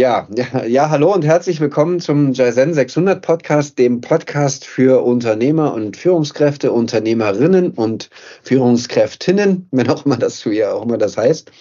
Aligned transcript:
Ja, 0.00 0.26
ja, 0.34 0.64
ja, 0.64 0.88
hallo 0.88 1.12
und 1.12 1.26
herzlich 1.26 1.60
willkommen 1.60 2.00
zum 2.00 2.32
Jaisen 2.32 2.72
600 2.72 3.20
Podcast, 3.20 3.78
dem 3.78 4.00
Podcast 4.00 4.64
für 4.64 5.04
Unternehmer 5.04 5.74
und 5.74 5.94
Führungskräfte, 5.94 6.72
Unternehmerinnen 6.72 7.72
und 7.72 8.08
Führungskräftinnen, 8.42 9.68
wenn 9.72 9.90
auch 9.90 10.06
immer 10.06 10.16
das, 10.16 10.46
wie 10.46 10.64
auch 10.64 10.84
immer 10.86 10.96
das 10.96 11.18
heißt. 11.18 11.52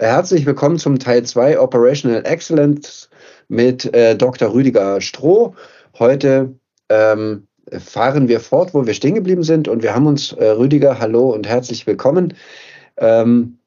Herzlich 0.00 0.46
willkommen 0.46 0.80
zum 0.80 0.98
Teil 0.98 1.22
2 1.22 1.60
Operational 1.60 2.26
Excellence 2.26 3.08
mit 3.46 3.94
äh, 3.94 4.16
Dr. 4.16 4.52
Rüdiger 4.52 5.00
Stroh. 5.00 5.54
Heute 5.96 6.52
ähm, 6.88 7.46
fahren 7.70 8.26
wir 8.26 8.40
fort, 8.40 8.74
wo 8.74 8.84
wir 8.84 8.94
stehen 8.94 9.14
geblieben 9.14 9.44
sind 9.44 9.68
und 9.68 9.84
wir 9.84 9.94
haben 9.94 10.08
uns, 10.08 10.32
äh, 10.32 10.44
Rüdiger, 10.44 10.98
hallo 10.98 11.32
und 11.32 11.46
herzlich 11.46 11.86
willkommen. 11.86 12.34
Ähm, 12.96 13.60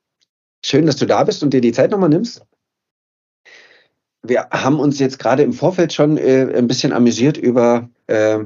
schön, 0.62 0.88
dass 0.88 0.98
du 0.98 1.06
da 1.06 1.24
bist 1.24 1.42
und 1.42 1.54
dir 1.54 1.62
die 1.62 1.72
Zeit 1.72 1.92
nochmal 1.92 2.10
nimmst 2.10 2.46
wir 4.24 4.48
haben 4.52 4.80
uns 4.80 5.00
jetzt 5.00 5.20
gerade 5.20 5.44
im 5.44 5.54
Vorfeld 5.54 5.94
schon 5.94 6.18
äh, 6.18 6.48
ein 6.56 6.68
bisschen 6.68 6.94
amüsiert 6.94 7.38
über 7.38 7.90
äh, 8.08 8.40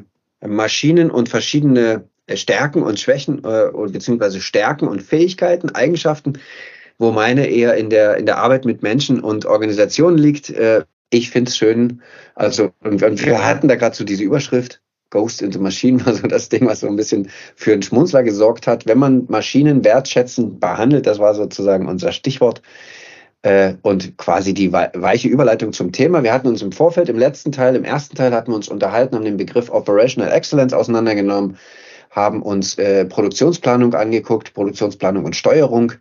Maschinen 0.45 1.11
und 1.11 1.29
verschiedene 1.29 2.05
äh, 2.25 2.35
Stärken 2.35 2.81
und 2.81 2.99
Schwächen 2.99 3.43
äh, 3.43 3.69
beziehungsweise 3.87 4.41
Stärken 4.41 4.87
und 4.87 5.03
Fähigkeiten, 5.03 5.69
Eigenschaften, 5.75 6.33
wo 6.97 7.11
meine 7.11 7.47
eher 7.47 7.75
in 7.75 7.89
der, 7.89 8.17
in 8.17 8.25
der 8.25 8.39
Arbeit 8.39 8.65
mit 8.65 8.81
Menschen 8.81 9.19
und 9.19 9.45
Organisationen 9.45 10.17
liegt. 10.17 10.49
Äh, 10.49 10.83
ich 11.09 11.29
finde 11.29 11.49
es 11.49 11.57
schön, 11.57 12.01
also 12.35 12.71
und, 12.83 13.01
und 13.01 13.25
wir 13.25 13.45
hatten 13.45 13.67
da 13.67 13.75
gerade 13.75 13.95
so 13.95 14.03
diese 14.03 14.23
Überschrift, 14.23 14.81
Ghost 15.09 15.41
into 15.41 15.59
Machine, 15.59 16.01
also 16.05 16.27
das 16.27 16.49
Ding, 16.49 16.65
was 16.65 16.81
so 16.81 16.87
ein 16.87 16.95
bisschen 16.95 17.29
für 17.55 17.73
einen 17.73 17.83
Schmunzler 17.83 18.23
gesorgt 18.23 18.67
hat. 18.67 18.87
Wenn 18.87 18.97
man 18.97 19.25
Maschinen 19.29 19.85
wertschätzend 19.85 20.59
behandelt, 20.59 21.05
das 21.05 21.19
war 21.19 21.35
sozusagen 21.35 21.87
unser 21.87 22.11
Stichwort, 22.11 22.61
und 23.81 24.17
quasi 24.17 24.53
die 24.53 24.73
weiche 24.73 25.27
Überleitung 25.27 25.71
zum 25.71 25.91
Thema. 25.91 26.23
Wir 26.23 26.33
hatten 26.33 26.47
uns 26.47 26.61
im 26.61 26.71
Vorfeld, 26.71 27.07
im 27.07 27.17
letzten 27.17 27.51
Teil, 27.51 27.75
im 27.75 27.83
ersten 27.83 28.15
Teil 28.15 28.33
hatten 28.33 28.51
wir 28.51 28.55
uns 28.55 28.67
unterhalten, 28.67 29.15
haben 29.15 29.25
den 29.25 29.37
Begriff 29.37 29.69
Operational 29.69 30.31
Excellence 30.31 30.73
auseinandergenommen, 30.73 31.57
haben 32.09 32.41
uns 32.41 32.77
äh, 32.77 33.05
Produktionsplanung 33.05 33.93
angeguckt, 33.93 34.53
Produktionsplanung 34.53 35.23
und 35.23 35.35
Steuerung, 35.35 35.93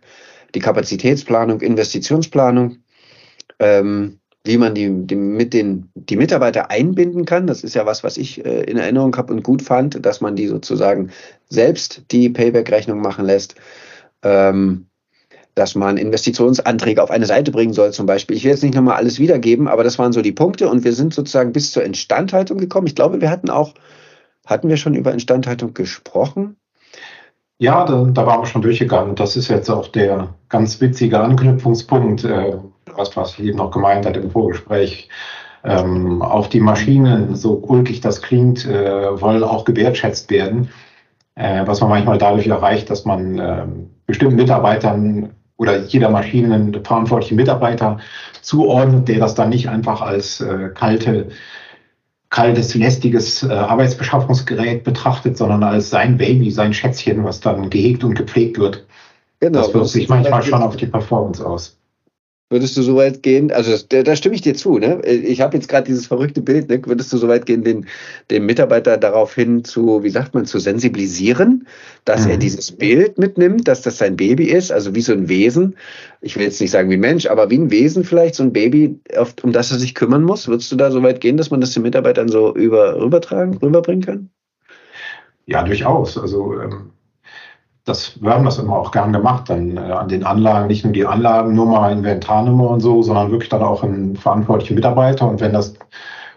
die 0.55 0.59
Kapazitätsplanung, 0.59 1.61
Investitionsplanung, 1.61 2.77
ähm, 3.59 4.19
wie 4.43 4.57
man 4.57 4.73
die, 4.73 4.89
die, 5.05 5.15
mit 5.15 5.53
den, 5.53 5.89
die 5.93 6.15
Mitarbeiter 6.15 6.71
einbinden 6.71 7.25
kann. 7.25 7.47
Das 7.47 7.63
ist 7.63 7.75
ja 7.75 7.85
was, 7.85 8.03
was 8.03 8.17
ich 8.17 8.45
äh, 8.45 8.63
in 8.63 8.77
Erinnerung 8.77 9.15
habe 9.15 9.33
und 9.33 9.43
gut 9.43 9.61
fand, 9.61 10.05
dass 10.05 10.21
man 10.21 10.35
die 10.35 10.47
sozusagen 10.47 11.11
selbst 11.49 12.03
die 12.11 12.29
Payback-Rechnung 12.29 12.99
machen 12.99 13.25
lässt. 13.25 13.55
Ähm, 14.23 14.87
dass 15.57 15.73
man 15.73 15.97
Investitionsanträge 15.97 17.01
auf 17.01 17.09
eine 17.09 17.25
Seite 17.25 17.51
bringen 17.51 17.73
soll 17.73 17.91
zum 17.91 18.05
Beispiel. 18.05 18.37
Ich 18.37 18.43
will 18.43 18.51
jetzt 18.51 18.63
nicht 18.63 18.75
nochmal 18.75 18.97
alles 18.97 19.17
wiedergeben, 19.17 19.67
aber 19.67 19.83
das 19.83 19.97
waren 19.97 20.13
so 20.13 20.21
die 20.21 20.31
Punkte 20.31 20.69
und 20.69 20.83
wir 20.83 20.93
sind 20.93 21.13
sozusagen 21.13 21.51
bis 21.51 21.71
zur 21.71 21.83
Instandhaltung 21.83 22.59
gekommen. 22.59 22.85
Ich 22.85 22.95
glaube, 22.95 23.21
wir 23.21 23.31
hatten 23.31 23.49
auch, 23.49 23.73
hatten 24.45 24.69
wir 24.69 24.77
schon 24.77 24.93
über 24.93 25.11
Instandhaltung 25.11 25.73
gesprochen? 25.73 26.57
Ja, 27.57 27.85
da, 27.85 28.03
da 28.03 28.25
waren 28.27 28.41
wir 28.41 28.45
schon 28.45 28.61
durchgegangen. 28.61 29.15
Das 29.15 29.35
ist 29.35 29.47
jetzt 29.47 29.69
auch 29.69 29.87
der 29.87 30.35
ganz 30.47 30.79
witzige 30.79 31.19
Anknüpfungspunkt, 31.19 32.23
äh, 32.23 32.57
was, 32.95 33.17
was 33.17 33.39
ich 33.39 33.45
eben 33.45 33.57
noch 33.57 33.71
gemeint 33.71 34.05
hat 34.05 34.15
im 34.15 34.29
Vorgespräch. 34.29 35.09
Ähm, 35.63 36.21
auch 36.21 36.45
die 36.47 36.59
Maschinen, 36.59 37.35
so 37.35 37.55
ulkig 37.67 37.99
das 38.01 38.21
klingt, 38.21 38.63
äh, 38.65 39.19
wollen 39.19 39.43
auch 39.43 39.65
gewertschätzt 39.65 40.29
werden. 40.29 40.69
Äh, 41.33 41.65
was 41.65 41.81
man 41.81 41.89
manchmal 41.89 42.19
dadurch 42.19 42.47
erreicht, 42.47 42.91
dass 42.91 43.05
man 43.05 43.39
äh, 43.39 43.65
bestimmten 44.05 44.35
Mitarbeitern 44.35 45.31
oder 45.57 45.83
jeder 45.85 46.09
Maschine 46.09 46.53
einen 46.53 46.83
verantwortlichen 46.83 47.35
Mitarbeiter 47.35 47.99
zuordnet, 48.41 49.07
der 49.07 49.19
das 49.19 49.35
dann 49.35 49.49
nicht 49.49 49.69
einfach 49.69 50.01
als 50.01 50.39
äh, 50.39 50.69
kalte, 50.73 51.29
kaltes, 52.29 52.75
lästiges 52.75 53.43
äh, 53.43 53.51
Arbeitsbeschaffungsgerät 53.51 54.83
betrachtet, 54.83 55.37
sondern 55.37 55.63
als 55.63 55.89
sein 55.89 56.17
Baby, 56.17 56.51
sein 56.51 56.73
Schätzchen, 56.73 57.23
was 57.23 57.39
dann 57.39 57.69
gehegt 57.69 58.03
und 58.03 58.13
gepflegt 58.15 58.59
wird. 58.59 58.85
Genau. 59.39 59.59
Das 59.59 59.73
wirkt 59.73 59.87
sich 59.87 60.09
manchmal 60.09 60.43
schon 60.43 60.61
auf 60.61 60.77
die 60.77 60.87
Performance 60.87 61.45
aus. 61.45 61.77
Würdest 62.49 62.77
du 62.77 62.81
so 62.81 62.95
weit 62.95 63.23
gehen, 63.23 63.51
also 63.51 63.71
das, 63.71 63.89
da, 63.89 64.03
da 64.03 64.15
stimme 64.15 64.33
ich 64.33 64.41
dir 64.41 64.53
zu, 64.55 64.77
ne? 64.77 65.01
Ich 65.05 65.41
habe 65.41 65.57
jetzt 65.57 65.67
gerade 65.67 65.85
dieses 65.85 66.07
verrückte 66.07 66.41
Bild, 66.41 66.69
ne? 66.69 66.81
Würdest 66.85 67.11
du 67.11 67.17
so 67.17 67.27
weit 67.27 67.45
gehen, 67.45 67.65
den, 67.65 67.87
den 68.31 68.45
Mitarbeiter 68.45 68.97
daraufhin 68.97 69.65
zu, 69.65 70.01
wie 70.01 70.09
sagt 70.09 70.33
man, 70.33 70.45
zu 70.45 70.59
sensibilisieren, 70.59 71.67
dass 72.05 72.23
mhm. 72.23 72.31
er 72.31 72.37
dieses 72.37 72.71
Bild 72.71 73.17
mitnimmt, 73.17 73.67
dass 73.67 73.81
das 73.81 73.97
sein 73.97 74.15
Baby 74.15 74.45
ist, 74.45 74.71
also 74.71 74.95
wie 74.95 75.01
so 75.01 75.11
ein 75.11 75.27
Wesen. 75.27 75.75
Ich 76.21 76.37
will 76.37 76.43
jetzt 76.43 76.61
nicht 76.61 76.71
sagen 76.71 76.89
wie 76.89 76.93
ein 76.93 77.01
Mensch, 77.01 77.25
aber 77.25 77.49
wie 77.49 77.57
ein 77.57 77.69
Wesen 77.69 78.05
vielleicht, 78.05 78.35
so 78.35 78.43
ein 78.43 78.53
Baby, 78.53 78.97
auf, 79.17 79.35
um 79.43 79.51
das 79.51 79.71
er 79.71 79.79
sich 79.79 79.93
kümmern 79.93 80.23
muss. 80.23 80.47
Würdest 80.47 80.71
du 80.71 80.77
da 80.77 80.89
so 80.89 81.03
weit 81.03 81.19
gehen, 81.19 81.35
dass 81.35 81.51
man 81.51 81.59
das 81.59 81.73
den 81.73 81.83
Mitarbeitern 81.83 82.29
so 82.29 82.55
über, 82.55 82.95
rübertragen, 82.95 83.57
rüberbringen 83.57 84.05
kann? 84.05 84.29
Ja, 85.47 85.63
durchaus. 85.63 86.17
Also 86.17 86.61
ähm 86.61 86.91
das, 87.87 88.21
wir 88.21 88.33
haben 88.33 88.43
das 88.43 88.59
immer 88.59 88.77
auch 88.77 88.91
gern 88.91 89.13
gemacht, 89.13 89.49
dann 89.49 89.77
äh, 89.77 89.79
an 89.79 90.09
den 90.09 90.25
Anlagen, 90.25 90.67
nicht 90.67 90.83
nur 90.83 90.91
die 90.91 91.05
Anlagennummer, 91.05 91.89
Inventarnummer 91.89 92.69
und 92.71 92.81
so, 92.81 93.01
sondern 93.01 93.31
wirklich 93.31 93.49
dann 93.49 93.61
auch 93.61 93.81
ein 93.81 94.15
verantwortlicher 94.17 94.75
Mitarbeiter. 94.75 95.27
Und 95.27 95.39
wenn 95.39 95.53
das, 95.53 95.73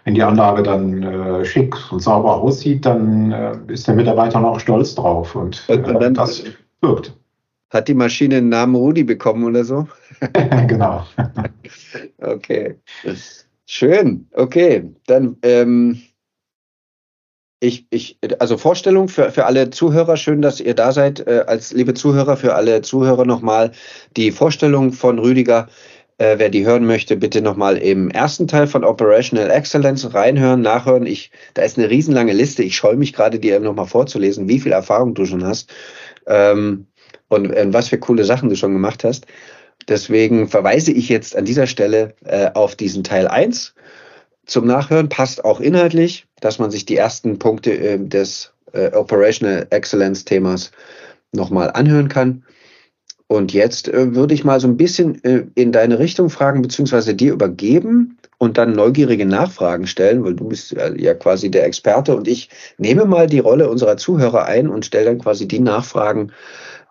wenn 0.05 0.15
die 0.15 0.23
Anlage 0.23 0.63
dann 0.63 1.03
äh, 1.03 1.43
schick 1.43 1.75
und 1.91 2.01
sauber 2.01 2.37
aussieht, 2.37 2.85
dann 2.85 3.31
äh, 3.33 3.57
ist 3.67 3.85
der 3.85 3.95
Mitarbeiter 3.95 4.43
auch 4.43 4.59
stolz 4.61 4.95
drauf 4.95 5.35
und, 5.35 5.67
und, 5.67 5.87
und 5.87 6.01
dann, 6.01 6.13
das 6.13 6.43
wirkt. 6.79 7.13
Hat 7.69 7.87
die 7.87 7.93
Maschine 7.93 8.37
einen 8.37 8.49
Namen 8.49 8.75
Rudi 8.75 9.03
bekommen 9.03 9.43
oder 9.43 9.65
so? 9.65 9.87
genau. 10.67 11.03
okay. 12.21 12.77
Schön. 13.65 14.27
Okay. 14.33 14.89
Dann 15.05 15.35
ähm, 15.43 16.01
ich, 17.61 17.85
ich, 17.91 18.17
also 18.39 18.57
Vorstellung 18.57 19.07
für, 19.07 19.31
für 19.31 19.45
alle 19.45 19.69
Zuhörer, 19.69 20.17
schön, 20.17 20.41
dass 20.41 20.59
ihr 20.59 20.73
da 20.73 20.91
seid. 20.91 21.25
Äh, 21.27 21.43
als 21.45 21.71
liebe 21.71 21.93
Zuhörer, 21.93 22.35
für 22.35 22.55
alle 22.55 22.81
Zuhörer 22.81 23.23
nochmal 23.23 23.71
die 24.17 24.31
Vorstellung 24.31 24.91
von 24.93 25.19
Rüdiger. 25.19 25.69
Äh, 26.17 26.39
wer 26.39 26.49
die 26.49 26.65
hören 26.65 26.87
möchte, 26.87 27.15
bitte 27.15 27.39
nochmal 27.41 27.77
im 27.77 28.09
ersten 28.09 28.47
Teil 28.47 28.65
von 28.65 28.83
Operational 28.83 29.51
Excellence 29.51 30.11
reinhören, 30.11 30.61
nachhören. 30.61 31.05
Ich, 31.05 31.29
da 31.53 31.61
ist 31.61 31.77
eine 31.77 31.89
riesenlange 31.89 32.33
Liste. 32.33 32.63
Ich 32.63 32.75
scheue 32.75 32.95
mich 32.95 33.13
gerade, 33.13 33.37
dir 33.37 33.59
nochmal 33.59 33.87
vorzulesen, 33.87 34.49
wie 34.49 34.59
viel 34.59 34.71
Erfahrung 34.71 35.13
du 35.13 35.25
schon 35.25 35.45
hast 35.45 35.71
ähm, 36.25 36.87
und 37.27 37.53
äh, 37.53 37.71
was 37.71 37.89
für 37.89 37.99
coole 37.99 38.23
Sachen 38.23 38.49
du 38.49 38.55
schon 38.55 38.73
gemacht 38.73 39.03
hast. 39.03 39.27
Deswegen 39.87 40.47
verweise 40.47 40.91
ich 40.91 41.09
jetzt 41.09 41.35
an 41.35 41.45
dieser 41.45 41.67
Stelle 41.67 42.15
äh, 42.25 42.49
auf 42.55 42.75
diesen 42.75 43.03
Teil 43.03 43.27
1 43.27 43.75
zum 44.51 44.67
Nachhören, 44.67 45.07
passt 45.07 45.45
auch 45.45 45.61
inhaltlich, 45.61 46.27
dass 46.41 46.59
man 46.59 46.71
sich 46.71 46.85
die 46.85 46.97
ersten 46.97 47.39
Punkte 47.39 47.71
äh, 47.71 47.97
des 47.97 48.53
äh, 48.73 48.91
Operational 48.91 49.65
Excellence 49.69 50.25
Themas 50.25 50.71
nochmal 51.31 51.71
anhören 51.71 52.09
kann. 52.09 52.43
Und 53.27 53.53
jetzt 53.53 53.87
äh, 53.87 54.13
würde 54.13 54.33
ich 54.33 54.43
mal 54.43 54.59
so 54.59 54.67
ein 54.67 54.75
bisschen 54.75 55.23
äh, 55.23 55.45
in 55.55 55.71
deine 55.71 55.99
Richtung 55.99 56.29
fragen, 56.29 56.61
beziehungsweise 56.61 57.15
dir 57.15 57.31
übergeben 57.31 58.17
und 58.39 58.57
dann 58.57 58.73
neugierige 58.73 59.25
Nachfragen 59.25 59.87
stellen, 59.87 60.25
weil 60.25 60.35
du 60.35 60.49
bist 60.49 60.75
ja 60.97 61.13
quasi 61.13 61.49
der 61.49 61.65
Experte 61.65 62.13
und 62.13 62.27
ich 62.27 62.49
nehme 62.77 63.05
mal 63.05 63.27
die 63.27 63.39
Rolle 63.39 63.69
unserer 63.69 63.95
Zuhörer 63.95 64.45
ein 64.45 64.67
und 64.67 64.85
stelle 64.85 65.05
dann 65.05 65.19
quasi 65.19 65.47
die 65.47 65.59
Nachfragen, 65.59 66.33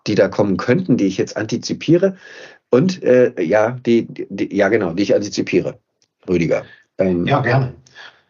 die 0.06 0.14
da 0.14 0.28
kommen 0.28 0.56
könnten, 0.56 0.96
die 0.96 1.06
ich 1.06 1.18
jetzt 1.18 1.36
antizipiere. 1.36 2.16
Und 2.70 3.02
äh, 3.02 3.34
ja, 3.42 3.76
die, 3.84 4.06
die, 4.08 4.56
ja 4.56 4.68
genau, 4.68 4.94
die 4.94 5.02
ich 5.02 5.14
antizipiere. 5.14 5.78
Rüdiger. 6.26 6.64
Ähm, 7.00 7.26
ja, 7.26 7.40
gerne. 7.40 7.74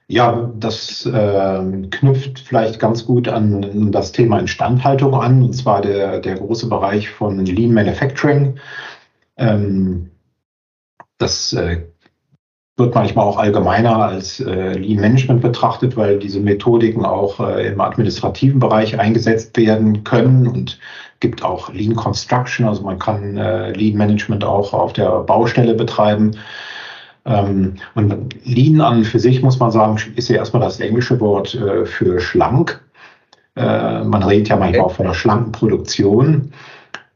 Ja, 0.08 0.50
das 0.58 1.06
äh, 1.06 1.86
knüpft 1.90 2.40
vielleicht 2.40 2.80
ganz 2.80 3.04
gut 3.06 3.28
an 3.28 3.92
das 3.92 4.10
Thema 4.10 4.40
Instandhaltung 4.40 5.14
an, 5.14 5.42
und 5.42 5.52
zwar 5.52 5.82
der, 5.82 6.18
der 6.18 6.34
große 6.34 6.68
Bereich 6.68 7.08
von 7.08 7.44
Lean 7.44 7.72
Manufacturing. 7.72 8.58
Ähm, 9.36 10.10
das 11.18 11.52
äh, 11.52 11.82
wird 12.76 12.94
manchmal 12.94 13.24
auch 13.24 13.36
allgemeiner 13.36 14.04
als 14.04 14.40
äh, 14.40 14.72
Lean 14.72 15.00
Management 15.00 15.42
betrachtet, 15.42 15.96
weil 15.96 16.18
diese 16.18 16.40
Methodiken 16.40 17.04
auch 17.04 17.38
äh, 17.38 17.68
im 17.68 17.80
administrativen 17.80 18.58
Bereich 18.58 18.98
eingesetzt 18.98 19.56
werden 19.56 20.02
können 20.02 20.48
und 20.48 20.80
gibt 21.20 21.44
auch 21.44 21.72
Lean 21.72 21.94
Construction, 21.94 22.66
also 22.66 22.82
man 22.82 22.98
kann 22.98 23.36
äh, 23.36 23.70
Lean 23.72 23.96
Management 23.96 24.42
auch 24.42 24.72
auf 24.72 24.92
der 24.92 25.20
Baustelle 25.20 25.74
betreiben. 25.74 26.32
Ähm, 27.24 27.74
und 27.94 28.34
Lean 28.44 28.80
an 28.80 29.04
für 29.04 29.18
sich, 29.18 29.42
muss 29.42 29.58
man 29.58 29.70
sagen, 29.70 29.98
ist 30.16 30.28
ja 30.28 30.36
erstmal 30.36 30.62
das 30.62 30.80
englische 30.80 31.20
Wort 31.20 31.54
äh, 31.54 31.84
für 31.84 32.20
schlank. 32.20 32.82
Äh, 33.56 34.04
man 34.04 34.22
redet 34.22 34.48
ja 34.48 34.56
manchmal 34.56 34.86
auch 34.86 34.92
von 34.92 35.06
einer 35.06 35.14
schlanken 35.14 35.52
Produktion. 35.52 36.52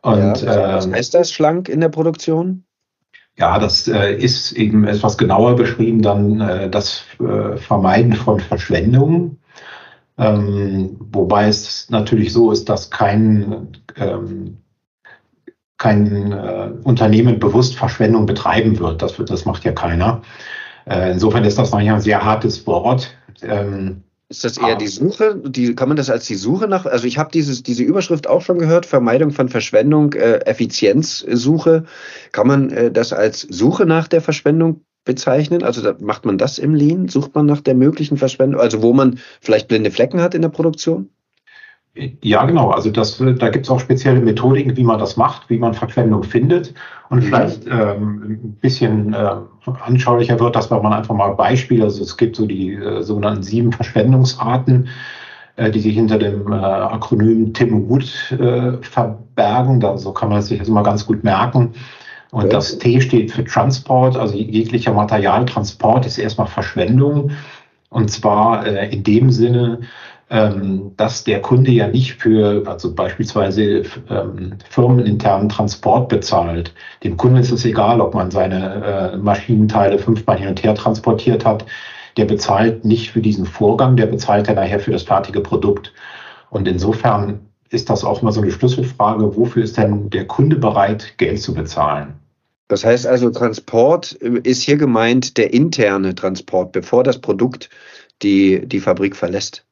Und, 0.03 0.43
ja, 0.43 0.75
was 0.75 0.87
ähm, 0.87 0.95
heißt 0.95 1.15
das 1.15 1.33
schlank 1.33 1.69
in 1.69 1.81
der 1.81 1.89
Produktion? 1.89 2.65
Ja, 3.37 3.59
das 3.59 3.89
äh, 3.89 4.15
ist 4.15 4.53
eben 4.53 4.85
etwas 4.85 5.19
genauer 5.19 5.57
beschrieben, 5.57 6.03
dann 6.03 6.41
äh, 6.41 6.71
das 6.71 7.05
äh, 7.19 7.57
Vermeiden 7.57 8.13
von 8.13 8.39
Verschwendung. 8.39 9.39
Ähm, 10.17 10.97
wobei 11.11 11.49
es 11.49 11.91
natürlich 11.91 12.33
so 12.33 12.53
ist, 12.53 12.69
dass 12.69 12.91
kein 12.91 13.69
ähm, 13.97 14.59
kein 15.85 16.33
äh, 16.33 16.71
Unternehmen 16.85 17.39
bewusst 17.39 17.77
Verschwendung 17.77 18.25
betreiben 18.25 18.79
wird. 18.79 19.03
Das, 19.03 19.19
wird. 19.19 19.29
das 19.29 19.45
macht 19.45 19.65
ja 19.65 19.73
keiner. 19.73 20.23
Äh, 20.87 21.13
insofern 21.13 21.45
ist 21.45 21.59
das 21.59 21.73
manchmal 21.73 21.97
ein 21.97 22.01
sehr 22.01 22.25
hartes 22.25 22.67
Wort. 22.67 23.15
Ähm, 23.43 24.03
ist 24.31 24.45
das 24.45 24.57
eher 24.57 24.77
die 24.77 24.87
Suche? 24.87 25.37
Die, 25.45 25.75
kann 25.75 25.89
man 25.89 25.99
das 25.99 26.09
als 26.09 26.27
die 26.27 26.37
Suche 26.37 26.69
nach? 26.69 26.87
Also 26.87 27.07
ich 27.07 27.19
habe 27.19 27.31
diese 27.31 27.83
Überschrift 27.83 28.27
auch 28.27 28.41
schon 28.41 28.59
gehört, 28.59 28.87
Vermeidung 28.87 29.31
von 29.31 29.51
Verschwendung, 29.51 30.15
äh, 30.15 30.39
Effizienzsuche. 30.47 31.85
Kann 32.33 32.47
man 32.47 32.71
äh, 32.71 32.91
das 32.91 33.13
als 33.13 33.43
Suche 33.43 33.85
nach 33.85 34.09
der 34.09 34.23
Verschwendung 34.23 34.81
bezeichnen? 35.05 35.63
Also 35.63 35.83
da, 35.83 35.95
macht 36.01 36.25
man 36.25 36.39
das 36.39 36.59
im 36.59 36.75
Lean? 36.75 37.09
Sucht 37.09 37.35
man 37.35 37.45
nach 37.45 37.61
der 37.61 37.75
möglichen 37.75 38.17
Verschwendung? 38.17 38.59
Also 38.59 38.81
wo 38.81 38.95
man 38.95 39.19
vielleicht 39.43 39.69
blinde 39.69 39.91
Flecken 39.91 40.23
hat 40.23 40.35
in 40.35 40.41
der 40.41 40.49
Produktion? 40.49 41.11
Ja, 41.97 42.45
genau. 42.45 42.71
Also 42.71 42.91
das, 42.91 43.19
da 43.19 43.49
gibt 43.51 43.67
es 43.67 43.71
auch 43.71 43.79
spezielle 43.79 44.19
Methodiken, 44.19 44.77
wie 44.77 44.83
man 44.83 44.99
das 44.99 45.17
macht, 45.17 45.49
wie 45.49 45.59
man 45.59 45.75
Verquendung 45.75 46.25
findet. 46.25 46.75
Und 47.09 47.19
mhm. 47.19 47.23
vielleicht 47.23 47.67
ähm, 47.67 48.23
ein 48.23 48.59
bisschen 48.61 49.15
äh, 49.15 49.37
anschaulicher 49.85 50.41
wird 50.41 50.57
das, 50.57 50.71
wenn 50.73 50.83
man 50.83 50.93
einfach 50.93 51.15
mal 51.15 51.35
Beispiele, 51.35 51.85
also 51.85 52.03
es 52.03 52.17
gibt 52.17 52.35
so 52.35 52.47
die 52.47 52.73
äh, 52.73 53.03
sogenannten 53.03 53.45
sieben 53.45 53.71
Verschwendungsarten, 53.71 54.89
äh, 55.55 55.71
die 55.71 55.79
sich 55.79 55.95
hinter 55.95 56.19
dem 56.19 56.53
äh, 56.53 56.57
Akronym 56.57 57.55
Tim 57.55 57.89
Wood 57.89 58.33
äh, 58.33 58.83
verbergen. 58.83 59.79
Da, 59.79 59.97
so 59.97 60.13
kann 60.13 60.31
man 60.31 60.43
sich 60.43 60.59
das 60.59 60.67
immer 60.67 60.83
ganz 60.83 61.07
gut 61.07 61.23
merken. 61.23 61.75
Und 62.33 62.53
das 62.53 62.79
T 62.79 63.01
steht 63.01 63.31
für 63.31 63.45
Transport, 63.45 64.17
also 64.17 64.37
jeglicher 64.37 64.93
Materialtransport 64.93 66.05
ist 66.07 66.19
erstmal 66.19 66.49
Verschwendung. 66.49 67.31
Und 67.91 68.11
zwar 68.11 68.67
äh, 68.67 68.93
in 68.93 69.05
dem 69.05 69.31
Sinne, 69.31 69.83
dass 70.29 71.25
der 71.25 71.43
Kunde 71.43 71.71
ja 71.71 71.87
nicht 71.87 72.15
für, 72.15 72.67
also 72.67 72.95
beispielsweise 72.95 73.83
ähm, 74.09 74.55
firmeninternen 74.71 75.49
Transport 75.49 76.09
bezahlt. 76.09 76.73
Dem 77.05 77.17
Kunden 77.17 77.37
ist 77.37 77.53
es 77.53 77.65
egal, 77.65 78.01
ob 78.01 78.15
man 78.15 78.31
seine 78.31 79.13
äh, 79.13 79.17
Maschinenteile 79.19 79.99
fünfmal 79.99 80.39
hin 80.39 80.49
und 80.49 80.63
her 80.63 80.75
transportiert 80.75 81.45
hat. 81.45 81.67
Der 82.17 82.25
bezahlt 82.25 82.85
nicht 82.85 83.11
für 83.11 83.21
diesen 83.21 83.45
Vorgang, 83.45 83.97
der 83.97 84.07
bezahlt 84.07 84.49
ja 84.49 84.55
nachher 84.55 84.81
für 84.81 84.93
das 84.93 85.03
fertige 85.03 85.41
Produkt. 85.41 85.93
Und 86.51 86.67
insofern 86.69 87.41
ist 87.71 87.91
das 87.91 88.03
auch 88.05 88.23
mal 88.23 88.33
so 88.33 88.41
eine 88.41 88.51
Schlüsselfrage, 88.51 89.37
wofür 89.37 89.65
ist 89.65 89.77
denn 89.77 90.09
der 90.11 90.27
Kunde 90.27 90.57
bereit, 90.57 91.19
Geld 91.19 91.43
zu 91.43 91.53
bezahlen? 91.53 92.15
Das 92.69 92.85
heißt 92.85 93.07
also, 93.07 93.31
Transport 93.31 94.13
ist 94.13 94.63
hier 94.63 94.79
gemeint 94.79 95.37
der 95.37 95.53
interne 95.53 96.15
Transport, 96.15 96.73
bevor 96.73 97.05
das 97.05 97.21
Produkt 97.21 97.69
die, 98.23 98.67
die 98.67 98.81
Fabrik 98.81 99.17
verlässt. 99.17 99.67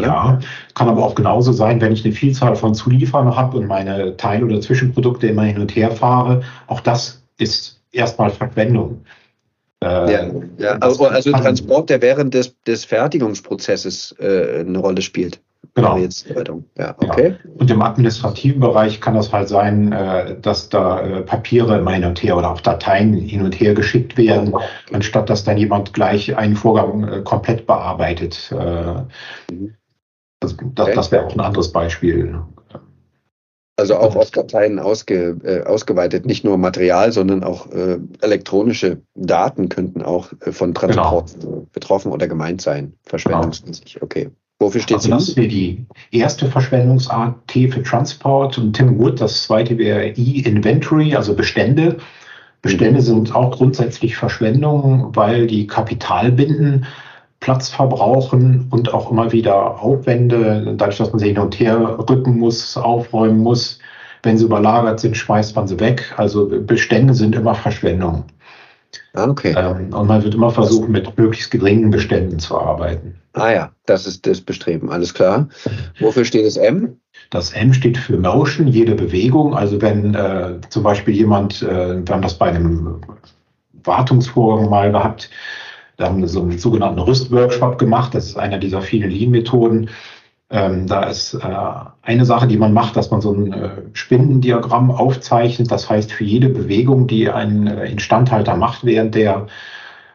Oder? 0.00 0.08
Ja, 0.08 0.40
kann 0.74 0.88
aber 0.88 1.04
auch 1.04 1.14
genauso 1.14 1.52
sein, 1.52 1.80
wenn 1.80 1.92
ich 1.92 2.04
eine 2.04 2.14
Vielzahl 2.14 2.56
von 2.56 2.74
Zulieferern 2.74 3.36
habe 3.36 3.58
und 3.58 3.66
meine 3.66 4.16
Teil- 4.16 4.44
oder 4.44 4.60
Zwischenprodukte 4.60 5.28
immer 5.28 5.44
hin 5.44 5.60
und 5.60 5.74
her 5.76 5.90
fahre. 5.90 6.42
Auch 6.66 6.80
das 6.80 7.22
ist 7.38 7.80
erstmal 7.92 8.30
Verwendung. 8.30 9.04
Äh, 9.82 10.12
ja, 10.12 10.30
ja. 10.58 10.70
Also, 10.80 11.06
also 11.06 11.32
Transport, 11.32 11.88
der 11.90 12.02
während 12.02 12.34
des, 12.34 12.54
des 12.64 12.84
Fertigungsprozesses 12.84 14.14
äh, 14.18 14.60
eine 14.60 14.78
Rolle 14.78 15.00
spielt. 15.00 15.40
Genau. 15.74 15.96
Ja, 16.76 16.96
okay. 16.98 17.36
Ja. 17.44 17.50
Und 17.54 17.70
im 17.70 17.80
administrativen 17.80 18.60
Bereich 18.60 19.00
kann 19.00 19.14
das 19.14 19.32
halt 19.32 19.48
sein, 19.48 19.92
äh, 19.92 20.36
dass 20.40 20.68
da 20.68 21.00
äh, 21.00 21.22
Papiere 21.22 21.78
immer 21.78 21.92
hin 21.92 22.04
und 22.04 22.22
her 22.22 22.36
oder 22.36 22.50
auch 22.50 22.60
Dateien 22.60 23.14
hin 23.14 23.42
und 23.42 23.54
her 23.60 23.74
geschickt 23.74 24.16
werden, 24.16 24.54
anstatt 24.92 25.30
dass 25.30 25.44
dann 25.44 25.58
jemand 25.58 25.94
gleich 25.94 26.36
einen 26.36 26.56
Vorgang 26.56 27.24
komplett 27.24 27.66
bearbeitet. 27.66 28.52
Mhm. 29.50 29.74
Das, 30.40 30.56
das, 30.74 30.94
das 30.94 31.12
wäre 31.12 31.26
auch 31.26 31.34
ein 31.34 31.40
anderes 31.40 31.70
Beispiel. 31.70 32.40
Also 33.76 33.96
auch 33.96 34.14
auf 34.14 34.30
Dateien 34.30 34.78
ausge, 34.78 35.38
äh, 35.42 35.62
ausgeweitet, 35.66 36.26
nicht 36.26 36.44
nur 36.44 36.58
Material, 36.58 37.12
sondern 37.12 37.42
auch 37.42 37.70
äh, 37.72 37.98
elektronische 38.20 39.00
Daten 39.14 39.70
könnten 39.70 40.02
auch 40.02 40.32
äh, 40.40 40.52
von 40.52 40.74
Transport 40.74 41.40
genau. 41.40 41.66
betroffen 41.72 42.12
oder 42.12 42.28
gemeint 42.28 42.60
sein, 42.60 42.92
verschwendungsmäßig. 43.04 43.94
Genau. 43.94 44.04
Okay. 44.04 44.30
Wofür 44.58 44.82
steht 44.82 44.98
also 44.98 45.08
das 45.08 45.34
wäre 45.36 45.48
die 45.48 45.86
erste 46.10 46.46
Verschwendungsart 46.46 47.34
T 47.46 47.68
für 47.68 47.82
Transport 47.82 48.58
und 48.58 48.74
Tim 48.74 48.98
Wood, 48.98 49.18
das 49.18 49.44
zweite 49.44 49.78
wäre 49.78 50.08
E 50.08 50.40
Inventory, 50.40 51.16
also 51.16 51.34
Bestände. 51.34 51.96
Bestände 52.60 53.00
sind 53.00 53.34
auch 53.34 53.56
grundsätzlich 53.56 54.16
Verschwendung, 54.16 55.16
weil 55.16 55.46
die 55.46 55.66
Kapital 55.66 56.30
binden, 56.32 56.84
Platz 57.40 57.70
verbrauchen 57.70 58.68
und 58.70 58.92
auch 58.92 59.10
immer 59.10 59.32
wieder 59.32 59.80
Aufwände, 59.80 60.74
dadurch, 60.76 60.98
dass 60.98 61.10
man 61.10 61.18
sie 61.18 61.28
hin 61.28 61.38
und 61.38 61.58
her 61.58 61.98
rücken 62.08 62.38
muss, 62.38 62.76
aufräumen 62.76 63.38
muss. 63.40 63.78
Wenn 64.22 64.36
sie 64.36 64.44
überlagert 64.44 65.00
sind, 65.00 65.16
schmeißt 65.16 65.56
man 65.56 65.66
sie 65.66 65.80
weg. 65.80 66.12
Also 66.18 66.46
Bestände 66.48 67.14
sind 67.14 67.34
immer 67.34 67.54
Verschwendung. 67.54 68.24
Ah, 69.14 69.28
okay. 69.28 69.54
Ähm, 69.56 69.92
und 69.94 70.06
man 70.06 70.22
wird 70.22 70.34
immer 70.34 70.50
versuchen, 70.50 70.92
mit 70.92 71.16
möglichst 71.16 71.50
geringen 71.50 71.90
Beständen 71.90 72.38
zu 72.38 72.60
arbeiten. 72.60 73.14
Ah 73.32 73.50
ja, 73.50 73.70
das 73.86 74.06
ist 74.06 74.26
das 74.26 74.40
Bestreben, 74.40 74.90
alles 74.90 75.14
klar. 75.14 75.48
Wofür 76.00 76.24
steht 76.24 76.46
das 76.46 76.56
M? 76.56 76.96
Das 77.30 77.52
M 77.52 77.72
steht 77.72 77.96
für 77.96 78.18
Motion, 78.18 78.68
jede 78.68 78.94
Bewegung. 78.94 79.54
Also 79.54 79.80
wenn 79.80 80.14
äh, 80.14 80.60
zum 80.68 80.82
Beispiel 80.82 81.14
jemand, 81.14 81.62
äh, 81.62 82.06
wir 82.06 82.14
haben 82.14 82.22
das 82.22 82.34
bei 82.34 82.46
einem 82.46 83.00
Wartungsvorgang 83.84 84.68
mal 84.68 84.92
gehabt, 84.92 85.30
da 86.00 86.06
haben 86.06 86.20
wir 86.20 86.28
so 86.28 86.40
einen 86.40 86.58
sogenannten 86.58 86.98
Rüstworkshop 86.98 87.78
gemacht. 87.78 88.14
Das 88.14 88.26
ist 88.26 88.38
einer 88.38 88.58
dieser 88.58 88.80
vielen 88.80 89.10
Lean-Methoden. 89.10 89.90
Ähm, 90.48 90.86
da 90.86 91.04
ist 91.04 91.34
äh, 91.34 91.40
eine 92.02 92.24
Sache, 92.24 92.48
die 92.48 92.56
man 92.56 92.72
macht, 92.72 92.96
dass 92.96 93.10
man 93.10 93.20
so 93.20 93.32
ein 93.32 93.52
äh, 93.52 93.70
Spindendiagramm 93.92 94.90
aufzeichnet. 94.90 95.70
Das 95.70 95.90
heißt, 95.90 96.10
für 96.10 96.24
jede 96.24 96.48
Bewegung, 96.48 97.06
die 97.06 97.28
ein 97.28 97.66
äh, 97.66 97.84
Instandhalter 97.84 98.56
macht 98.56 98.84
während 98.84 99.14
der 99.14 99.46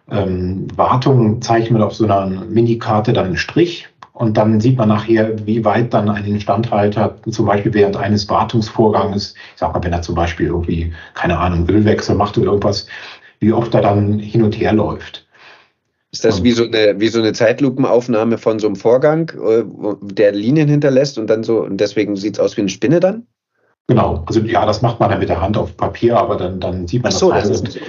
ähm, 0.09 0.67
Wartung, 0.75 1.41
zeichnet 1.41 1.71
man 1.73 1.83
auf 1.83 1.93
so 1.93 2.05
einer 2.05 2.25
Minikarte 2.25 3.13
dann 3.13 3.27
einen 3.27 3.37
Strich. 3.37 3.87
Und 4.11 4.37
dann 4.37 4.59
sieht 4.59 4.77
man 4.77 4.89
nachher, 4.89 5.45
wie 5.45 5.63
weit 5.65 5.93
dann 5.93 6.09
ein 6.09 6.25
Instandhalter 6.25 7.17
zum 7.29 7.45
Beispiel 7.45 7.73
während 7.73 7.97
eines 7.97 8.27
Wartungsvorgangs, 8.27 9.35
ich 9.35 9.59
sag 9.59 9.73
mal, 9.73 9.83
wenn 9.83 9.93
er 9.93 10.01
zum 10.01 10.15
Beispiel 10.15 10.47
irgendwie, 10.47 10.93
keine 11.13 11.37
Ahnung, 11.37 11.67
Ölwechsel 11.69 12.15
macht 12.15 12.37
oder 12.37 12.47
irgendwas, 12.47 12.87
wie 13.39 13.53
oft 13.53 13.73
er 13.75 13.81
dann 13.81 14.17
hin 14.17 14.43
und 14.43 14.57
her 14.57 14.73
läuft. 14.73 15.24
Ist 16.15 16.23
das 16.23 16.43
wie 16.43 16.51
so 16.53 16.63
eine, 16.63 16.97
wie 16.97 17.09
so 17.09 17.19
eine 17.19 17.33
Zeitlupenaufnahme 17.33 18.37
von 18.37 18.57
so 18.57 18.67
einem 18.67 18.77
Vorgang, 18.77 19.29
äh, 19.31 19.65
der 20.01 20.31
Linien 20.31 20.69
hinterlässt 20.69 21.17
und 21.17 21.29
dann 21.29 21.43
so, 21.43 21.61
und 21.61 21.75
deswegen 21.75 22.15
sieht 22.15 22.35
es 22.35 22.39
aus 22.39 22.55
wie 22.55 22.61
eine 22.61 22.69
Spinne 22.69 23.01
dann? 23.01 23.27
Genau, 23.87 24.23
also 24.25 24.39
ja, 24.39 24.65
das 24.65 24.81
macht 24.81 25.01
man 25.01 25.09
dann 25.09 25.19
mit 25.19 25.27
der 25.27 25.41
Hand 25.41 25.57
auf 25.57 25.75
Papier, 25.75 26.17
aber 26.17 26.37
dann, 26.37 26.61
dann 26.61 26.87
sieht 26.87 27.03
man 27.03 27.11
Ach 27.11 27.17
so, 27.17 27.31
das. 27.31 27.49
das 27.49 27.61
ist 27.63 27.79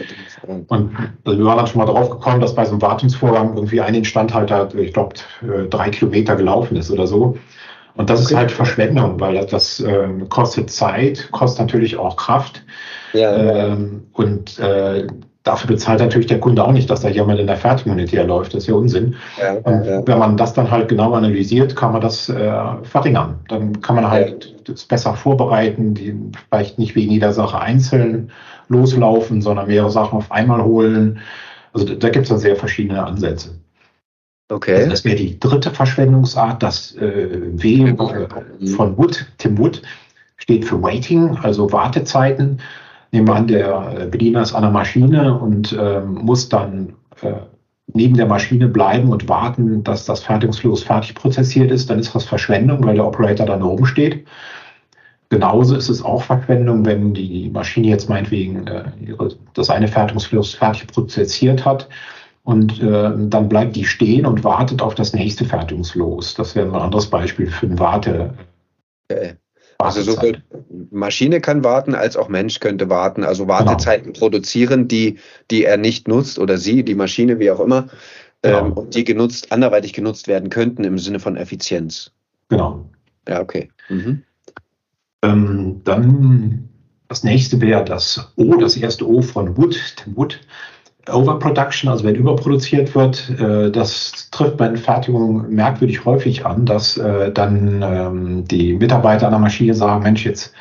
und 0.42 0.92
also 1.24 1.38
wir 1.38 1.44
waren 1.44 1.56
dann 1.56 1.68
schon 1.68 1.78
mal 1.78 1.86
drauf 1.86 2.10
gekommen, 2.10 2.40
dass 2.40 2.52
bei 2.52 2.64
so 2.64 2.72
einem 2.72 2.82
Wartungsvorgang 2.82 3.54
irgendwie 3.54 3.80
ein 3.80 3.94
Instandhalter, 3.94 4.74
ich 4.74 4.92
glaube, 4.92 5.14
drei 5.70 5.90
Kilometer 5.90 6.34
gelaufen 6.34 6.76
ist 6.76 6.90
oder 6.90 7.06
so. 7.06 7.38
Und 7.94 8.10
das 8.10 8.24
okay. 8.24 8.32
ist 8.32 8.36
halt 8.36 8.50
Verschwendung, 8.50 9.20
weil 9.20 9.34
das, 9.34 9.46
das 9.46 9.80
äh, 9.80 10.08
kostet 10.28 10.70
Zeit, 10.70 11.28
kostet 11.30 11.60
natürlich 11.60 11.96
auch 11.96 12.16
Kraft. 12.16 12.64
Ja, 13.12 13.68
ähm, 13.68 14.08
und 14.12 14.58
äh, 14.58 15.06
Dafür 15.46 15.68
bezahlt 15.68 16.00
natürlich 16.00 16.26
der 16.26 16.40
Kunde 16.40 16.64
auch 16.64 16.72
nicht, 16.72 16.90
dass 16.90 17.02
da 17.02 17.08
jemand 17.08 17.38
in 17.38 17.46
der 17.46 17.56
Fertigung 17.56 17.96
läuft. 18.26 18.52
Das 18.52 18.64
ist 18.64 18.66
ja 18.66 18.74
Unsinn. 18.74 19.14
Ja, 19.40 19.52
und 19.52 19.84
ja. 19.86 20.04
wenn 20.04 20.18
man 20.18 20.36
das 20.36 20.54
dann 20.54 20.68
halt 20.68 20.88
genau 20.88 21.12
analysiert, 21.12 21.76
kann 21.76 21.92
man 21.92 22.00
das 22.00 22.28
äh, 22.28 22.52
verringern. 22.82 23.38
Dann 23.48 23.80
kann 23.80 23.94
man 23.94 24.10
halt 24.10 24.56
das 24.68 24.84
besser 24.84 25.14
vorbereiten, 25.14 25.94
die 25.94 26.16
vielleicht 26.48 26.80
nicht 26.80 26.96
wegen 26.96 27.12
jeder 27.12 27.32
Sache 27.32 27.60
einzeln 27.60 28.32
loslaufen, 28.68 29.40
sondern 29.40 29.68
mehrere 29.68 29.92
Sachen 29.92 30.18
auf 30.18 30.32
einmal 30.32 30.64
holen. 30.64 31.20
Also 31.72 31.94
da 31.94 32.08
gibt 32.08 32.24
es 32.24 32.30
dann 32.30 32.40
sehr 32.40 32.56
verschiedene 32.56 33.06
Ansätze. 33.06 33.54
Okay. 34.48 34.74
Also 34.74 34.90
das 34.90 35.04
wäre 35.04 35.14
die 35.14 35.38
dritte 35.38 35.70
Verschwendungsart. 35.70 36.60
Das 36.60 36.96
äh, 36.96 37.38
W 37.52 37.84
äh, 37.84 38.66
von 38.66 38.98
Wood, 38.98 39.26
Tim 39.38 39.58
Wood, 39.58 39.80
steht 40.38 40.64
für 40.64 40.82
Waiting, 40.82 41.36
also 41.36 41.70
Wartezeiten. 41.70 42.60
Nehmen 43.16 43.28
wir 43.28 43.34
an, 43.34 43.46
der 43.46 44.06
Bediener 44.10 44.42
ist 44.42 44.52
an 44.52 44.60
der 44.60 44.70
Maschine 44.70 45.38
und 45.38 45.74
ähm, 45.80 46.16
muss 46.16 46.50
dann 46.50 46.92
äh, 47.22 47.32
neben 47.94 48.14
der 48.14 48.26
Maschine 48.26 48.68
bleiben 48.68 49.08
und 49.08 49.26
warten, 49.26 49.82
dass 49.82 50.04
das 50.04 50.20
Fertigungsfluss 50.20 50.82
fertig 50.82 51.14
prozessiert 51.14 51.70
ist, 51.70 51.88
dann 51.88 51.98
ist 51.98 52.14
das 52.14 52.26
Verschwendung, 52.26 52.84
weil 52.84 52.96
der 52.96 53.06
Operator 53.06 53.46
dann 53.46 53.62
oben 53.62 53.86
steht. 53.86 54.26
Genauso 55.30 55.76
ist 55.76 55.88
es 55.88 56.02
auch 56.02 56.22
Verschwendung, 56.22 56.84
wenn 56.84 57.14
die 57.14 57.48
Maschine 57.48 57.88
jetzt 57.88 58.10
meinetwegen 58.10 58.66
äh, 58.66 58.84
ihre, 59.00 59.30
das 59.54 59.70
eine 59.70 59.88
Fertigungsfluss 59.88 60.52
fertig 60.52 60.88
prozessiert 60.88 61.64
hat 61.64 61.88
und 62.44 62.82
äh, 62.82 63.12
dann 63.16 63.48
bleibt 63.48 63.76
die 63.76 63.86
stehen 63.86 64.26
und 64.26 64.44
wartet 64.44 64.82
auf 64.82 64.94
das 64.94 65.14
nächste 65.14 65.46
Fertigungslos. 65.46 66.34
Das 66.34 66.54
wäre 66.54 66.66
ein 66.66 66.74
anderes 66.74 67.06
Beispiel 67.06 67.46
für 67.46 67.64
eine 67.64 67.78
Warte. 67.78 68.34
Okay. 69.10 69.36
Also 69.78 70.02
sowohl 70.02 70.42
Maschine 70.90 71.40
kann 71.40 71.62
warten, 71.62 71.94
als 71.94 72.16
auch 72.16 72.28
Mensch 72.28 72.60
könnte 72.60 72.88
warten. 72.88 73.24
Also 73.24 73.48
Wartezeiten 73.48 74.12
genau. 74.12 74.18
produzieren, 74.18 74.88
die, 74.88 75.18
die 75.50 75.64
er 75.64 75.76
nicht 75.76 76.08
nutzt 76.08 76.38
oder 76.38 76.58
sie, 76.58 76.82
die 76.82 76.94
Maschine, 76.94 77.38
wie 77.38 77.50
auch 77.50 77.60
immer, 77.60 77.88
genau. 78.42 78.66
ähm, 78.66 78.72
und 78.72 78.94
die 78.94 79.04
genutzt, 79.04 79.52
anderweitig 79.52 79.92
genutzt 79.92 80.28
werden 80.28 80.50
könnten 80.50 80.84
im 80.84 80.98
Sinne 80.98 81.20
von 81.20 81.36
Effizienz. 81.36 82.12
Genau. 82.48 82.88
Ja, 83.28 83.40
okay. 83.40 83.68
Mhm. 83.88 84.22
Ähm, 85.22 85.80
dann 85.84 86.68
das 87.08 87.22
nächste 87.22 87.60
wäre 87.60 87.84
das 87.84 88.32
O, 88.36 88.56
das 88.56 88.76
erste 88.76 89.08
O 89.08 89.22
von 89.22 89.56
Wood, 89.56 89.76
Wood 90.14 90.40
Overproduction, 91.08 91.88
also 91.88 92.04
wenn 92.04 92.14
überproduziert 92.14 92.94
wird, 92.94 93.30
äh, 93.38 93.70
das 93.70 94.28
trifft 94.30 94.56
bei 94.56 94.68
den 94.68 94.76
Fertigungen 94.76 95.54
merkwürdig 95.54 96.04
häufig 96.04 96.44
an, 96.44 96.66
dass 96.66 96.96
äh, 96.96 97.30
dann 97.32 97.82
ähm, 97.82 98.44
die 98.46 98.74
Mitarbeiter 98.74 99.26
an 99.26 99.32
der 99.32 99.40
Maschine 99.40 99.74
sagen, 99.74 100.02
Mensch, 100.02 100.24
jetzt 100.24 100.52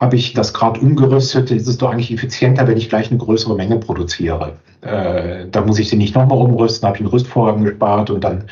habe 0.00 0.16
ich 0.16 0.34
das 0.34 0.52
gerade 0.52 0.80
umgerüstet, 0.80 1.50
ist 1.50 1.68
es 1.68 1.78
doch 1.78 1.90
eigentlich 1.90 2.12
effizienter, 2.12 2.66
wenn 2.66 2.76
ich 2.76 2.88
gleich 2.88 3.10
eine 3.10 3.18
größere 3.18 3.56
Menge 3.56 3.78
produziere. 3.78 4.54
Äh, 4.82 5.46
da 5.50 5.62
muss 5.62 5.78
ich 5.78 5.88
sie 5.88 5.96
nicht 5.96 6.14
nochmal 6.14 6.38
umrüsten, 6.38 6.86
habe 6.86 6.96
ich 6.96 7.00
einen 7.00 7.10
Rüstvorgang 7.10 7.64
gespart 7.64 8.10
und 8.10 8.22
dann, 8.22 8.44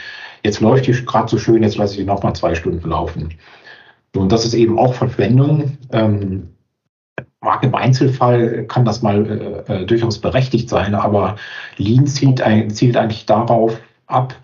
jetzt 0.43 0.61
läuft 0.61 0.87
die 0.87 0.93
gerade 0.93 1.29
so 1.29 1.39
schön, 1.39 1.63
jetzt 1.63 1.77
lasse 1.77 1.95
ich 1.95 2.01
sie 2.01 2.07
nochmal 2.07 2.35
zwei 2.35 2.55
Stunden 2.55 2.89
laufen. 2.89 3.35
Und 4.17 4.31
das 4.33 4.45
ist 4.45 4.55
eben 4.55 4.79
auch 4.79 4.95
Verschwendung. 4.95 5.77
Ähm, 5.93 6.54
mag 7.45 7.63
im 7.63 7.75
Einzelfall, 7.75 8.65
kann 8.65 8.85
das 8.85 9.03
mal 9.03 9.63
äh, 9.69 9.83
äh, 9.83 9.87
durchaus 9.87 10.19
berechtigt 10.19 10.69
sein, 10.69 10.95
aber 10.95 11.37
Lean 11.77 12.07
zielt, 12.07 12.41
ein, 12.41 12.71
zielt 12.71 12.97
eigentlich 12.97 13.27
darauf 13.27 13.79
ab, 14.07 14.35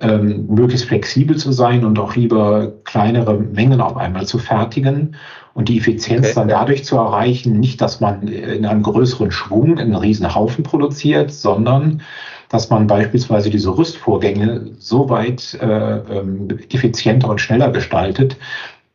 ähm, 0.00 0.46
möglichst 0.48 0.86
flexibel 0.86 1.36
zu 1.36 1.52
sein 1.52 1.84
und 1.84 1.98
auch 1.98 2.16
lieber 2.16 2.72
kleinere 2.84 3.34
Mengen 3.34 3.80
auf 3.80 3.96
einmal 3.96 4.26
zu 4.26 4.38
fertigen 4.38 5.14
und 5.52 5.68
die 5.68 5.78
Effizienz 5.78 6.28
okay. 6.28 6.34
dann 6.34 6.48
dadurch 6.48 6.84
zu 6.84 6.96
erreichen, 6.96 7.60
nicht, 7.60 7.80
dass 7.80 8.00
man 8.00 8.26
in 8.26 8.64
einem 8.64 8.82
größeren 8.82 9.30
Schwung 9.30 9.78
einen 9.78 9.94
riesen 9.94 10.34
Haufen 10.34 10.64
produziert, 10.64 11.30
sondern 11.32 12.02
dass 12.48 12.70
man 12.70 12.86
beispielsweise 12.86 13.50
diese 13.50 13.76
Rüstvorgänge 13.76 14.70
so 14.78 15.08
weit 15.08 15.58
äh, 15.60 15.66
ähm, 15.66 16.48
effizienter 16.72 17.28
und 17.28 17.40
schneller 17.40 17.70
gestaltet, 17.70 18.36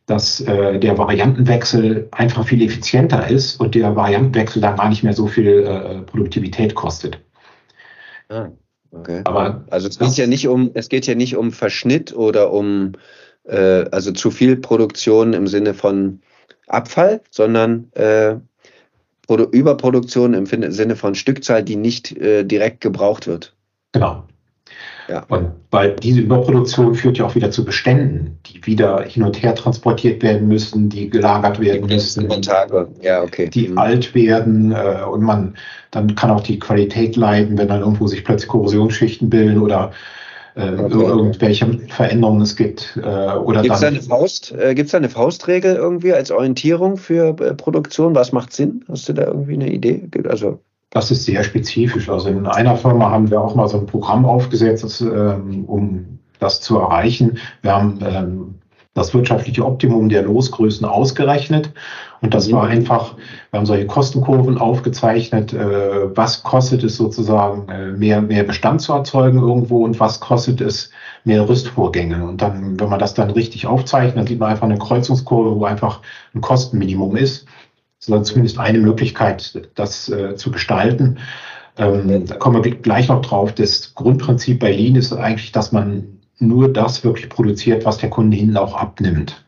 dass 0.06 0.40
äh, 0.40 0.78
der 0.78 0.96
Variantenwechsel 0.96 2.08
einfach 2.12 2.46
viel 2.46 2.62
effizienter 2.62 3.28
ist 3.28 3.60
und 3.60 3.74
der 3.74 3.94
Variantenwechsel 3.96 4.62
dann 4.62 4.76
gar 4.76 4.88
nicht 4.88 5.02
mehr 5.02 5.12
so 5.12 5.26
viel 5.26 5.64
äh, 5.64 6.02
Produktivität 6.02 6.74
kostet. 6.74 7.20
Ah, 8.28 8.48
okay. 8.92 9.22
Aber 9.24 9.64
also 9.70 9.88
es 9.88 9.98
geht 9.98 10.16
ja 10.16 10.26
nicht 10.26 10.46
um, 10.48 10.70
es 10.74 10.88
geht 10.88 11.06
ja 11.06 11.14
nicht 11.16 11.36
um 11.36 11.50
Verschnitt 11.50 12.14
oder 12.14 12.52
um 12.52 12.92
äh, 13.44 13.84
also 13.90 14.12
zu 14.12 14.30
viel 14.30 14.56
Produktion 14.56 15.32
im 15.32 15.48
Sinne 15.48 15.74
von 15.74 16.20
Abfall, 16.68 17.20
sondern 17.30 17.90
äh, 17.94 18.36
Überproduktion 19.28 20.34
im 20.34 20.46
Sinne 20.46 20.94
von 20.94 21.16
Stückzahl, 21.16 21.64
die 21.64 21.76
nicht 21.76 22.16
äh, 22.16 22.44
direkt 22.44 22.80
gebraucht 22.80 23.26
wird. 23.26 23.56
Genau. 23.92 24.24
Ja. 25.08 25.24
Und 25.28 25.52
weil 25.70 25.92
diese 25.96 26.20
Überproduktion 26.20 26.94
führt 26.94 27.18
ja 27.18 27.26
auch 27.26 27.34
wieder 27.34 27.50
zu 27.50 27.64
Beständen, 27.64 28.38
die 28.46 28.64
wieder 28.66 29.02
hin 29.02 29.22
und 29.22 29.40
her 29.42 29.54
transportiert 29.54 30.22
werden 30.22 30.48
müssen, 30.48 30.88
die 30.88 31.08
gelagert 31.08 31.60
werden 31.60 31.86
die 31.86 31.94
müssen, 31.94 32.42
Tage. 32.42 32.88
Ja, 33.02 33.22
okay. 33.22 33.48
die 33.48 33.68
mhm. 33.68 33.78
alt 33.78 34.14
werden 34.14 34.72
äh, 34.72 35.04
und 35.10 35.22
man 35.22 35.54
dann 35.92 36.14
kann 36.14 36.30
auch 36.30 36.42
die 36.42 36.58
Qualität 36.58 37.16
leiden, 37.16 37.56
wenn 37.56 37.68
dann 37.68 37.80
irgendwo 37.80 38.06
sich 38.06 38.24
plötzlich 38.24 38.48
Korrosionsschichten 38.48 39.30
bilden 39.30 39.60
oder 39.60 39.92
äh, 40.56 40.70
okay. 40.70 41.04
irgendwelche 41.04 41.78
Veränderungen 41.88 42.42
es 42.42 42.56
gibt. 42.56 42.98
Äh, 43.02 43.06
oder 43.06 43.62
gibt 43.62 43.74
es 43.74 43.80
da 43.80 43.88
eine 43.88 44.02
Faust, 44.02 44.52
äh, 44.52 44.74
gibt's 44.74 44.92
da 44.92 44.98
eine 44.98 45.08
Faustregel 45.08 45.76
irgendwie 45.76 46.12
als 46.12 46.30
Orientierung 46.30 46.96
für 46.96 47.28
äh, 47.40 47.54
Produktion? 47.54 48.14
Was 48.14 48.32
macht 48.32 48.52
Sinn? 48.52 48.84
Hast 48.88 49.08
du 49.08 49.12
da 49.12 49.26
irgendwie 49.26 49.54
eine 49.54 49.70
Idee? 49.70 50.08
Also 50.28 50.60
das 50.96 51.10
ist 51.10 51.24
sehr 51.24 51.44
spezifisch. 51.44 52.08
Also 52.08 52.30
in 52.30 52.46
einer 52.46 52.74
Firma 52.74 53.10
haben 53.10 53.30
wir 53.30 53.38
auch 53.38 53.54
mal 53.54 53.68
so 53.68 53.78
ein 53.78 53.84
Programm 53.84 54.24
aufgesetzt, 54.24 54.82
das, 54.82 55.02
ähm, 55.02 55.64
um 55.66 56.18
das 56.38 56.62
zu 56.62 56.78
erreichen. 56.78 57.36
Wir 57.60 57.74
haben 57.74 57.98
ähm, 58.02 58.54
das 58.94 59.12
wirtschaftliche 59.12 59.62
Optimum 59.62 60.08
der 60.08 60.22
Losgrößen 60.22 60.86
ausgerechnet. 60.86 61.70
Und 62.22 62.32
das 62.32 62.50
war 62.50 62.66
einfach, 62.66 63.14
wir 63.50 63.58
haben 63.58 63.66
solche 63.66 63.86
Kostenkurven 63.86 64.56
aufgezeichnet, 64.56 65.52
äh, 65.52 66.16
was 66.16 66.42
kostet 66.42 66.82
es 66.82 66.96
sozusagen, 66.96 67.68
äh, 67.68 67.92
mehr, 67.92 68.22
mehr 68.22 68.44
Bestand 68.44 68.80
zu 68.80 68.94
erzeugen 68.94 69.38
irgendwo 69.38 69.84
und 69.84 70.00
was 70.00 70.18
kostet 70.18 70.62
es, 70.62 70.90
mehr 71.24 71.46
Rüstvorgänge. 71.46 72.24
Und 72.24 72.40
dann, 72.40 72.80
wenn 72.80 72.88
man 72.88 73.00
das 73.00 73.12
dann 73.12 73.28
richtig 73.28 73.66
aufzeichnet, 73.66 74.16
dann 74.16 74.26
sieht 74.26 74.40
man 74.40 74.50
einfach 74.50 74.64
eine 74.64 74.78
Kreuzungskurve, 74.78 75.60
wo 75.60 75.66
einfach 75.66 76.00
ein 76.34 76.40
Kostenminimum 76.40 77.16
ist 77.16 77.46
sondern 78.06 78.24
zumindest 78.24 78.58
eine 78.58 78.78
Möglichkeit, 78.78 79.68
das 79.74 80.08
äh, 80.08 80.36
zu 80.36 80.52
gestalten. 80.52 81.18
Ähm, 81.76 82.24
da 82.24 82.36
kommen 82.36 82.62
wir 82.62 82.70
gleich 82.76 83.08
noch 83.08 83.20
drauf. 83.20 83.52
Das 83.52 83.94
Grundprinzip 83.96 84.60
bei 84.60 84.70
Lean 84.70 84.94
ist 84.94 85.12
eigentlich, 85.12 85.50
dass 85.50 85.72
man 85.72 86.20
nur 86.38 86.72
das 86.72 87.02
wirklich 87.02 87.28
produziert, 87.28 87.84
was 87.84 87.98
der 87.98 88.10
Kunde 88.10 88.36
hinten 88.36 88.56
auch 88.56 88.76
abnimmt. 88.76 89.44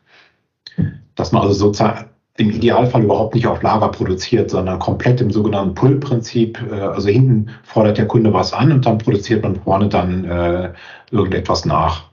Dass 1.14 1.30
man 1.30 1.42
also 1.42 1.54
sozusagen 1.54 2.06
im 2.36 2.50
Idealfall 2.50 3.04
überhaupt 3.04 3.36
nicht 3.36 3.46
auf 3.46 3.62
Lager 3.62 3.88
produziert, 3.88 4.50
sondern 4.50 4.80
komplett 4.80 5.20
im 5.20 5.30
sogenannten 5.30 5.74
Pull-Prinzip. 5.74 6.60
Äh, 6.68 6.80
also 6.80 7.08
hinten 7.08 7.50
fordert 7.62 7.96
der 7.96 8.08
Kunde 8.08 8.32
was 8.32 8.52
an 8.52 8.72
und 8.72 8.86
dann 8.86 8.98
produziert 8.98 9.44
man 9.44 9.54
vorne 9.54 9.88
dann 9.88 10.24
äh, 10.24 10.72
irgendetwas 11.12 11.64
nach. 11.64 12.10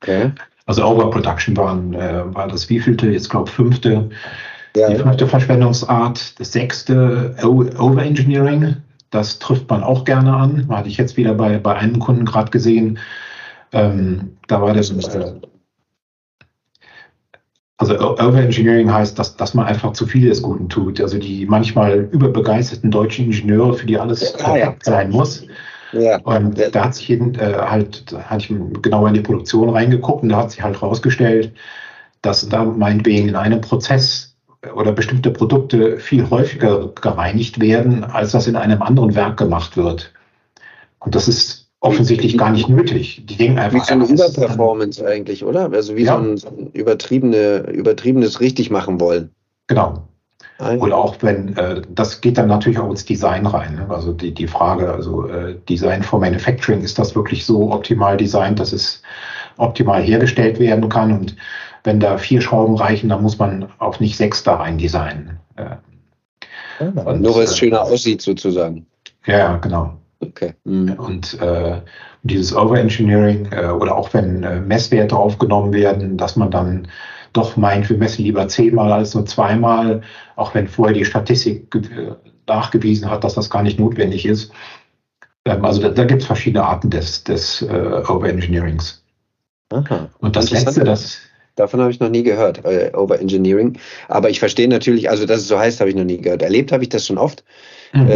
Okay. 0.00 0.30
Also 0.66 0.84
Overproduction 0.84 1.56
waren, 1.56 1.94
äh, 1.94 2.22
war 2.32 2.46
das 2.46 2.68
wievielte, 2.68 3.10
jetzt 3.10 3.28
glaube 3.28 3.50
fünfte 3.50 4.10
ja. 4.76 4.88
Die 4.90 4.96
fünfte 4.96 5.26
Verschwendungsart, 5.26 6.38
das 6.38 6.52
sechste 6.52 7.34
Overengineering. 7.42 8.76
Das 9.10 9.38
trifft 9.38 9.68
man 9.70 9.82
auch 9.82 10.04
gerne 10.04 10.34
an. 10.34 10.68
Hatte 10.68 10.88
ich 10.88 10.98
jetzt 10.98 11.16
wieder 11.16 11.34
bei, 11.34 11.58
bei 11.58 11.74
einem 11.74 11.98
Kunden 11.98 12.24
gerade 12.24 12.50
gesehen. 12.50 12.98
Ähm, 13.72 14.36
da 14.46 14.60
war 14.60 14.74
das. 14.74 14.90
Äh, 14.90 15.32
also 17.78 17.98
Overengineering 17.98 18.92
heißt, 18.92 19.18
dass, 19.18 19.36
dass 19.36 19.54
man 19.54 19.66
einfach 19.66 19.92
zu 19.92 20.06
viel 20.06 20.28
des 20.28 20.42
Guten 20.42 20.68
tut. 20.68 21.00
Also 21.00 21.18
die 21.18 21.46
manchmal 21.46 22.08
überbegeisterten 22.10 22.90
deutschen 22.90 23.26
Ingenieure, 23.26 23.74
für 23.74 23.86
die 23.86 23.98
alles 23.98 24.20
ja, 24.20 24.36
perfekt 24.36 24.86
ja. 24.86 24.92
sein 24.92 25.10
muss. 25.10 25.46
Ja. 25.92 26.18
Und 26.18 26.60
da 26.72 26.84
hat 26.84 26.94
sich 26.94 27.08
jeden, 27.08 27.34
äh, 27.36 27.54
halt, 27.54 28.12
da 28.12 28.24
hatte 28.24 28.44
ich 28.44 28.82
genauer 28.82 29.08
in 29.08 29.14
die 29.14 29.20
Produktion 29.20 29.70
reingeguckt 29.70 30.22
und 30.22 30.28
da 30.28 30.38
hat 30.38 30.50
sich 30.50 30.62
halt 30.62 30.82
rausgestellt, 30.82 31.52
dass 32.20 32.48
da 32.48 32.64
meinetwegen 32.64 33.28
in 33.28 33.36
einem 33.36 33.60
Prozess 33.60 34.27
oder 34.74 34.92
bestimmte 34.92 35.30
Produkte 35.30 35.98
viel 35.98 36.28
häufiger 36.30 36.88
gereinigt 37.00 37.60
werden, 37.60 38.04
als 38.04 38.32
das 38.32 38.46
in 38.46 38.56
einem 38.56 38.82
anderen 38.82 39.14
Werk 39.14 39.36
gemacht 39.36 39.76
wird. 39.76 40.12
Und 40.98 41.14
das 41.14 41.28
ist 41.28 41.68
offensichtlich 41.80 42.36
gar 42.36 42.50
nicht 42.50 42.68
nötig. 42.68 43.24
Die 43.26 43.36
denken 43.36 43.58
einfach. 43.58 43.78
Wie 43.78 43.86
so 43.86 43.94
eine 43.94 44.04
Überperformance 44.06 45.06
eigentlich, 45.06 45.44
oder? 45.44 45.70
Also 45.72 45.96
wie 45.96 46.04
ja. 46.04 46.14
so, 46.14 46.22
ein, 46.22 46.36
so 46.36 46.48
ein 46.48 46.70
übertriebene, 46.72 47.70
übertriebenes 47.70 48.40
richtig 48.40 48.70
machen 48.70 49.00
wollen. 49.00 49.30
Genau. 49.68 50.08
Oder 50.58 50.96
auch 50.96 51.16
wenn, 51.20 51.56
äh, 51.56 51.82
das 51.94 52.20
geht 52.20 52.36
dann 52.36 52.48
natürlich 52.48 52.80
auch 52.80 52.90
ins 52.90 53.04
Design 53.04 53.46
rein. 53.46 53.76
Ne? 53.76 53.86
Also 53.88 54.12
die, 54.12 54.34
die 54.34 54.48
Frage, 54.48 54.92
also 54.92 55.28
äh, 55.28 55.54
Design 55.68 56.02
for 56.02 56.18
Manufacturing, 56.18 56.82
ist 56.82 56.98
das 56.98 57.14
wirklich 57.14 57.46
so 57.46 57.70
optimal 57.70 58.16
designt, 58.16 58.58
dass 58.58 58.72
es 58.72 59.00
optimal 59.56 60.02
hergestellt 60.02 60.58
werden 60.58 60.88
kann? 60.88 61.12
Und 61.12 61.36
wenn 61.84 62.00
da 62.00 62.18
vier 62.18 62.40
Schrauben 62.40 62.76
reichen, 62.76 63.08
dann 63.08 63.22
muss 63.22 63.38
man 63.38 63.68
auch 63.78 64.00
nicht 64.00 64.16
sechs 64.16 64.42
da 64.42 64.56
rein 64.56 64.78
designen. 64.78 65.38
Ja, 65.56 65.80
und, 66.80 67.20
nur 67.20 67.36
weil 67.36 67.44
es 67.44 67.52
äh, 67.52 67.56
schöner 67.56 67.82
aussieht 67.82 68.22
sozusagen. 68.22 68.86
Ja, 69.26 69.56
genau. 69.56 69.98
Okay. 70.20 70.54
Mhm. 70.64 70.92
Und 70.94 71.40
äh, 71.40 71.80
dieses 72.22 72.54
Overengineering 72.54 73.52
äh, 73.52 73.66
oder 73.66 73.96
auch 73.96 74.12
wenn 74.14 74.42
äh, 74.42 74.60
Messwerte 74.60 75.16
aufgenommen 75.16 75.72
werden, 75.72 76.16
dass 76.16 76.36
man 76.36 76.50
dann 76.50 76.88
doch 77.32 77.56
meint, 77.56 77.88
wir 77.88 77.98
messen 77.98 78.24
lieber 78.24 78.48
zehnmal 78.48 78.92
als 78.92 79.14
nur 79.14 79.26
zweimal, 79.26 80.02
auch 80.36 80.54
wenn 80.54 80.66
vorher 80.66 80.94
die 80.94 81.04
Statistik 81.04 81.74
äh, 81.74 82.12
nachgewiesen 82.46 83.10
hat, 83.10 83.22
dass 83.24 83.34
das 83.34 83.50
gar 83.50 83.62
nicht 83.62 83.78
notwendig 83.78 84.26
ist. 84.26 84.50
Ähm, 85.44 85.64
also 85.64 85.82
da, 85.82 85.90
da 85.90 86.04
gibt 86.04 86.22
es 86.22 86.26
verschiedene 86.26 86.64
Arten 86.64 86.90
des, 86.90 87.24
des 87.24 87.62
äh, 87.62 88.02
Overengineerings. 88.08 89.04
Aha. 89.70 90.08
Und 90.18 90.34
das 90.34 90.50
letzte, 90.50 90.82
das 90.82 91.18
Davon 91.58 91.80
habe 91.80 91.90
ich 91.90 92.00
noch 92.00 92.08
nie 92.08 92.22
gehört, 92.22 92.64
äh, 92.64 92.92
Overengineering. 92.94 93.78
Aber 94.08 94.30
ich 94.30 94.38
verstehe 94.38 94.68
natürlich, 94.68 95.10
also 95.10 95.26
dass 95.26 95.40
es 95.40 95.48
so 95.48 95.58
heißt, 95.58 95.80
habe 95.80 95.90
ich 95.90 95.96
noch 95.96 96.04
nie 96.04 96.18
gehört. 96.18 96.42
Erlebt 96.42 96.72
habe 96.72 96.84
ich 96.84 96.88
das 96.88 97.06
schon 97.06 97.18
oft, 97.18 97.44
mhm. 97.92 98.08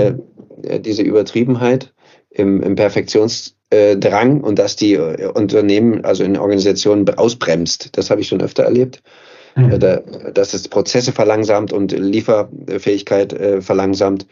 äh, 0.65 0.81
diese 0.81 1.03
Übertriebenheit 1.03 1.93
im, 2.31 2.63
im 2.63 2.77
Perfektionsdrang 2.77 4.41
und 4.41 4.59
dass 4.59 4.77
die 4.77 4.95
äh, 4.95 5.27
Unternehmen, 5.27 6.05
also 6.05 6.25
in 6.25 6.39
Organisationen 6.39 7.09
ausbremst. 7.11 7.97
Das 7.97 8.11
habe 8.11 8.21
ich 8.21 8.29
schon 8.29 8.41
öfter 8.41 8.63
erlebt. 8.63 9.03
Mhm. 9.57 9.73
Äh, 9.73 10.33
dass 10.33 10.55
es 10.55 10.69
Prozesse 10.69 11.13
verlangsamt 11.13 11.73
und 11.73 11.93
Lieferfähigkeit 11.93 13.33
äh, 13.33 13.61
verlangsamt. 13.61 14.27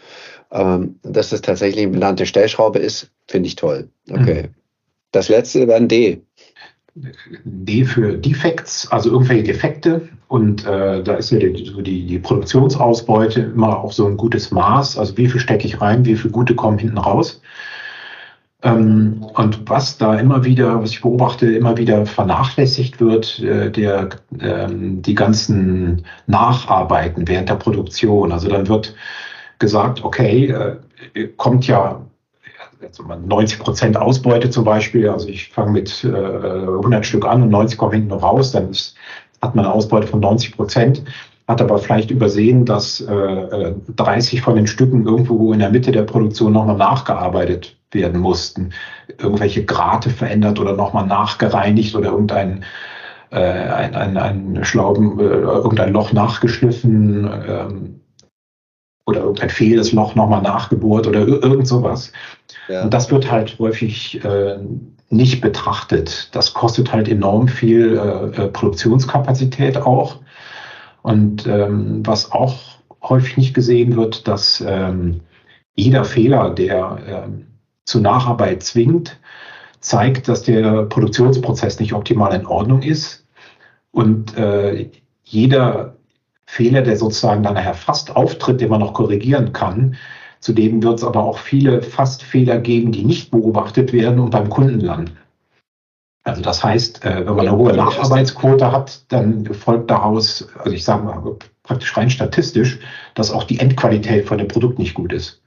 Ähm, 0.53 0.99
dass 1.03 1.31
das 1.31 1.43
tatsächlich 1.43 1.85
eine 1.85 1.93
benannte 1.93 2.27
Stellschraube 2.27 2.79
ist, 2.79 3.11
finde 3.29 3.47
ich 3.47 3.57
toll. 3.57 3.89
Okay. 4.11 4.45
Mhm. 4.45 4.55
Das 5.13 5.29
letzte 5.29 5.67
war 5.69 5.77
ein 5.77 5.89
D. 5.89 6.23
D 7.45 7.85
für 7.85 8.17
Defects, 8.17 8.91
also 8.91 9.11
irgendwelche 9.11 9.45
Defekte. 9.45 10.09
Und 10.29 10.67
äh, 10.67 11.03
da 11.03 11.15
ist 11.15 11.31
ja 11.31 11.39
die, 11.39 11.53
die, 11.83 12.07
die, 12.07 12.19
Produktionsausbeute 12.19 13.41
immer 13.41 13.79
auch 13.79 13.93
so 13.93 14.07
ein 14.07 14.17
gutes 14.17 14.51
Maß. 14.51 14.99
Also 14.99 15.17
wie 15.17 15.29
viel 15.29 15.41
stecke 15.41 15.67
ich 15.67 15.81
rein, 15.81 16.05
wie 16.05 16.17
viel 16.17 16.31
gute 16.31 16.55
kommen 16.55 16.79
hinten 16.79 16.99
raus. 16.99 17.41
Ähm, 18.63 19.25
und 19.35 19.69
was 19.69 19.99
da 19.99 20.15
immer 20.17 20.45
wieder, 20.45 20.83
was 20.83 20.91
ich 20.91 21.01
beobachte, 21.01 21.51
immer 21.51 21.77
wieder 21.77 22.05
vernachlässigt 22.07 23.01
wird, 23.01 23.39
äh, 23.41 23.71
der, 23.71 24.11
ähm, 24.41 25.01
die 25.03 25.15
ganzen 25.15 26.05
Nacharbeiten 26.27 27.27
während 27.27 27.49
der 27.49 27.55
Produktion. 27.55 28.33
Also 28.33 28.49
dann 28.49 28.69
wird 28.69 28.95
gesagt, 29.59 30.05
okay, 30.05 30.51
äh, 31.15 31.29
kommt 31.37 31.67
ja 31.67 32.03
90 33.27 33.59
Prozent 33.59 33.97
Ausbeute 33.97 34.51
zum 34.51 34.65
Beispiel, 34.65 35.09
also 35.09 35.29
ich 35.29 35.49
fange 35.49 35.73
mit 35.73 36.05
äh, 36.05 36.09
100 36.09 37.05
Stück 37.05 37.27
an 37.27 37.43
und 37.43 37.51
90 37.51 37.79
kommen 37.79 37.93
hinten 37.93 38.09
noch 38.09 38.23
raus, 38.23 38.53
dann 38.53 38.71
ist, 38.71 38.97
hat 39.43 39.55
man 39.55 39.65
eine 39.65 39.75
Ausbeute 39.75 40.07
von 40.07 40.21
90 40.21 40.57
Prozent, 40.57 41.05
hat 41.47 41.61
aber 41.61 41.79
vielleicht 41.79 42.11
übersehen, 42.11 42.65
dass 42.65 43.01
äh, 43.01 43.75
30 43.97 44.39
äh, 44.39 44.43
von 44.43 44.57
den 44.57 44.67
Stücken 44.67 45.07
irgendwo 45.07 45.53
in 45.53 45.59
der 45.59 45.71
Mitte 45.71 45.93
der 45.93 46.03
Produktion 46.03 46.53
nochmal 46.53 46.77
nachgearbeitet 46.77 47.77
werden 47.91 48.21
mussten. 48.21 48.71
Irgendwelche 49.19 49.65
Grate 49.65 50.11
verändert 50.11 50.61
oder 50.61 50.75
nochmal 50.75 51.07
nachgereinigt 51.07 51.95
oder 51.97 52.11
irgendein 52.11 52.65
äh, 53.31 53.37
ein, 53.37 53.95
ein, 53.95 54.17
ein 54.17 54.65
Schlauben, 54.65 55.19
äh, 55.19 55.23
irgendein 55.23 55.93
Loch 55.93 56.13
nachgeschliffen. 56.13 57.29
Ähm, 57.49 58.01
oder 59.11 59.21
irgendein 59.21 59.51
fehlendes 59.51 59.93
Loch 59.93 60.15
nochmal 60.15 60.43
nachgebohrt 60.43 61.07
oder 61.07 61.27
irgend 61.27 61.67
sowas. 61.67 62.13
Ja. 62.69 62.83
Und 62.83 62.95
das 62.95 63.11
wird 63.11 63.31
halt 63.31 63.59
häufig 63.59 64.25
äh, 64.25 64.59
nicht 65.11 65.41
betrachtet. 65.41 66.29
Das 66.33 66.55
kostet 66.55 66.93
halt 66.93 67.09
enorm 67.09 67.49
viel 67.49 67.97
äh, 67.97 68.43
äh, 68.45 68.49
Produktionskapazität 68.49 69.77
auch. 69.77 70.17
Und 71.03 71.47
ähm, 71.47 72.03
was 72.07 72.33
auch 72.33 72.59
häufig 73.03 73.37
nicht 73.37 73.55
gesehen 73.55 73.97
wird, 73.97 74.29
dass 74.29 74.63
ähm, 74.67 75.21
jeder 75.75 76.05
Fehler, 76.05 76.51
der 76.51 76.99
ähm, 77.07 77.47
zu 77.85 78.01
Nacharbeit 78.01 78.63
zwingt, 78.63 79.19
zeigt, 79.81 80.29
dass 80.29 80.43
der 80.43 80.83
Produktionsprozess 80.85 81.81
nicht 81.81 81.95
optimal 81.95 82.35
in 82.35 82.47
Ordnung 82.47 82.83
ist. 82.83 83.27
Und 83.91 84.37
äh, 84.37 84.91
jeder 85.25 85.97
Fehler, 86.51 86.83
der 86.83 86.97
sozusagen 86.97 87.45
dann 87.45 87.55
nachher 87.55 87.75
fast 87.75 88.17
auftritt, 88.17 88.61
den 88.61 88.71
man 88.71 88.81
noch 88.81 88.93
korrigieren 88.93 89.53
kann, 89.53 89.97
zudem 90.41 90.83
wird 90.83 90.99
es 90.99 91.05
aber 91.05 91.23
auch 91.23 91.39
viele 91.39 91.81
Fastfehler 91.81 92.59
geben, 92.59 92.91
die 92.91 93.05
nicht 93.05 93.31
beobachtet 93.31 93.93
werden 93.93 94.19
und 94.19 94.31
beim 94.31 94.51
Kunden 94.51 94.81
landen. 94.81 95.17
Also 96.25 96.43
das 96.43 96.63
heißt, 96.65 97.05
äh, 97.05 97.25
wenn 97.25 97.37
man 97.37 97.47
eine 97.47 97.57
hohe 97.57 97.73
Nacharbeitsquote 97.73 98.73
hat, 98.73 99.05
dann 99.13 99.47
folgt 99.47 99.91
daraus, 99.91 100.49
also 100.59 100.73
ich 100.73 100.85
sage 100.85 101.05
mal 101.05 101.37
praktisch 101.63 101.97
rein 101.97 102.11
statistisch, 102.11 102.81
dass 103.15 103.31
auch 103.31 103.45
die 103.45 103.61
Endqualität 103.61 104.27
von 104.27 104.39
dem 104.39 104.49
Produkt 104.49 104.79
nicht 104.79 104.95
gut 104.95 105.13
ist 105.13 105.40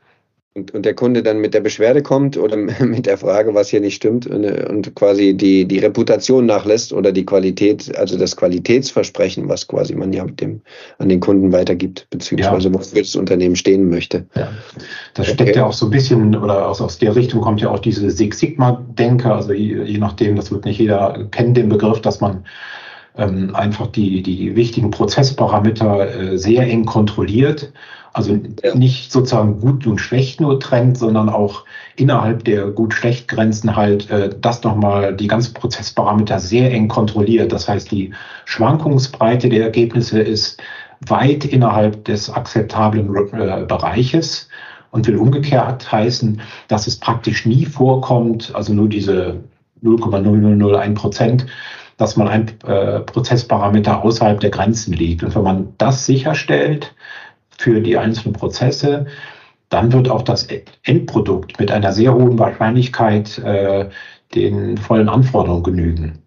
und, 0.56 0.72
und 0.72 0.86
der 0.86 0.94
Kunde 0.94 1.24
dann 1.24 1.40
mit 1.40 1.54
der 1.54 1.62
Beschwerde 1.62 2.04
kommt 2.04 2.38
oder 2.38 2.56
mit 2.80 3.06
der 3.06 3.18
Frage, 3.18 3.56
was 3.56 3.70
hier 3.70 3.82
nicht 3.82 3.96
stimmt 3.96 4.28
und, 4.28 4.46
und 4.46 4.96
quasi 4.96 5.34
die, 5.34 5.66
die 5.66 5.80
Reputation 5.80 6.46
nachlässt 6.46 6.94
oder 6.94 7.12
die 7.12 7.26
Qualität, 7.26 7.96
also 7.98 8.18
das 8.18 8.36
Qualitätsversprechen, 8.36 9.50
was 9.50 9.68
quasi 9.68 9.96
man 9.96 10.14
ja 10.14 10.24
mit 10.24 10.40
dem, 10.42 10.62
an 11.00 11.10
den 11.10 11.20
Kunden 11.20 11.52
weitergibt, 11.52 12.08
beziehungsweise 12.12 12.70
ja. 12.70 12.74
wofür 12.74 13.02
das 13.02 13.16
Unternehmen 13.16 13.56
stehen 13.56 13.90
möchte. 13.90 14.26
Ja. 14.36 14.52
Das 15.16 15.28
steckt 15.28 15.56
ja 15.56 15.66
auch 15.66 15.74
so 15.74 15.88
ein 15.88 15.92
bisschen, 15.92 16.36
oder 16.36 16.68
aus, 16.68 16.82
aus 16.82 17.00
der 17.00 17.16
Richtung 17.16 17.42
kommt 17.42 17.62
ja 17.62 17.70
auch 17.70 17.80
diese 17.80 18.10
Six 18.12 18.40
Sigma-Denke, 18.40 19.34
also 19.34 19.54
je, 19.54 19.84
je 19.84 19.98
nachdem, 19.98 20.36
das 20.36 20.52
wird 20.52 20.66
nicht 20.66 20.80
jeder 20.80 21.28
kennen, 21.32 21.54
den 21.54 21.70
Begriff, 21.70 22.02
dass 22.02 22.22
man 22.22 22.46
ähm, 23.18 23.56
einfach 23.56 23.88
die, 23.88 24.22
die 24.22 24.56
wichtigen 24.56 24.92
Prozessparameter 24.92 26.34
äh, 26.34 26.38
sehr 26.38 26.64
eng 26.64 26.86
kontrolliert 26.86 27.72
also 28.14 28.40
ja. 28.64 28.76
nicht 28.76 29.12
sozusagen 29.12 29.60
gut 29.60 29.88
und 29.88 30.00
schlecht 30.00 30.40
nur 30.40 30.60
trennt, 30.60 30.98
sondern 30.98 31.30
auch 31.30 31.66
innerhalb 31.96 32.44
der 32.46 32.68
gut-schlecht-Grenzen 32.68 33.76
halt 33.76 34.10
äh, 34.10 34.30
das 34.40 34.64
nochmal 34.64 35.16
die 35.16 35.28
ganzen 35.28 35.54
Prozessparameter 35.54 36.40
sehr 36.40 36.72
eng 36.72 36.88
kontrolliert. 36.88 37.52
Das 37.52 37.68
heißt, 37.68 37.92
die 37.92 38.14
Schwankungsbreite 38.46 39.50
der 39.50 39.64
Ergebnisse 39.64 40.20
ist 40.20 40.62
weit 41.08 41.44
innerhalb 41.44 42.06
des 42.06 42.30
akzeptablen 42.30 43.14
äh, 43.34 43.66
Bereiches 43.66 44.48
und 44.92 45.08
will 45.08 45.18
umgekehrt 45.18 45.92
heißen, 45.92 46.40
dass 46.68 46.86
es 46.86 47.00
praktisch 47.00 47.48
nie 47.48 47.66
vorkommt, 47.66 48.54
also 48.54 48.74
nur 48.74 48.88
diese 48.88 49.42
0,0001 49.84 50.94
Prozent, 50.94 51.46
dass 51.98 52.16
man 52.16 52.28
ein 52.28 52.52
äh, 52.66 53.00
Prozessparameter 53.02 54.04
außerhalb 54.04 54.40
der 54.40 54.50
Grenzen 54.50 54.94
liegt. 54.94 55.24
Und 55.24 55.36
wenn 55.36 55.44
man 55.44 55.74
das 55.78 56.06
sicherstellt, 56.06 56.94
für 57.58 57.82
die 57.82 57.98
einzelnen 57.98 58.34
Prozesse, 58.34 59.06
dann 59.70 59.92
wird 59.92 60.10
auch 60.10 60.22
das 60.22 60.48
Endprodukt 60.84 61.60
mit 61.60 61.72
einer 61.72 61.92
sehr 61.92 62.14
hohen 62.14 62.38
Wahrscheinlichkeit 62.38 63.40
äh, 63.40 63.90
den 64.36 64.78
vollen 64.78 65.10
Anforderungen 65.10 65.64
genügen. 65.64 66.20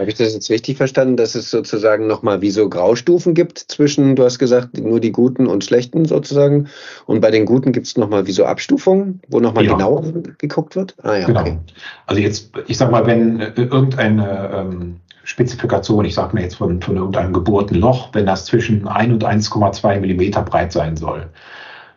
Habe 0.00 0.08
ich 0.08 0.16
das 0.16 0.32
jetzt 0.32 0.48
richtig 0.48 0.78
verstanden, 0.78 1.18
dass 1.18 1.34
es 1.34 1.50
sozusagen 1.50 2.06
nochmal 2.06 2.40
wie 2.40 2.50
so 2.50 2.70
Graustufen 2.70 3.34
gibt 3.34 3.58
zwischen, 3.58 4.16
du 4.16 4.24
hast 4.24 4.38
gesagt, 4.38 4.78
nur 4.78 4.98
die 4.98 5.12
Guten 5.12 5.46
und 5.46 5.62
Schlechten 5.62 6.06
sozusagen. 6.06 6.68
Und 7.04 7.20
bei 7.20 7.30
den 7.30 7.44
Guten 7.44 7.72
gibt 7.72 7.86
es 7.86 7.98
nochmal 7.98 8.26
wie 8.26 8.32
so 8.32 8.46
Abstufungen, 8.46 9.20
wo 9.28 9.40
nochmal 9.40 9.66
ja. 9.66 9.72
genauer 9.72 10.02
geguckt 10.38 10.74
wird? 10.74 10.94
Ah 11.02 11.16
ja, 11.16 11.26
genau. 11.26 11.42
Okay. 11.42 11.58
Also 12.06 12.22
jetzt, 12.22 12.50
ich 12.66 12.78
sag 12.78 12.90
mal, 12.90 13.06
wenn 13.06 13.40
äh, 13.40 13.52
irgendeine 13.56 14.50
ähm, 14.54 14.96
Spezifikation, 15.24 16.04
ich 16.04 16.14
sage 16.14 16.34
mir 16.34 16.42
jetzt 16.42 16.56
von, 16.56 16.80
von 16.80 16.96
irgendeinem 16.96 17.32
gebohrten 17.32 17.78
Loch, 17.78 18.10
wenn 18.12 18.26
das 18.26 18.46
zwischen 18.46 18.88
1 18.88 19.12
und 19.12 19.24
1,2 19.24 20.00
Millimeter 20.00 20.42
breit 20.42 20.72
sein 20.72 20.96
soll. 20.96 21.28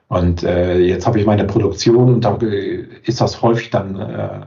Und 0.07 0.43
äh, 0.43 0.77
jetzt 0.79 1.07
habe 1.07 1.19
ich 1.19 1.25
meine 1.25 1.45
Produktion 1.45 2.15
und 2.15 2.25
da 2.25 2.37
äh, 2.37 2.85
ist 3.03 3.21
das 3.21 3.41
häufig 3.41 3.69
dann 3.69 3.99
äh, 3.99 4.41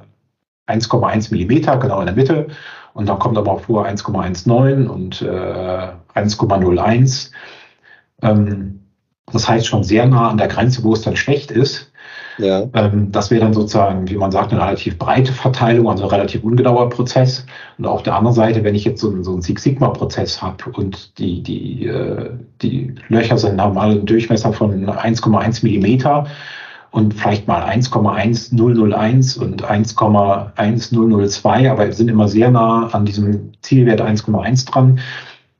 1,1 0.68 1.32
Millimeter, 1.32 1.76
genau 1.78 2.00
in 2.00 2.06
der 2.06 2.14
Mitte. 2.14 2.48
Und 2.94 3.08
dann 3.08 3.18
kommt 3.18 3.36
aber 3.36 3.52
auch 3.52 3.60
vor 3.60 3.86
1,19 3.86 4.86
und 4.86 5.22
äh, 5.22 5.88
1,01. 6.14 7.30
Ähm, 8.22 8.80
das 9.32 9.48
heißt 9.48 9.66
schon 9.66 9.84
sehr 9.84 10.06
nah 10.06 10.30
an 10.30 10.38
der 10.38 10.48
Grenze, 10.48 10.84
wo 10.84 10.92
es 10.92 11.02
dann 11.02 11.16
schlecht 11.16 11.50
ist. 11.50 11.85
Ja. 12.38 12.64
Ähm, 12.74 13.10
das 13.12 13.30
wäre 13.30 13.40
dann 13.40 13.54
sozusagen, 13.54 14.08
wie 14.08 14.16
man 14.16 14.30
sagt, 14.30 14.52
eine 14.52 14.62
relativ 14.62 14.98
breite 14.98 15.32
Verteilung, 15.32 15.88
also 15.88 16.04
ein 16.04 16.10
relativ 16.10 16.44
ungenauer 16.44 16.90
Prozess. 16.90 17.46
Und 17.78 17.86
auf 17.86 18.02
der 18.02 18.14
anderen 18.14 18.34
Seite, 18.34 18.62
wenn 18.64 18.74
ich 18.74 18.84
jetzt 18.84 19.00
so, 19.00 19.22
so 19.22 19.32
einen 19.32 19.40
Six 19.42 19.62
Sigma-Prozess 19.62 20.42
habe 20.42 20.70
und 20.72 21.18
die, 21.18 21.42
die, 21.42 21.86
äh, 21.86 22.30
die 22.62 22.94
Löcher 23.08 23.38
sind 23.38 23.56
normal 23.56 23.92
einen 23.92 24.06
Durchmesser 24.06 24.52
von 24.52 24.86
1,1 24.86 25.64
Millimeter 25.64 26.26
und 26.90 27.14
vielleicht 27.14 27.48
mal 27.48 27.62
1,1001 27.62 29.38
und 29.38 29.64
1,1002, 29.64 31.70
aber 31.70 31.92
sind 31.92 32.08
immer 32.08 32.28
sehr 32.28 32.50
nah 32.50 32.88
an 32.92 33.04
diesem 33.04 33.52
Zielwert 33.62 34.00
1,1 34.00 34.70
dran, 34.70 34.98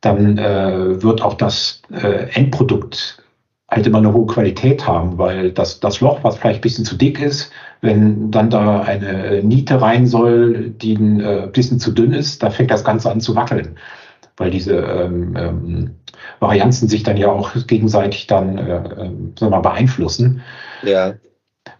dann 0.00 0.38
äh, 0.38 1.02
wird 1.02 1.20
auch 1.22 1.34
das 1.34 1.82
äh, 1.90 2.30
Endprodukt 2.32 3.22
halt 3.68 3.86
immer 3.86 3.98
eine 3.98 4.12
hohe 4.12 4.26
Qualität 4.26 4.86
haben, 4.86 5.18
weil 5.18 5.50
das, 5.50 5.80
das 5.80 6.00
Loch, 6.00 6.22
was 6.22 6.38
vielleicht 6.38 6.60
ein 6.60 6.62
bisschen 6.62 6.84
zu 6.84 6.96
dick 6.96 7.20
ist, 7.20 7.50
wenn 7.80 8.30
dann 8.30 8.48
da 8.50 8.82
eine 8.82 9.42
Niete 9.42 9.80
rein 9.80 10.06
soll, 10.06 10.70
die 10.70 10.94
ein 10.94 11.20
äh, 11.20 11.48
bisschen 11.52 11.80
zu 11.80 11.92
dünn 11.92 12.12
ist, 12.12 12.42
da 12.42 12.50
fängt 12.50 12.70
das 12.70 12.84
Ganze 12.84 13.10
an 13.10 13.20
zu 13.20 13.34
wackeln. 13.34 13.76
Weil 14.36 14.50
diese 14.50 14.76
ähm, 14.76 15.34
ähm, 15.36 15.90
Varianzen 16.40 16.88
sich 16.88 17.02
dann 17.02 17.16
ja 17.16 17.28
auch 17.28 17.52
gegenseitig 17.66 18.26
dann 18.26 18.58
äh, 18.58 18.76
äh, 18.76 19.10
sagen 19.38 19.50
mal, 19.50 19.60
beeinflussen. 19.60 20.42
Ja. 20.82 21.14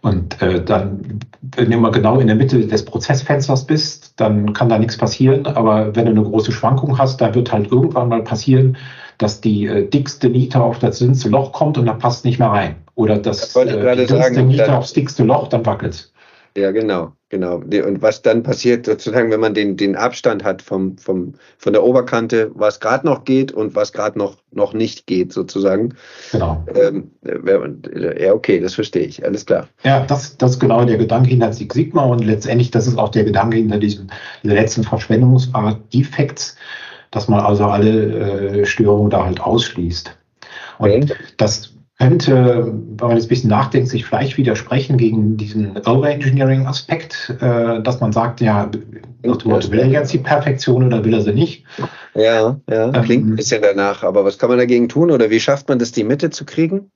Und 0.01 0.41
äh, 0.41 0.63
dann, 0.63 1.19
wenn 1.55 1.71
du 1.71 1.77
mal 1.77 1.91
genau 1.91 2.19
in 2.19 2.27
der 2.27 2.35
Mitte 2.35 2.67
des 2.67 2.83
Prozessfensters 2.83 3.65
bist, 3.65 4.19
dann 4.19 4.53
kann 4.53 4.69
da 4.69 4.77
nichts 4.77 4.97
passieren. 4.97 5.45
Aber 5.45 5.95
wenn 5.95 6.05
du 6.05 6.11
eine 6.11 6.23
große 6.23 6.51
Schwankung 6.51 6.97
hast, 6.97 7.21
dann 7.21 7.35
wird 7.35 7.51
halt 7.53 7.71
irgendwann 7.71 8.09
mal 8.09 8.23
passieren, 8.23 8.77
dass 9.17 9.41
die 9.41 9.65
äh, 9.65 9.87
dickste 9.87 10.29
Niete 10.29 10.61
auf 10.61 10.79
das 10.79 10.99
dünnste 10.99 11.29
Loch 11.29 11.51
kommt 11.51 11.77
und 11.77 11.85
dann 11.85 11.99
passt 11.99 12.25
nicht 12.25 12.39
mehr 12.39 12.49
rein. 12.49 12.75
Oder 12.95 13.17
das, 13.17 13.55
äh, 13.55 13.95
die 13.95 14.05
dünnste 14.05 14.43
Niete 14.43 14.75
aufs 14.75 14.93
dickste 14.93 15.23
Loch, 15.23 15.47
dann 15.47 15.65
wackelt 15.65 16.11
Ja, 16.55 16.71
genau, 16.71 17.13
genau. 17.29 17.57
Und 17.57 18.01
was 18.01 18.21
dann 18.21 18.43
passiert, 18.43 18.85
sozusagen, 18.85 19.31
wenn 19.31 19.39
man 19.39 19.55
den, 19.55 19.75
den 19.75 19.95
Abstand 19.95 20.43
hat 20.43 20.61
vom, 20.61 20.97
vom, 20.97 21.33
von 21.57 21.73
der 21.73 21.83
Oberkante, 21.83 22.51
was 22.53 22.79
gerade 22.79 23.07
noch 23.07 23.23
geht 23.23 23.51
und 23.51 23.75
was 23.75 23.91
gerade 23.91 24.19
noch, 24.19 24.37
noch 24.51 24.73
nicht 24.73 25.07
geht, 25.07 25.33
sozusagen. 25.33 25.95
Genau. 26.31 26.63
Ähm, 26.75 27.11
ja, 28.19 28.33
okay, 28.33 28.59
das 28.59 28.75
verstehe 28.75 29.05
ich, 29.05 29.25
alles 29.25 29.45
klar. 29.45 29.67
Ja, 29.83 30.05
das, 30.05 30.37
das 30.37 30.51
ist 30.51 30.59
genau 30.59 30.85
der 30.85 30.97
Gedanke 30.97 31.29
hinter 31.29 31.53
Six 31.53 31.73
Sigma 31.73 32.03
und 32.05 32.23
letztendlich, 32.23 32.69
das 32.69 32.87
ist 32.87 32.97
auch 32.99 33.09
der 33.09 33.23
Gedanke 33.23 33.57
hinter 33.57 33.79
diesem, 33.79 34.07
dieser 34.43 34.55
letzten 34.55 34.83
Verschwendungsart 34.83 35.91
Defects 35.91 36.55
dass 37.11 37.27
man 37.27 37.39
also 37.39 37.65
alle 37.65 38.61
äh, 38.61 38.65
Störungen 38.65 39.09
da 39.09 39.25
halt 39.25 39.41
ausschließt. 39.41 40.17
Und 40.79 40.89
okay. 40.89 41.13
das 41.37 41.73
könnte, 41.99 42.65
wenn 42.65 43.07
man 43.07 43.17
jetzt 43.17 43.25
ein 43.25 43.29
bisschen 43.29 43.49
nachdenkt, 43.49 43.89
sich 43.89 44.05
vielleicht 44.05 44.37
widersprechen 44.37 44.97
gegen 44.97 45.35
diesen 45.37 45.77
Overengineering-Aspekt, 45.77 47.35
äh, 47.41 47.81
dass 47.81 47.99
man 47.99 48.11
sagt, 48.11 48.39
ja, 48.39 48.69
will 49.23 49.79
er 49.79 49.87
jetzt 49.87 50.13
die 50.13 50.19
Perfektion 50.19 50.85
oder 50.85 51.03
will 51.03 51.15
er 51.15 51.21
sie 51.21 51.33
nicht? 51.33 51.65
Ja, 52.13 52.59
ja, 52.69 52.91
klingt 53.01 53.25
ähm, 53.25 53.33
ein 53.33 53.35
bisschen 53.35 53.63
danach. 53.63 54.03
Aber 54.03 54.23
was 54.25 54.37
kann 54.37 54.49
man 54.49 54.59
dagegen 54.59 54.89
tun 54.89 55.09
oder 55.09 55.31
wie 55.31 55.39
schafft 55.39 55.69
man 55.69 55.79
das, 55.79 55.91
die 55.91 56.03
Mitte 56.03 56.29
zu 56.29 56.45
kriegen? 56.45 56.91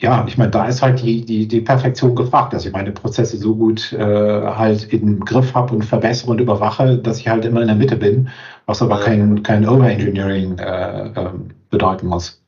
ja, 0.00 0.24
ich 0.26 0.38
meine, 0.38 0.50
da 0.50 0.66
ist 0.66 0.80
halt 0.80 1.02
die, 1.02 1.24
die, 1.24 1.46
die 1.46 1.60
Perfektion 1.60 2.14
gefragt, 2.14 2.54
dass 2.54 2.64
ich 2.64 2.72
meine 2.72 2.92
Prozesse 2.92 3.36
so 3.36 3.54
gut 3.54 3.92
äh, 3.92 3.98
halt 3.98 4.92
im 4.92 5.20
Griff 5.20 5.54
habe 5.54 5.74
und 5.74 5.84
verbessere 5.84 6.30
und 6.30 6.40
überwache, 6.40 6.96
dass 6.96 7.18
ich 7.18 7.28
halt 7.28 7.44
immer 7.44 7.60
in 7.60 7.66
der 7.66 7.76
Mitte 7.76 7.96
bin, 7.96 8.30
was 8.70 8.80
aber 8.82 9.00
kein, 9.00 9.42
kein 9.42 9.68
Overengineering 9.68 10.56
äh, 10.58 11.08
äh, 11.08 11.30
bedeuten 11.70 12.06
muss. 12.06 12.40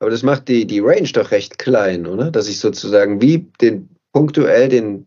Aber 0.00 0.10
das 0.10 0.22
macht 0.22 0.48
die, 0.48 0.66
die 0.66 0.80
Range 0.80 1.08
doch 1.12 1.30
recht 1.30 1.58
klein, 1.58 2.06
oder? 2.06 2.30
Dass 2.30 2.48
ich 2.48 2.58
sozusagen 2.58 3.20
wie 3.20 3.46
den 3.60 3.90
punktuell 4.14 4.70
den 4.70 5.06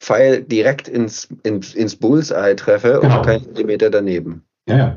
Pfeil 0.00 0.42
direkt 0.42 0.88
ins, 0.88 1.28
ins, 1.42 1.74
ins 1.74 1.94
Bullseye 1.94 2.56
treffe 2.56 3.00
genau. 3.02 3.18
und 3.18 3.26
keinen 3.26 3.44
Zentimeter 3.44 3.90
daneben. 3.90 4.42
Ja, 4.66 4.76
ja. 4.76 4.96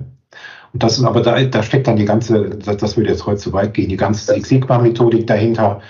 Und 0.71 0.81
das 0.81 0.97
ist 0.97 1.03
aber 1.03 1.21
da, 1.21 1.43
da 1.43 1.61
steckt 1.61 1.87
dann 1.87 1.97
die 1.97 2.05
ganze, 2.05 2.51
das, 2.51 2.77
das 2.77 2.95
würde 2.95 3.09
jetzt 3.09 3.25
heute 3.25 3.41
zu 3.41 3.51
weit 3.51 3.73
gehen, 3.73 3.89
die 3.89 3.97
ganze 3.97 4.33
Six 4.33 4.47
Sigma-Methodik 4.47 5.27
dahinter. 5.27 5.81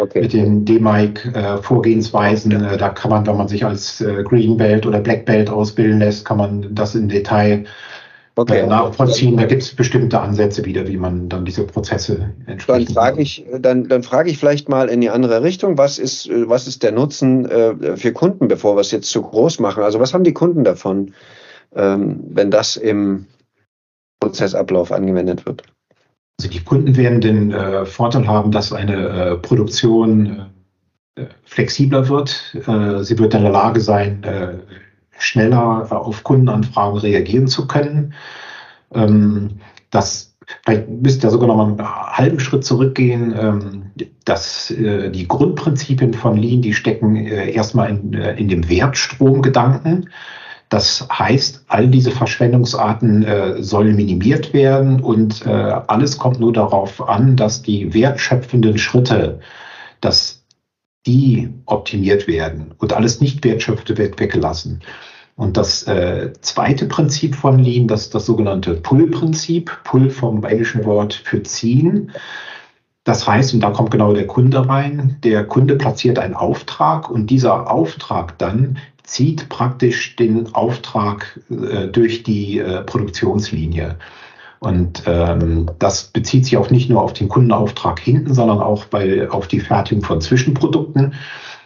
Okay. 0.00 0.20
Mit 0.22 0.32
den 0.32 0.64
D-Mic-Vorgehensweisen, 0.64 2.52
äh, 2.52 2.78
da 2.78 2.88
kann 2.90 3.10
man, 3.10 3.26
wenn 3.26 3.36
man 3.36 3.48
sich 3.48 3.66
als 3.66 4.00
äh, 4.00 4.22
Green 4.22 4.56
Belt 4.56 4.86
oder 4.86 5.00
Black 5.00 5.26
Belt 5.26 5.50
ausbilden 5.50 5.98
lässt, 5.98 6.24
kann 6.24 6.38
man 6.38 6.74
das 6.74 6.94
im 6.94 7.08
Detail 7.08 7.66
okay. 8.40 8.66
nachvollziehen. 8.66 9.36
Da 9.36 9.46
gibt 9.46 9.62
es 9.62 9.74
bestimmte 9.74 10.20
Ansätze 10.20 10.64
wieder, 10.64 10.86
wie 10.86 10.96
man 10.96 11.28
dann 11.28 11.44
diese 11.44 11.64
Prozesse 11.64 12.30
entsprechend. 12.46 12.88
Dann 12.88 12.94
frage 12.94 13.22
ich, 13.22 13.44
dann, 13.58 13.88
dann 13.88 14.02
frage 14.02 14.30
ich 14.30 14.38
vielleicht 14.38 14.68
mal 14.68 14.88
in 14.88 15.00
die 15.00 15.10
andere 15.10 15.42
Richtung, 15.42 15.78
was 15.78 15.98
ist, 15.98 16.28
was 16.30 16.66
ist 16.66 16.82
der 16.82 16.92
Nutzen 16.92 17.46
äh, 17.46 17.96
für 17.96 18.12
Kunden, 18.12 18.48
bevor 18.48 18.76
wir 18.76 18.80
es 18.80 18.90
jetzt 18.90 19.10
zu 19.10 19.22
groß 19.22 19.60
machen? 19.60 19.82
Also 19.82 20.00
was 20.00 20.14
haben 20.14 20.24
die 20.24 20.32
Kunden 20.32 20.64
davon, 20.64 21.12
ähm, 21.74 22.20
wenn 22.28 22.50
das 22.50 22.76
im 22.76 23.26
Prozessablauf 24.20 24.92
angewendet 24.92 25.46
wird? 25.46 25.62
Also 26.40 26.50
die 26.50 26.60
Kunden 26.60 26.96
werden 26.96 27.20
den 27.20 27.52
äh, 27.52 27.84
Vorteil 27.84 28.26
haben, 28.26 28.50
dass 28.50 28.72
eine 28.72 29.08
äh, 29.08 29.36
Produktion 29.36 30.46
flexibler 31.44 32.08
wird. 32.08 32.30
Sie 33.04 33.18
wird 33.18 33.34
in 33.34 33.42
der 33.42 33.50
Lage 33.50 33.80
sein, 33.80 34.22
schneller 35.20 35.90
auf 35.90 36.24
Kundenanfragen 36.24 36.98
reagieren 36.98 37.46
zu 37.46 37.66
können. 37.66 38.14
Ähm, 38.92 39.60
das 39.90 40.34
vielleicht 40.64 40.88
müsst 40.88 41.22
ihr 41.22 41.30
sogar 41.30 41.48
noch 41.48 41.56
mal 41.56 41.66
einen 41.66 42.16
halben 42.16 42.40
Schritt 42.40 42.64
zurückgehen. 42.64 43.34
Ähm, 43.38 43.82
dass 44.30 44.70
äh, 44.70 45.10
die 45.10 45.26
Grundprinzipien 45.26 46.14
von 46.14 46.36
Lean, 46.36 46.62
die 46.62 46.72
stecken 46.72 47.16
äh, 47.16 47.50
erstmal 47.50 47.90
in, 47.90 48.14
äh, 48.14 48.34
in 48.34 48.48
dem 48.48 48.68
Wertstromgedanken. 48.68 50.08
Das 50.68 51.08
heißt, 51.10 51.64
all 51.66 51.88
diese 51.88 52.12
Verschwendungsarten 52.12 53.24
äh, 53.24 53.60
sollen 53.60 53.96
minimiert 53.96 54.52
werden 54.54 55.00
und 55.00 55.44
äh, 55.44 55.50
alles 55.50 56.16
kommt 56.16 56.38
nur 56.38 56.52
darauf 56.52 57.08
an, 57.08 57.34
dass 57.34 57.62
die 57.62 57.92
wertschöpfenden 57.92 58.78
Schritte, 58.78 59.40
dass 60.00 60.39
die 61.06 61.48
optimiert 61.66 62.26
werden 62.26 62.74
und 62.78 62.92
alles 62.92 63.20
nicht 63.20 63.44
wertschöpfte 63.44 63.96
wird 63.96 64.20
weggelassen. 64.20 64.80
Und 65.36 65.56
das 65.56 65.84
äh, 65.84 66.32
zweite 66.42 66.84
Prinzip 66.86 67.34
von 67.34 67.58
Lean, 67.58 67.88
das 67.88 68.10
das 68.10 68.26
sogenannte 68.26 68.74
Pull-Prinzip, 68.74 69.70
Pull 69.84 70.10
vom 70.10 70.44
englischen 70.44 70.84
Wort 70.84 71.14
für 71.14 71.42
ziehen. 71.42 72.12
Das 73.04 73.26
heißt, 73.26 73.54
und 73.54 73.60
da 73.60 73.70
kommt 73.70 73.90
genau 73.90 74.12
der 74.12 74.26
Kunde 74.26 74.68
rein, 74.68 75.16
der 75.24 75.44
Kunde 75.46 75.76
platziert 75.76 76.18
einen 76.18 76.34
Auftrag 76.34 77.10
und 77.10 77.28
dieser 77.28 77.70
Auftrag 77.70 78.36
dann 78.36 78.76
zieht 79.02 79.48
praktisch 79.48 80.14
den 80.16 80.54
Auftrag 80.54 81.40
äh, 81.50 81.88
durch 81.88 82.22
die 82.22 82.58
äh, 82.58 82.82
Produktionslinie. 82.82 83.96
Und 84.60 85.02
ähm, 85.06 85.70
das 85.78 86.04
bezieht 86.04 86.44
sich 86.44 86.56
auch 86.56 86.70
nicht 86.70 86.88
nur 86.88 87.02
auf 87.02 87.14
den 87.14 87.28
Kundenauftrag 87.28 87.98
hinten, 87.98 88.34
sondern 88.34 88.60
auch 88.60 88.84
bei, 88.84 89.28
auf 89.30 89.48
die 89.48 89.60
Fertigung 89.60 90.04
von 90.04 90.20
Zwischenprodukten. 90.20 91.14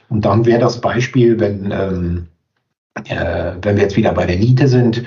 Und 0.09 0.25
dann 0.25 0.47
wäre 0.47 0.61
das 0.61 0.81
Beispiel, 0.81 1.39
wenn 1.41 1.73
ähm, 1.73 2.29
äh, 3.05 3.53
wenn 3.63 3.77
wir 3.77 3.83
jetzt 3.83 3.97
wieder 3.97 4.13
bei 4.13 4.27
der 4.27 4.37
Niete 4.37 4.69
sind, 4.69 5.03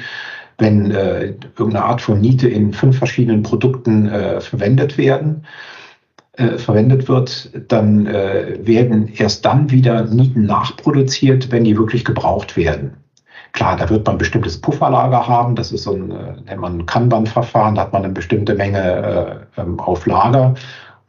wenn 0.57 0.91
äh, 0.91 1.33
irgendeine 1.57 1.85
Art 1.85 2.01
von 2.01 2.19
Niete 2.19 2.47
in 2.47 2.73
fünf 2.73 2.97
verschiedenen 2.97 3.43
Produkten 3.43 4.07
äh, 4.07 4.41
verwendet 4.41 4.97
werden, 4.97 5.45
äh, 6.33 6.57
verwendet 6.57 7.07
wird, 7.07 7.51
dann 7.71 8.07
äh, 8.07 8.57
werden 8.61 9.07
erst 9.15 9.45
dann 9.45 9.69
wieder 9.71 10.05
Nieten 10.05 10.45
nachproduziert, 10.45 11.51
wenn 11.51 11.63
die 11.63 11.77
wirklich 11.77 12.03
gebraucht 12.05 12.57
werden. 12.57 12.97
Klar, 13.53 13.77
da 13.77 13.89
wird 13.89 14.05
man 14.05 14.15
ein 14.15 14.19
bestimmtes 14.19 14.59
Pufferlager 14.59 15.27
haben. 15.27 15.55
Das 15.55 15.71
ist 15.71 15.83
so 15.83 15.93
ein, 15.93 16.11
äh, 16.11 16.41
nennt 16.45 16.61
man 16.61 16.85
Kanban-Verfahren. 16.85 17.75
Da 17.75 17.81
hat 17.81 17.93
man 17.93 18.03
eine 18.03 18.13
bestimmte 18.13 18.55
Menge 18.55 19.47
äh, 19.55 19.61
ähm, 19.61 19.79
auf 19.79 20.05
Lager. 20.05 20.55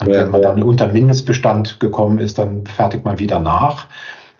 Und 0.01 0.09
ja, 0.09 0.23
wenn 0.23 0.31
man 0.31 0.43
dann 0.43 0.63
unter 0.63 0.89
Mindestbestand 0.89 1.81
gekommen 1.81 2.19
ist, 2.19 2.39
dann 2.39 2.65
fertigt 2.67 3.05
man 3.05 3.19
wieder 3.19 3.41
nach. 3.41 3.87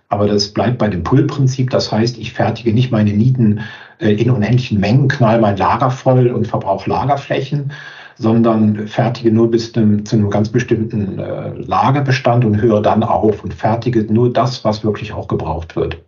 Aber 0.09 0.27
das 0.27 0.49
bleibt 0.49 0.79
bei 0.79 0.89
dem 0.89 1.03
Pull-Prinzip. 1.03 1.71
Das 1.71 1.93
heißt, 1.93 2.17
ich 2.19 2.33
fertige 2.33 2.73
nicht 2.73 2.91
meine 2.91 3.13
Nieten 3.13 3.61
äh, 3.99 4.13
in 4.13 4.31
unendlichen 4.31 4.81
Mengen, 4.81 5.09
knall 5.09 5.41
mein 5.41 5.57
Lager 5.57 5.91
voll 5.91 6.29
und 6.29 6.47
verbrauche 6.47 6.89
Lagerflächen, 6.89 7.73
sondern 8.17 8.89
fertige 8.89 9.31
nur 9.31 9.51
bis 9.51 9.73
zum, 9.73 10.05
zu 10.07 10.17
einem 10.17 10.31
ganz 10.31 10.49
bestimmten 10.49 11.19
äh, 11.19 11.51
Lagerbestand 11.51 12.45
und 12.45 12.61
höre 12.61 12.81
dann 12.81 13.03
auf 13.03 13.45
und 13.45 13.53
fertige 13.53 14.03
nur 14.13 14.33
das, 14.33 14.65
was 14.65 14.83
wirklich 14.83 15.13
auch 15.13 15.29
gebraucht 15.29 15.77
wird. 15.77 15.99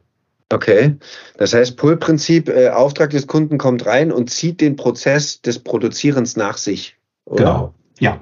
Okay, 0.53 0.97
das 1.39 1.55
heißt 1.55 1.77
Pull-Prinzip, 1.77 2.49
äh, 2.49 2.71
Auftrag 2.71 3.11
des 3.11 3.27
Kunden 3.29 3.57
kommt 3.57 3.87
rein 3.87 4.11
und 4.11 4.31
zieht 4.31 4.61
den 4.61 4.75
Prozess 4.75 5.41
des 5.43 5.61
Produzierens 5.61 6.37
nach 6.37 6.57
sich. 6.57 6.97
Oder? 7.25 7.45
Genau. 7.45 7.75
Ja, 8.01 8.19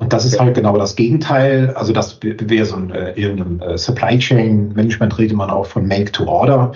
und 0.00 0.12
das 0.12 0.26
ist 0.26 0.38
halt 0.38 0.54
genau 0.54 0.76
das 0.76 0.94
Gegenteil. 0.94 1.72
Also 1.74 1.94
das 1.94 2.20
wäre 2.22 2.66
so 2.66 2.76
ein, 2.76 2.90
äh, 2.90 3.12
in 3.14 3.40
einem 3.40 3.60
äh, 3.60 3.78
Supply 3.78 4.18
Chain 4.18 4.74
Management 4.74 5.18
redet 5.18 5.34
man 5.34 5.48
auch 5.48 5.64
von 5.64 5.86
Make 5.86 6.12
to 6.12 6.26
Order. 6.26 6.72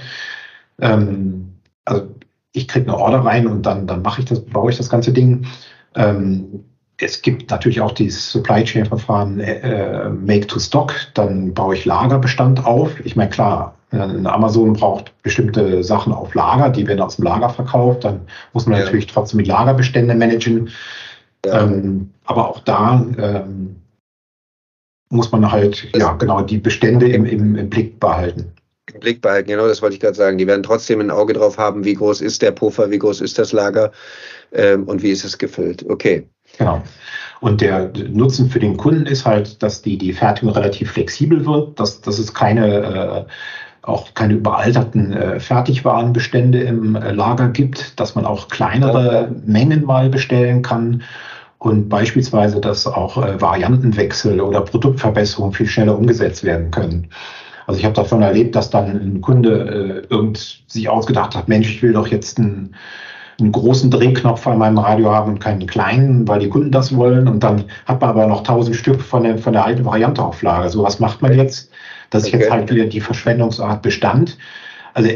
Ähm, 0.80 1.52
also 1.84 2.08
ich 2.52 2.68
kriege 2.68 2.86
eine 2.86 2.98
Order 2.98 3.18
rein 3.18 3.46
und 3.46 3.66
dann, 3.66 3.86
dann 3.86 4.00
mache 4.00 4.22
ich 4.22 4.26
das, 4.26 4.40
baue 4.40 4.70
ich 4.70 4.78
das 4.78 4.88
ganze 4.88 5.12
Ding. 5.12 5.46
Ähm, 5.94 6.64
es 7.02 7.20
gibt 7.20 7.50
natürlich 7.50 7.80
auch 7.80 7.92
dieses 7.92 8.30
Supply 8.30 8.62
Chain 8.64 8.86
Verfahren 8.86 9.40
äh, 9.40 10.08
Make 10.08 10.46
to 10.46 10.60
Stock. 10.60 10.94
Dann 11.14 11.52
baue 11.52 11.74
ich 11.74 11.84
Lagerbestand 11.84 12.64
auf. 12.64 12.92
Ich 13.04 13.16
meine, 13.16 13.30
klar, 13.30 13.74
Amazon 13.90 14.72
braucht 14.72 15.12
bestimmte 15.22 15.82
Sachen 15.84 16.12
auf 16.12 16.34
Lager, 16.34 16.70
die 16.70 16.86
werden 16.86 17.00
aus 17.00 17.16
dem 17.16 17.24
Lager 17.24 17.50
verkauft. 17.50 18.04
Dann 18.04 18.22
muss 18.52 18.66
man 18.66 18.78
ja. 18.78 18.84
natürlich 18.84 19.06
trotzdem 19.06 19.40
die 19.40 19.50
Lagerbestände 19.50 20.14
managen. 20.14 20.70
Ja. 21.44 21.62
Ähm, 21.62 22.10
aber 22.24 22.48
auch 22.48 22.60
da 22.60 23.04
ähm, 23.18 23.76
muss 25.10 25.32
man 25.32 25.50
halt, 25.50 25.88
ja, 25.94 26.12
genau, 26.12 26.40
die 26.40 26.58
Bestände 26.58 27.08
im, 27.08 27.26
im, 27.26 27.56
im 27.56 27.68
Blick 27.68 27.98
behalten. 28.00 28.52
Im 28.94 29.00
Blick 29.00 29.20
behalten, 29.20 29.48
genau, 29.48 29.66
das 29.66 29.82
wollte 29.82 29.94
ich 29.94 30.00
gerade 30.00 30.14
sagen. 30.14 30.38
Die 30.38 30.46
werden 30.46 30.62
trotzdem 30.62 31.00
ein 31.00 31.10
Auge 31.10 31.34
drauf 31.34 31.58
haben, 31.58 31.84
wie 31.84 31.94
groß 31.94 32.20
ist 32.20 32.42
der 32.42 32.52
Puffer, 32.52 32.90
wie 32.90 32.98
groß 32.98 33.20
ist 33.20 33.38
das 33.38 33.52
Lager 33.52 33.92
ähm, 34.52 34.84
und 34.84 35.02
wie 35.02 35.10
ist 35.10 35.24
es 35.24 35.36
gefüllt. 35.36 35.84
Okay. 35.88 36.28
Genau. 36.58 36.82
Und 37.40 37.60
der 37.60 37.90
Nutzen 38.08 38.50
für 38.50 38.60
den 38.60 38.76
Kunden 38.76 39.06
ist 39.06 39.26
halt, 39.26 39.62
dass 39.62 39.82
die, 39.82 39.98
die 39.98 40.12
Fertigung 40.12 40.54
relativ 40.54 40.92
flexibel 40.92 41.44
wird, 41.44 41.80
dass, 41.80 42.00
dass 42.00 42.18
es 42.18 42.32
keine, 42.32 42.66
äh, 42.66 43.24
auch 43.82 44.14
keine 44.14 44.34
überalterten 44.34 45.12
äh, 45.12 45.40
Fertigwarenbestände 45.40 46.60
im 46.60 46.94
äh, 46.94 47.10
Lager 47.10 47.48
gibt, 47.48 47.98
dass 47.98 48.14
man 48.14 48.26
auch 48.26 48.48
kleinere 48.48 49.34
Mengen 49.44 49.84
mal 49.84 50.08
bestellen 50.08 50.62
kann 50.62 51.02
und 51.62 51.88
beispielsweise, 51.88 52.60
dass 52.60 52.88
auch 52.88 53.16
äh, 53.16 53.40
Variantenwechsel 53.40 54.40
oder 54.40 54.62
Produktverbesserungen 54.62 55.54
viel 55.54 55.66
schneller 55.66 55.96
umgesetzt 55.96 56.42
werden 56.42 56.72
können. 56.72 57.08
Also 57.68 57.78
ich 57.78 57.84
habe 57.84 57.94
davon 57.94 58.22
erlebt, 58.22 58.56
dass 58.56 58.70
dann 58.70 58.90
ein 58.90 59.20
Kunde 59.20 60.04
äh, 60.10 60.12
irgend 60.12 60.64
sich 60.66 60.88
ausgedacht 60.88 61.36
hat, 61.36 61.48
Mensch, 61.48 61.68
ich 61.68 61.82
will 61.82 61.92
doch 61.92 62.08
jetzt 62.08 62.38
einen, 62.38 62.74
einen 63.40 63.52
großen 63.52 63.90
Drehknopf 63.90 64.46
an 64.46 64.58
meinem 64.58 64.78
Radio 64.78 65.10
haben 65.12 65.32
und 65.32 65.38
keinen 65.40 65.66
kleinen, 65.66 66.28
weil 66.28 66.40
die 66.40 66.48
Kunden 66.48 66.70
das 66.70 66.94
wollen. 66.96 67.28
Und 67.28 67.42
dann 67.42 67.64
hat 67.86 68.00
man 68.00 68.10
aber 68.10 68.26
noch 68.26 68.42
tausend 68.42 68.76
Stück 68.76 69.00
von 69.00 69.24
der, 69.24 69.38
von 69.38 69.52
der 69.52 69.64
alten 69.64 69.84
Variante 69.84 70.22
auf 70.22 70.42
Lager. 70.42 70.68
So 70.68 70.82
was 70.82 71.00
macht 71.00 71.22
man 71.22 71.36
jetzt? 71.36 71.70
Das 72.10 72.24
ist 72.24 72.28
okay. 72.28 72.42
jetzt 72.42 72.50
halt 72.50 72.70
wieder 72.70 72.86
die 72.86 73.00
Verschwendungsart 73.00 73.82
Bestand. 73.82 74.38
Also 74.94 75.10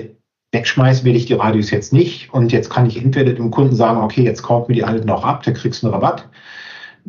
wegschmeißen 0.52 1.04
will 1.04 1.16
ich 1.16 1.26
die 1.26 1.34
Radios 1.34 1.70
jetzt 1.70 1.92
nicht. 1.92 2.32
Und 2.32 2.52
jetzt 2.52 2.70
kann 2.70 2.86
ich 2.86 3.02
entweder 3.02 3.32
dem 3.32 3.50
Kunden 3.50 3.74
sagen, 3.74 4.00
okay, 4.00 4.22
jetzt 4.22 4.42
kauf 4.42 4.68
mir 4.68 4.74
die 4.74 4.84
alten 4.84 5.06
noch 5.06 5.24
ab, 5.24 5.42
da 5.42 5.52
kriegst 5.52 5.82
du 5.82 5.86
einen 5.86 5.94
Rabatt. 5.94 6.28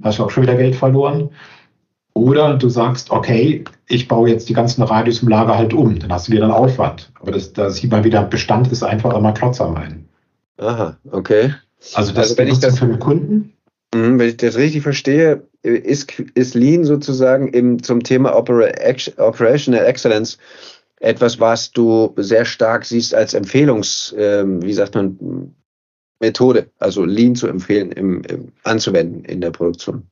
Hast 0.03 0.19
du 0.19 0.25
auch 0.25 0.29
schon 0.29 0.43
wieder 0.43 0.55
Geld 0.55 0.75
verloren. 0.75 1.29
Oder 2.13 2.55
du 2.55 2.67
sagst, 2.67 3.11
okay, 3.11 3.63
ich 3.87 4.07
baue 4.07 4.29
jetzt 4.29 4.49
die 4.49 4.53
ganzen 4.53 4.81
Radios 4.81 5.21
im 5.21 5.29
Lager 5.29 5.55
halt 5.55 5.73
um. 5.73 5.99
Dann 5.99 6.11
hast 6.11 6.27
du 6.27 6.31
wieder 6.31 6.43
einen 6.43 6.53
Aufwand. 6.53 7.11
Aber 7.19 7.31
das, 7.31 7.53
da 7.53 7.69
sieht 7.69 7.91
man 7.91 8.03
wieder, 8.03 8.23
Bestand 8.23 8.71
ist 8.71 8.83
einfach 8.83 9.15
immer 9.15 9.33
Klotzer 9.33 9.69
meinen. 9.69 10.06
Aha, 10.57 10.97
okay. 11.11 11.53
Also 11.93 12.11
das 12.11 12.23
also 12.23 12.37
wenn 12.37 12.47
ich 12.47 12.59
das 12.59 12.79
für 12.79 12.87
den 12.87 12.99
Kunden. 12.99 13.53
Mhm, 13.93 14.19
wenn 14.19 14.29
ich 14.29 14.37
das 14.37 14.57
richtig 14.57 14.83
verstehe, 14.83 15.43
ist, 15.61 16.19
ist 16.19 16.55
Lean 16.55 16.83
sozusagen 16.83 17.47
im, 17.49 17.81
zum 17.81 18.03
Thema 18.03 18.35
Operational 18.35 19.85
Excellence 19.85 20.37
etwas, 20.99 21.39
was 21.39 21.71
du 21.71 22.13
sehr 22.17 22.45
stark 22.45 22.85
siehst 22.85 23.13
als 23.13 23.33
Empfehlungs, 23.33 24.15
ähm, 24.17 24.61
wie 24.63 24.73
sagt 24.73 24.95
man, 24.95 25.53
Methode, 26.19 26.69
also 26.79 27.05
Lean 27.05 27.35
zu 27.35 27.47
empfehlen, 27.47 27.91
im, 27.91 28.23
im, 28.23 28.51
anzuwenden 28.63 29.23
in 29.25 29.41
der 29.41 29.51
Produktion. 29.51 30.07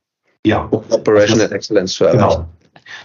Ja. 0.46 0.64
Um 0.70 0.84
Operational 0.90 1.48
das, 1.48 1.56
Excellence 1.56 1.94
zu 1.94 2.04
erreichen. 2.04 2.28
Genau. 2.28 2.48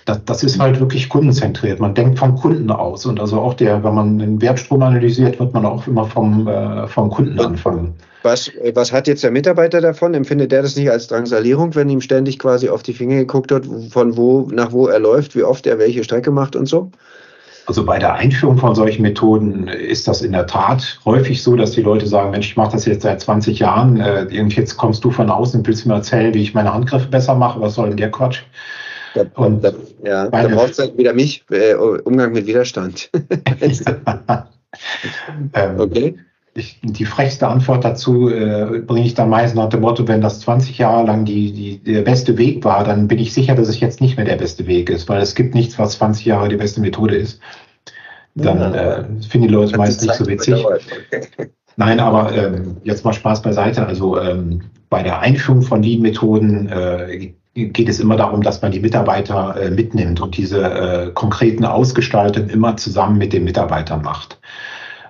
Das, 0.06 0.24
das 0.26 0.44
ist 0.44 0.60
halt 0.60 0.80
wirklich 0.80 1.10
kundenzentriert. 1.10 1.80
Man 1.80 1.94
denkt 1.94 2.20
vom 2.20 2.36
Kunden 2.36 2.72
aus. 2.72 3.06
Und 3.06 3.20
also 3.20 3.39
auch 3.39 3.54
der, 3.54 3.84
wenn 3.84 3.94
man 3.94 4.20
den 4.20 4.41
Wertstrom 4.41 4.82
analysiert, 4.82 5.39
wird 5.39 5.54
man 5.54 5.65
auch 5.65 5.88
immer 5.88 6.06
vom, 6.06 6.48
äh, 6.48 6.88
vom 6.88 7.10
Kunden 7.10 7.39
anfangen. 7.39 7.96
Was, 8.24 8.52
was 8.76 8.91
hat 8.91 9.08
jetzt 9.08 9.24
der 9.24 9.32
Mitarbeiter 9.32 9.82
davon? 9.82 10.13
Empfindet 10.13 10.52
der 10.52 10.62
das 10.62 10.76
nicht 10.76 10.91
als 10.91 11.08
Drangsalierung, 11.08 11.74
wenn 11.74 11.89
ihm 11.89 12.02
ständig 12.02 12.38
quasi 12.38 12.70
auf 12.70 12.84
die 12.84 12.94
Finger 12.94 13.15
geguckt 13.17 13.50
wird, 13.50 13.65
von 13.89 14.15
wo 14.15 14.48
nach 14.52 14.72
wo 14.72 14.88
er 14.88 15.00
läuft, 15.00 15.36
wie 15.36 15.44
oft 15.44 15.65
er 15.65 15.80
welche 15.80 16.04
Strecke 16.04 16.30
macht 16.30 16.56
und 16.56 16.67
so? 16.67 16.91
Also 17.67 17.86
bei 17.86 18.00
der 18.00 18.15
Einführung 18.15 18.58
von 18.58 18.76
solchen 18.76 19.04
Methoden 19.04 19.67
ist 19.67 20.08
das 20.08 20.22
in 20.22 20.34
der 20.34 20.48
Tat 20.48 21.00
häufig 21.06 21.41
so, 21.41 21.56
dass 21.56 21.72
die 21.72 21.82
Leute 21.82 22.08
sagen, 22.08 22.32
Mensch, 22.32 22.50
ich 22.50 22.58
mache 22.58 22.74
das 22.74 22.86
jetzt 22.86 23.04
seit 23.04 23.22
20 23.22 23.60
Jahren, 23.60 24.00
äh, 24.00 24.26
jetzt 24.30 24.78
kommst 24.78 25.04
du 25.04 25.12
von 25.12 25.30
außen 25.30 25.60
und 25.60 25.67
willst 25.67 25.86
mir 25.86 25.94
erzählen, 25.94 26.34
wie 26.34 26.41
ich 26.41 26.54
meine 26.54 26.74
Handgriffe 26.74 27.08
besser 27.08 27.36
mache, 27.36 27.62
was 27.62 27.76
soll 27.76 27.89
denn 27.89 27.98
der 27.98 28.12
Quatsch? 28.12 28.41
Da, 29.13 29.26
und, 29.36 29.63
da, 29.63 29.71
ja, 30.04 30.28
da 30.30 30.47
braucht 30.47 30.71
es 30.71 30.80
halt 30.80 30.97
wieder 30.97 31.13
mich, 31.13 31.43
äh, 31.52 31.74
Umgang 31.74 32.32
mit 32.32 32.47
Widerstand. 32.47 33.10
ähm, 35.54 35.80
okay. 35.80 36.17
Ich, 36.54 36.80
die 36.84 37.06
frechste 37.06 37.47
Antwort 37.47 37.86
dazu 37.86 38.30
äh, 38.30 38.82
bringe 38.86 39.06
ich 39.06 39.13
dann 39.13 39.30
meist 39.30 39.56
nach 39.56 39.69
dem 39.69 39.82
Motto, 39.82 40.06
wenn 40.08 40.19
das 40.19 40.41
20 40.41 40.78
Jahre 40.78 41.06
lang 41.08 41.24
die, 41.24 41.54
die, 41.54 41.78
der 41.78 42.02
beste 42.02 42.38
Weg 42.38 42.65
war, 42.65 42.84
dann 42.84 43.08
bin 43.08 43.19
ich 43.19 43.34
sicher, 43.34 43.56
dass 43.56 43.69
es 43.69 43.80
jetzt 43.80 44.02
nicht 44.02 44.17
mehr 44.17 44.26
der 44.26 44.36
beste 44.36 44.67
Weg 44.67 44.89
ist, 44.89 45.08
weil 45.08 45.21
es 45.21 45.34
gibt 45.34 45.56
nichts, 45.56 45.80
was 45.80 45.93
20 45.93 46.26
Jahre 46.26 46.50
die 46.50 46.58
beste 46.58 46.82
Methode 46.82 47.15
ist. 47.15 47.39
Dann 48.36 48.60
ja. 48.60 48.74
äh, 48.74 49.04
finden 49.30 49.47
die 49.47 49.54
Leute 49.54 49.78
meist 49.78 50.02
nicht 50.02 50.15
so 50.15 50.28
witzig. 50.28 50.65
Nein, 51.78 52.02
aber 52.02 52.34
ähm, 52.36 52.78
jetzt 52.84 53.06
mal 53.06 53.13
Spaß 53.13 53.41
beiseite. 53.41 53.86
Also 53.86 54.19
ähm, 54.19 54.62
bei 54.89 55.04
der 55.04 55.19
Einführung 55.19 55.62
von 55.62 55.82
Lean-Methoden 55.82 56.67
äh, 56.67 57.34
geht 57.54 57.90
es 57.90 58.00
immer 58.00 58.16
darum, 58.16 58.42
dass 58.42 58.62
man 58.62 58.72
die 58.72 58.80
Mitarbeiter 58.80 59.56
äh, 59.60 59.72
mitnimmt 59.72 60.22
und 60.22 60.38
diese 60.38 60.64
äh, 60.64 61.12
konkreten 61.14 61.66
Ausgestaltungen 61.66 62.50
immer 62.50 62.78
zusammen 62.78 63.18
mit 63.18 63.34
den 63.34 63.44
Mitarbeitern 63.44 64.02
macht. 64.02 64.40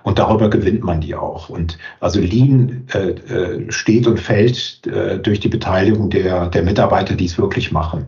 Und 0.04 0.18
darüber 0.18 0.50
gewinnt 0.50 0.82
man 0.82 1.00
die 1.00 1.14
auch. 1.14 1.48
Und 1.48 1.78
also 2.00 2.18
Lean 2.18 2.88
äh, 2.92 3.10
äh, 3.10 3.70
steht 3.70 4.08
und 4.08 4.18
fällt 4.18 4.84
äh, 4.88 5.20
durch 5.20 5.38
die 5.38 5.48
Beteiligung 5.48 6.10
der, 6.10 6.48
der 6.48 6.64
Mitarbeiter, 6.64 7.14
die 7.14 7.26
es 7.26 7.38
wirklich 7.38 7.70
machen. 7.70 8.06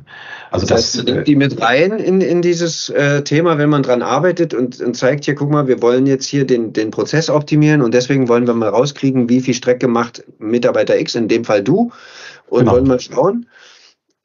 Also 0.51 0.67
das, 0.67 0.91
das 0.93 0.99
heißt, 0.99 1.09
nimmt 1.09 1.29
die 1.29 1.37
mit 1.37 1.61
rein 1.61 1.93
in, 1.93 2.21
in 2.21 2.43
dieses 2.43 2.89
äh, 2.89 3.23
Thema, 3.23 3.59
wenn 3.59 3.71
man 3.71 3.85
dran 3.85 4.03
arbeitet 4.03 4.55
und, 4.55 4.81
und 4.81 4.97
zeigt 4.97 5.25
hier, 5.25 5.37
guck 5.37 5.51
mal, 5.51 5.69
wir 5.69 5.81
wollen 5.83 6.07
jetzt 6.07 6.27
hier 6.27 6.45
den, 6.45 6.73
den 6.73 6.91
Prozess 6.91 7.31
optimieren 7.31 7.81
und 7.81 7.95
deswegen 7.95 8.29
wollen 8.29 8.49
wir 8.49 8.55
mal 8.55 8.71
rauskriegen, 8.71 9.29
wie 9.29 9.41
viel 9.41 9.55
Strecke 9.55 9.87
macht 9.87 10.25
Mitarbeiter 10.41 10.99
X, 10.99 11.15
in 11.15 11.29
dem 11.29 11.45
Fall 11.45 11.63
du, 11.63 11.93
und 12.49 12.61
genau. 12.61 12.73
wollen 12.73 12.89
mal 12.89 12.99
schauen. 12.99 13.47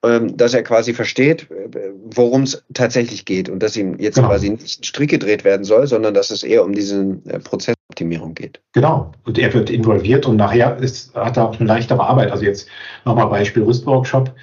Ähm, 0.02 0.38
dass 0.38 0.54
er 0.54 0.64
quasi 0.64 0.94
versteht, 0.94 1.52
äh, 1.52 1.92
worum 2.16 2.44
es 2.44 2.64
tatsächlich 2.74 3.26
geht 3.26 3.50
und 3.50 3.62
dass 3.62 3.76
ihm 3.76 4.00
jetzt 4.00 4.16
genau. 4.16 4.30
quasi 4.30 4.50
nicht 4.50 4.80
ein 4.80 4.84
Strick 4.86 5.10
gedreht 5.10 5.44
werden 5.44 5.66
soll, 5.66 5.88
sondern 5.88 6.14
dass 6.14 6.32
es 6.32 6.42
eher 6.42 6.64
um 6.64 6.72
diese 6.72 7.18
äh, 7.26 7.40
Prozessoptimierung 7.40 8.34
geht. 8.34 8.62
Genau. 8.72 9.12
Und 9.26 9.38
er 9.38 9.54
wird 9.54 9.70
involviert 9.70 10.26
und 10.26 10.38
nachher 10.38 10.78
ist, 10.78 11.14
hat 11.16 11.36
er 11.36 11.50
auch 11.50 11.60
eine 11.60 11.68
leichtere 11.68 12.00
Arbeit. 12.00 12.32
Also 12.32 12.46
jetzt 12.46 12.70
nochmal 13.04 13.28
Beispiel 13.28 13.64
Rüstworkshop. 13.64 14.34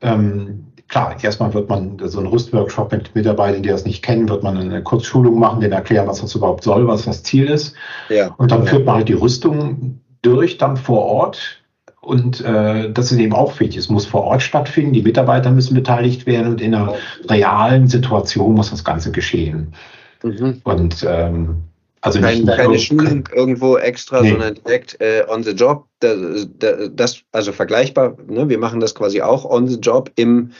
Ähm, 0.00 0.64
klar, 0.88 1.14
erstmal 1.22 1.52
wird 1.52 1.68
man 1.68 1.98
so 2.04 2.20
einen 2.20 2.28
Rüstworkshop 2.28 2.90
mit 2.90 3.14
Mitarbeitern, 3.14 3.62
die 3.62 3.68
das 3.68 3.84
nicht 3.84 4.02
kennen, 4.02 4.26
wird 4.30 4.42
man 4.42 4.56
eine 4.56 4.82
Kurzschulung 4.82 5.38
machen, 5.38 5.60
denen 5.60 5.74
erklären, 5.74 6.06
was 6.06 6.22
das 6.22 6.34
überhaupt 6.34 6.64
soll, 6.64 6.88
was 6.88 7.04
das 7.04 7.22
Ziel 7.22 7.50
ist. 7.50 7.74
Ja. 8.08 8.34
Und 8.38 8.50
dann 8.50 8.64
ja. 8.64 8.70
führt 8.70 8.86
man 8.86 8.94
halt 8.94 9.08
die 9.10 9.12
Rüstung 9.12 10.00
durch 10.22 10.56
dann 10.56 10.78
vor 10.78 11.04
Ort 11.04 11.62
und 12.00 12.40
äh, 12.40 12.90
das 12.92 13.12
ist 13.12 13.18
eben 13.18 13.34
auch 13.34 13.58
wichtig. 13.60 13.78
Es 13.78 13.88
muss 13.88 14.06
vor 14.06 14.24
Ort 14.24 14.42
stattfinden, 14.42 14.92
die 14.92 15.02
Mitarbeiter 15.02 15.50
müssen 15.50 15.74
beteiligt 15.74 16.26
werden 16.26 16.52
und 16.52 16.60
in 16.60 16.74
einer 16.74 16.94
realen 17.28 17.88
Situation 17.88 18.54
muss 18.54 18.70
das 18.70 18.84
Ganze 18.84 19.10
geschehen. 19.10 19.74
Mhm. 20.22 20.60
Und 20.64 21.06
ähm, 21.08 21.64
also 22.00 22.20
nicht 22.20 22.46
keine, 22.46 22.56
keine 22.56 22.78
Schulung 22.78 23.28
irgendwo 23.34 23.76
extra, 23.76 24.22
nee. 24.22 24.30
sondern 24.30 24.54
direkt 24.54 25.00
äh, 25.00 25.24
on 25.28 25.42
the 25.42 25.50
job. 25.50 25.86
Das, 26.00 26.46
das 26.92 27.20
also 27.32 27.50
vergleichbar. 27.50 28.16
Ne? 28.28 28.48
Wir 28.48 28.58
machen 28.58 28.78
das 28.78 28.94
quasi 28.94 29.20
auch 29.20 29.44
on 29.44 29.66
the 29.66 29.78
job 29.80 30.12
im 30.14 30.52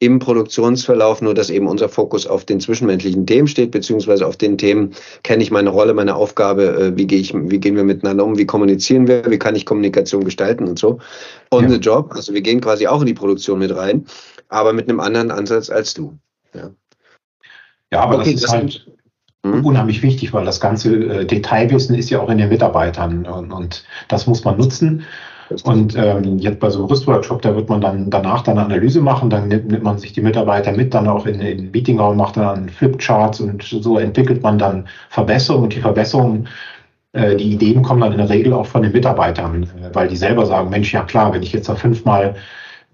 im 0.00 0.18
Produktionsverlauf, 0.18 1.22
nur 1.22 1.34
dass 1.34 1.50
eben 1.50 1.68
unser 1.68 1.88
Fokus 1.88 2.26
auf 2.26 2.44
den 2.44 2.60
zwischenmenschlichen 2.60 3.26
Themen 3.26 3.46
steht, 3.46 3.70
beziehungsweise 3.70 4.26
auf 4.26 4.36
den 4.36 4.58
Themen, 4.58 4.92
kenne 5.22 5.42
ich 5.42 5.50
meine 5.50 5.70
Rolle, 5.70 5.94
meine 5.94 6.16
Aufgabe, 6.16 6.64
äh, 6.64 6.96
wie, 6.96 7.06
gehe 7.06 7.20
ich, 7.20 7.32
wie 7.34 7.58
gehen 7.58 7.76
wir 7.76 7.84
miteinander 7.84 8.24
um, 8.24 8.36
wie 8.36 8.46
kommunizieren 8.46 9.06
wir, 9.06 9.24
wie 9.30 9.38
kann 9.38 9.54
ich 9.54 9.66
Kommunikation 9.66 10.24
gestalten 10.24 10.66
und 10.66 10.78
so. 10.78 10.98
On 11.50 11.64
ja. 11.64 11.70
the 11.70 11.76
job, 11.76 12.12
also 12.14 12.34
wir 12.34 12.42
gehen 12.42 12.60
quasi 12.60 12.86
auch 12.86 13.00
in 13.00 13.06
die 13.06 13.14
Produktion 13.14 13.60
mit 13.60 13.74
rein, 13.74 14.04
aber 14.48 14.72
mit 14.72 14.88
einem 14.88 15.00
anderen 15.00 15.30
Ansatz 15.30 15.70
als 15.70 15.94
du. 15.94 16.18
Ja, 16.54 16.70
ja 17.92 18.00
aber 18.00 18.18
okay, 18.18 18.32
das 18.32 18.34
ist 18.34 18.44
das 18.44 18.52
halt 18.52 18.86
hm? 19.44 19.64
unheimlich 19.64 20.02
wichtig, 20.02 20.32
weil 20.32 20.44
das 20.44 20.60
ganze 20.60 20.94
äh, 20.94 21.24
Detailwissen 21.24 21.94
ist 21.94 22.10
ja 22.10 22.20
auch 22.20 22.30
in 22.30 22.38
den 22.38 22.48
Mitarbeitern 22.48 23.26
und, 23.26 23.52
und 23.52 23.84
das 24.08 24.26
muss 24.26 24.44
man 24.44 24.58
nutzen. 24.58 25.04
Und 25.64 25.96
ähm, 25.96 26.38
jetzt 26.38 26.60
bei 26.60 26.70
so 26.70 26.80
einem 26.80 26.88
Rüstworkshop, 26.88 27.42
da 27.42 27.54
wird 27.54 27.68
man 27.68 27.80
dann 27.80 28.10
danach 28.10 28.42
dann 28.42 28.58
eine 28.58 28.66
Analyse 28.66 29.00
machen, 29.00 29.30
dann 29.30 29.48
nimmt, 29.48 29.70
nimmt 29.70 29.82
man 29.82 29.98
sich 29.98 30.12
die 30.12 30.20
Mitarbeiter 30.20 30.72
mit, 30.72 30.94
dann 30.94 31.06
auch 31.06 31.26
in, 31.26 31.40
in 31.40 31.58
den 31.58 31.70
Meetingraum, 31.70 32.16
macht 32.16 32.36
dann 32.36 32.68
Flipcharts 32.68 33.40
und 33.40 33.62
so 33.62 33.98
entwickelt 33.98 34.42
man 34.42 34.58
dann 34.58 34.88
Verbesserungen 35.10 35.64
und 35.64 35.74
die 35.74 35.80
Verbesserungen, 35.80 36.48
äh, 37.12 37.36
die 37.36 37.52
Ideen 37.52 37.82
kommen 37.82 38.00
dann 38.00 38.12
in 38.12 38.18
der 38.18 38.30
Regel 38.30 38.52
auch 38.52 38.66
von 38.66 38.82
den 38.82 38.92
Mitarbeitern, 38.92 39.64
äh, 39.64 39.94
weil 39.94 40.08
die 40.08 40.16
selber 40.16 40.46
sagen, 40.46 40.70
Mensch, 40.70 40.92
ja 40.92 41.02
klar, 41.02 41.32
wenn 41.32 41.42
ich 41.42 41.52
jetzt 41.52 41.68
da 41.68 41.74
fünfmal 41.74 42.36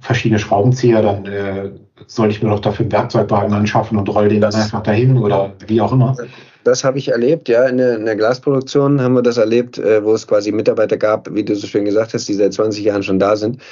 verschiedene 0.00 0.38
Schraubenzieher, 0.38 1.02
dann 1.02 1.26
äh, 1.26 1.70
soll 2.06 2.30
ich 2.30 2.42
mir 2.42 2.50
doch 2.50 2.60
dafür 2.60 2.84
einen 2.84 2.92
Werkzeugwagen 2.92 3.52
anschaffen 3.52 3.98
und 3.98 4.08
roll 4.08 4.28
den 4.28 4.40
dann 4.40 4.54
einfach 4.54 4.82
dahin 4.82 5.18
oder 5.18 5.52
wie 5.66 5.80
auch 5.80 5.92
immer. 5.92 6.16
Das 6.64 6.84
habe 6.84 6.98
ich 6.98 7.08
erlebt, 7.08 7.48
ja. 7.48 7.64
In 7.64 7.78
der, 7.78 7.96
in 7.96 8.04
der, 8.04 8.16
Glasproduktion 8.16 9.00
haben 9.00 9.14
wir 9.14 9.22
das 9.22 9.38
erlebt, 9.38 9.78
äh, 9.78 10.04
wo 10.04 10.12
es 10.12 10.26
quasi 10.26 10.52
Mitarbeiter 10.52 10.98
gab, 10.98 11.32
wie 11.34 11.42
du 11.42 11.54
so 11.56 11.66
schön 11.66 11.86
gesagt 11.86 12.12
hast, 12.12 12.28
die 12.28 12.34
seit 12.34 12.52
20 12.52 12.84
Jahren 12.84 13.02
schon 13.02 13.18
da 13.18 13.36
sind, 13.36 13.62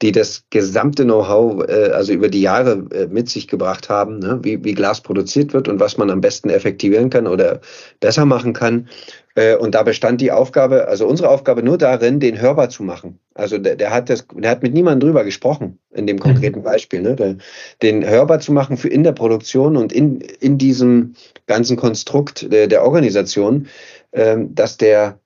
die 0.00 0.12
das 0.12 0.44
gesamte 0.50 1.04
Know-how, 1.04 1.68
äh, 1.68 1.90
also 1.90 2.12
über 2.12 2.28
die 2.28 2.42
Jahre 2.42 2.84
äh, 2.92 3.06
mit 3.08 3.28
sich 3.28 3.48
gebracht 3.48 3.88
haben, 3.88 4.20
ne? 4.20 4.38
wie, 4.42 4.62
wie 4.62 4.74
Glas 4.74 5.00
produziert 5.00 5.54
wird 5.54 5.66
und 5.66 5.80
was 5.80 5.96
man 5.96 6.10
am 6.10 6.20
besten 6.20 6.50
effektivieren 6.50 7.10
kann 7.10 7.26
oder 7.26 7.60
besser 8.00 8.24
machen 8.26 8.52
kann. 8.52 8.88
Äh, 9.36 9.54
und 9.56 9.74
da 9.74 9.82
bestand 9.82 10.20
die 10.20 10.32
Aufgabe, 10.32 10.88
also 10.88 11.06
unsere 11.06 11.28
Aufgabe 11.28 11.62
nur 11.62 11.78
darin, 11.78 12.18
den 12.18 12.40
hörbar 12.40 12.70
zu 12.70 12.82
machen. 12.82 13.20
Also 13.34 13.58
der, 13.58 13.76
der 13.76 13.92
hat 13.92 14.10
das, 14.10 14.26
der 14.34 14.50
hat 14.50 14.62
mit 14.62 14.74
niemandem 14.74 15.08
drüber 15.08 15.24
gesprochen, 15.24 15.78
in 15.92 16.06
dem 16.06 16.18
konkreten 16.18 16.60
mhm. 16.60 16.64
Beispiel, 16.64 17.02
ne? 17.02 17.36
Den 17.82 18.08
hörbar 18.08 18.40
zu 18.40 18.52
machen 18.52 18.78
für 18.78 18.88
in 18.88 19.04
der 19.04 19.12
Produktion 19.12 19.76
und 19.76 19.92
in, 19.92 20.20
in 20.20 20.58
diesem 20.58 21.14
ganzen 21.46 21.76
Konstrukt 21.76 22.50
der, 22.50 22.66
der 22.66 22.82
Organisation, 22.82 23.68
ähm, 24.12 24.54
dass 24.54 24.78
der, 24.78 25.20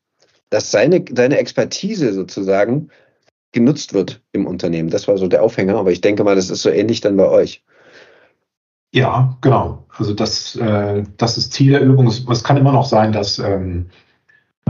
dass 0.50 0.72
seine, 0.72 1.04
seine 1.14 1.38
Expertise 1.38 2.12
sozusagen 2.12 2.90
genutzt 3.52 3.94
wird 3.94 4.20
im 4.32 4.46
Unternehmen. 4.46 4.90
Das 4.90 5.06
war 5.06 5.18
so 5.18 5.28
der 5.28 5.42
Aufhänger, 5.42 5.76
aber 5.76 5.92
ich 5.92 6.00
denke 6.00 6.24
mal, 6.24 6.34
das 6.34 6.50
ist 6.50 6.62
so 6.62 6.70
ähnlich 6.70 7.00
dann 7.00 7.16
bei 7.16 7.28
euch. 7.28 7.62
Ja, 8.92 9.36
genau. 9.40 9.84
Also 9.96 10.14
das, 10.14 10.56
äh, 10.56 11.04
das 11.16 11.38
ist 11.38 11.52
Ziel 11.52 11.72
der 11.72 11.82
Übung. 11.82 12.06
Es, 12.06 12.44
kann 12.44 12.56
immer 12.56 12.72
noch 12.72 12.86
sein, 12.86 13.12
dass 13.12 13.38
ähm, 13.38 13.86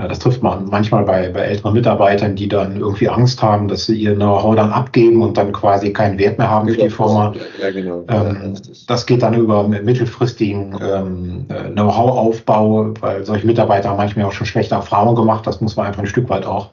äh, 0.01 0.09
das 0.09 0.19
trifft 0.19 0.43
man 0.43 0.67
manchmal 0.67 1.05
bei, 1.05 1.31
bei 1.31 1.41
älteren 1.41 1.73
Mitarbeitern, 1.73 2.37
die 2.37 2.49
dann 2.49 2.77
irgendwie 2.77 3.09
Angst 3.09 3.43
haben, 3.43 3.69
dass 3.69 3.87
sie 3.87 3.97
ihr 3.97 4.15
Know-how 4.15 4.57
dann 4.57 4.73
abgeben 4.73 5.23
und 5.23 5.39
dann 5.39 5.53
quasi 5.53 5.93
keinen 5.93 6.19
Wert 6.19 6.39
mehr 6.39 6.51
haben 6.51 6.69
für 6.69 6.77
die 6.77 6.91
Firma. 6.91 7.33
Ja, 7.61 7.71
genau. 7.71 8.05
Ähm, 8.09 8.55
das 8.87 9.07
geht 9.07 9.23
dann 9.23 9.35
über 9.35 9.67
mittelfristigen 9.67 10.79
ähm, 10.83 11.47
äh, 11.49 11.71
Know-how-Aufbau, 11.71 12.95
weil 13.01 13.25
solche 13.25 13.47
Mitarbeiter 13.47 13.91
haben 13.91 13.97
manchmal 13.97 14.27
auch 14.27 14.33
schon 14.33 14.47
schlechte 14.47 14.75
Erfahrungen 14.75 15.17
gemacht. 15.17 15.47
Das 15.47 15.61
muss 15.61 15.77
man 15.77 15.87
einfach 15.87 16.03
ein 16.03 16.09
Stück 16.09 16.29
weit 16.29 16.45
auch 16.45 16.71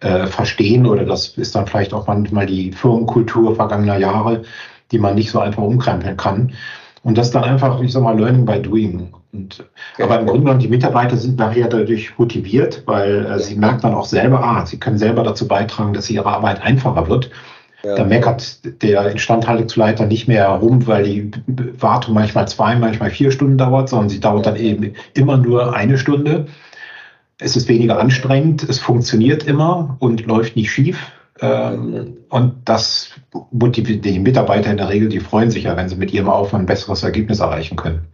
äh, 0.00 0.26
verstehen 0.26 0.86
oder 0.86 1.04
das 1.04 1.28
ist 1.36 1.54
dann 1.54 1.66
vielleicht 1.66 1.92
auch 1.92 2.06
manchmal 2.06 2.46
die 2.46 2.72
Firmenkultur 2.72 3.54
vergangener 3.54 3.98
Jahre, 3.98 4.42
die 4.90 4.98
man 4.98 5.14
nicht 5.14 5.30
so 5.30 5.38
einfach 5.38 5.62
umkrempeln 5.62 6.16
kann. 6.16 6.52
Und 7.02 7.16
das 7.16 7.30
dann 7.30 7.44
einfach, 7.44 7.80
ich 7.80 7.92
sag 7.92 8.02
mal, 8.02 8.18
Learning 8.18 8.44
by 8.44 8.60
Doing. 8.60 9.08
Und, 9.32 9.64
okay. 9.94 10.02
Aber 10.02 10.20
im 10.20 10.26
Grunde 10.26 10.42
genommen, 10.42 10.60
die 10.60 10.68
Mitarbeiter 10.68 11.16
sind 11.16 11.38
nachher 11.38 11.68
dadurch 11.68 12.18
motiviert, 12.18 12.82
weil 12.86 13.24
äh, 13.26 13.38
sie 13.38 13.54
merken 13.54 13.80
dann 13.82 13.94
auch 13.94 14.04
selber, 14.04 14.42
ah, 14.44 14.66
sie 14.66 14.78
können 14.78 14.98
selber 14.98 15.22
dazu 15.22 15.48
beitragen, 15.48 15.94
dass 15.94 16.10
ihre 16.10 16.26
Arbeit 16.26 16.60
einfacher 16.62 17.08
wird. 17.08 17.30
Ja. 17.82 17.94
Da 17.94 18.04
meckert 18.04 18.82
der 18.82 19.10
Instandhaltungsleiter 19.10 20.04
nicht 20.04 20.28
mehr 20.28 20.48
herum, 20.50 20.86
weil 20.86 21.04
die 21.04 21.30
Wartung 21.78 22.14
manchmal 22.14 22.46
zwei, 22.46 22.76
manchmal 22.76 23.10
vier 23.10 23.30
Stunden 23.30 23.56
dauert, 23.56 23.88
sondern 23.88 24.10
sie 24.10 24.20
dauert 24.20 24.44
dann 24.44 24.56
eben 24.56 24.92
immer 25.14 25.38
nur 25.38 25.74
eine 25.74 25.96
Stunde. 25.96 26.46
Es 27.38 27.56
ist 27.56 27.68
weniger 27.68 27.98
anstrengend, 27.98 28.68
es 28.68 28.78
funktioniert 28.78 29.44
immer 29.44 29.96
und 29.98 30.26
läuft 30.26 30.56
nicht 30.56 30.70
schief. 30.70 31.10
Ähm, 31.40 32.18
und 32.28 32.54
das 32.64 33.10
motiviert 33.50 34.04
die 34.04 34.18
Mitarbeiter 34.18 34.70
in 34.70 34.76
der 34.76 34.88
Regel, 34.88 35.08
die 35.08 35.20
freuen 35.20 35.50
sich 35.50 35.64
ja, 35.64 35.76
wenn 35.76 35.88
sie 35.88 35.96
mit 35.96 36.12
ihrem 36.12 36.28
Aufwand 36.28 36.64
ein 36.64 36.66
besseres 36.66 37.02
Ergebnis 37.02 37.40
erreichen 37.40 37.76
können. 37.76 38.06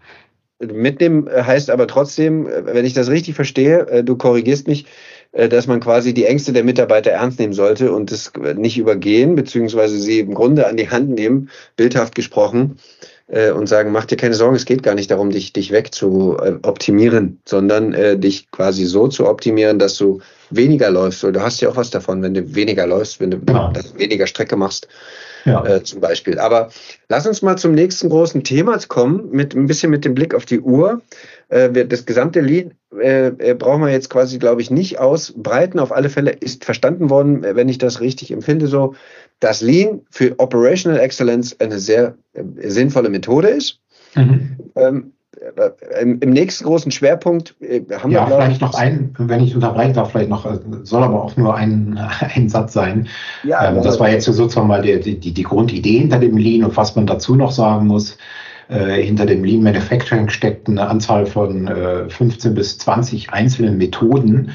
Mitnehmen 0.58 1.28
heißt 1.28 1.68
aber 1.68 1.86
trotzdem, 1.86 2.46
wenn 2.46 2.86
ich 2.86 2.94
das 2.94 3.10
richtig 3.10 3.34
verstehe, 3.34 3.86
äh, 3.88 4.04
du 4.04 4.16
korrigierst 4.16 4.68
mich, 4.68 4.86
äh, 5.32 5.48
dass 5.48 5.66
man 5.66 5.80
quasi 5.80 6.14
die 6.14 6.24
Ängste 6.24 6.52
der 6.52 6.64
Mitarbeiter 6.64 7.10
ernst 7.10 7.38
nehmen 7.38 7.52
sollte 7.52 7.92
und 7.92 8.10
es 8.10 8.32
nicht 8.56 8.78
übergehen, 8.78 9.34
beziehungsweise 9.34 9.98
sie 9.98 10.20
im 10.20 10.32
Grunde 10.32 10.66
an 10.66 10.76
die 10.76 10.88
Hand 10.88 11.10
nehmen, 11.10 11.50
bildhaft 11.76 12.14
gesprochen, 12.14 12.78
äh, 13.28 13.50
und 13.50 13.68
sagen, 13.68 13.92
mach 13.92 14.04
dir 14.04 14.16
keine 14.16 14.34
Sorgen, 14.34 14.56
es 14.56 14.64
geht 14.64 14.82
gar 14.82 14.94
nicht 14.94 15.10
darum, 15.10 15.30
dich, 15.30 15.52
dich 15.52 15.72
weg 15.72 15.92
zu 15.92 16.36
äh, 16.38 16.54
optimieren, 16.62 17.40
sondern 17.44 17.92
äh, 17.92 18.18
dich 18.18 18.50
quasi 18.50 18.84
so 18.84 19.08
zu 19.08 19.28
optimieren, 19.28 19.78
dass 19.78 19.96
du 19.96 20.20
weniger 20.50 20.90
läufst. 20.90 21.22
du 21.22 21.40
hast 21.40 21.60
ja 21.60 21.68
auch 21.68 21.76
was 21.76 21.90
davon, 21.90 22.22
wenn 22.22 22.34
du 22.34 22.54
weniger 22.54 22.86
läufst, 22.86 23.20
wenn 23.20 23.30
du 23.30 23.38
genau. 23.40 23.72
weniger 23.96 24.26
Strecke 24.26 24.56
machst. 24.56 24.88
Ja. 25.44 25.64
Äh, 25.64 25.82
zum 25.84 26.00
Beispiel. 26.00 26.40
Aber 26.40 26.70
lass 27.08 27.24
uns 27.24 27.40
mal 27.40 27.56
zum 27.56 27.72
nächsten 27.72 28.08
großen 28.08 28.42
Thema 28.42 28.76
kommen, 28.88 29.30
mit 29.30 29.54
ein 29.54 29.66
bisschen 29.66 29.90
mit 29.90 30.04
dem 30.04 30.12
Blick 30.12 30.34
auf 30.34 30.44
die 30.44 30.58
Uhr. 30.58 31.02
Äh, 31.50 31.86
das 31.86 32.04
gesamte 32.04 32.40
Lied 32.40 32.72
äh, 33.00 33.28
äh, 33.28 33.54
brauchen 33.54 33.82
wir 33.82 33.90
jetzt 33.90 34.10
quasi, 34.10 34.38
glaube 34.38 34.60
ich, 34.60 34.72
nicht 34.72 34.98
ausbreiten. 34.98 35.78
Auf 35.78 35.92
alle 35.92 36.08
Fälle 36.08 36.32
ist 36.32 36.64
verstanden 36.64 37.10
worden, 37.10 37.42
wenn 37.42 37.68
ich 37.68 37.78
das 37.78 38.00
richtig 38.00 38.32
empfinde, 38.32 38.66
so, 38.66 38.94
dass 39.38 39.60
Lean 39.60 40.00
für 40.10 40.34
Operational 40.38 40.98
Excellence 40.98 41.60
eine 41.60 41.78
sehr 41.78 42.16
äh, 42.32 42.42
sinnvolle 42.68 43.08
Methode 43.08 43.48
ist. 43.48 43.78
Mhm. 44.16 44.56
Ähm, 44.74 45.12
äh, 45.12 45.15
im, 46.00 46.20
im, 46.20 46.30
nächsten 46.30 46.64
großen 46.64 46.90
Schwerpunkt 46.90 47.54
äh, 47.60 47.80
haben 47.98 48.10
ja, 48.10 48.26
wir. 48.26 48.36
Ja, 48.36 48.42
vielleicht 48.42 48.60
noch 48.60 48.74
ein, 48.74 49.14
wenn 49.18 49.42
ich 49.42 49.54
unterbrechen 49.54 49.94
darf, 49.94 50.12
vielleicht 50.12 50.30
noch, 50.30 50.46
soll 50.82 51.02
aber 51.02 51.22
auch 51.22 51.36
nur 51.36 51.54
ein, 51.54 51.98
ein 52.34 52.48
Satz 52.48 52.72
sein. 52.72 53.08
Ja, 53.44 53.70
ähm, 53.70 53.82
das 53.82 54.00
war 54.00 54.10
jetzt 54.10 54.24
sozusagen 54.24 54.68
mal 54.68 54.82
die, 54.82 55.00
die, 55.00 55.32
die 55.32 55.42
Grundidee 55.42 55.98
hinter 55.98 56.18
dem 56.18 56.36
Lean 56.36 56.64
und 56.64 56.76
was 56.76 56.96
man 56.96 57.06
dazu 57.06 57.34
noch 57.34 57.52
sagen 57.52 57.86
muss. 57.86 58.16
Äh, 58.68 59.02
hinter 59.02 59.26
dem 59.26 59.44
Lean 59.44 59.62
Manufacturing 59.62 60.28
steckt 60.28 60.68
eine 60.68 60.88
Anzahl 60.88 61.26
von 61.26 61.68
äh, 61.68 62.08
15 62.08 62.54
bis 62.54 62.78
20 62.78 63.32
einzelnen 63.32 63.78
Methoden. 63.78 64.50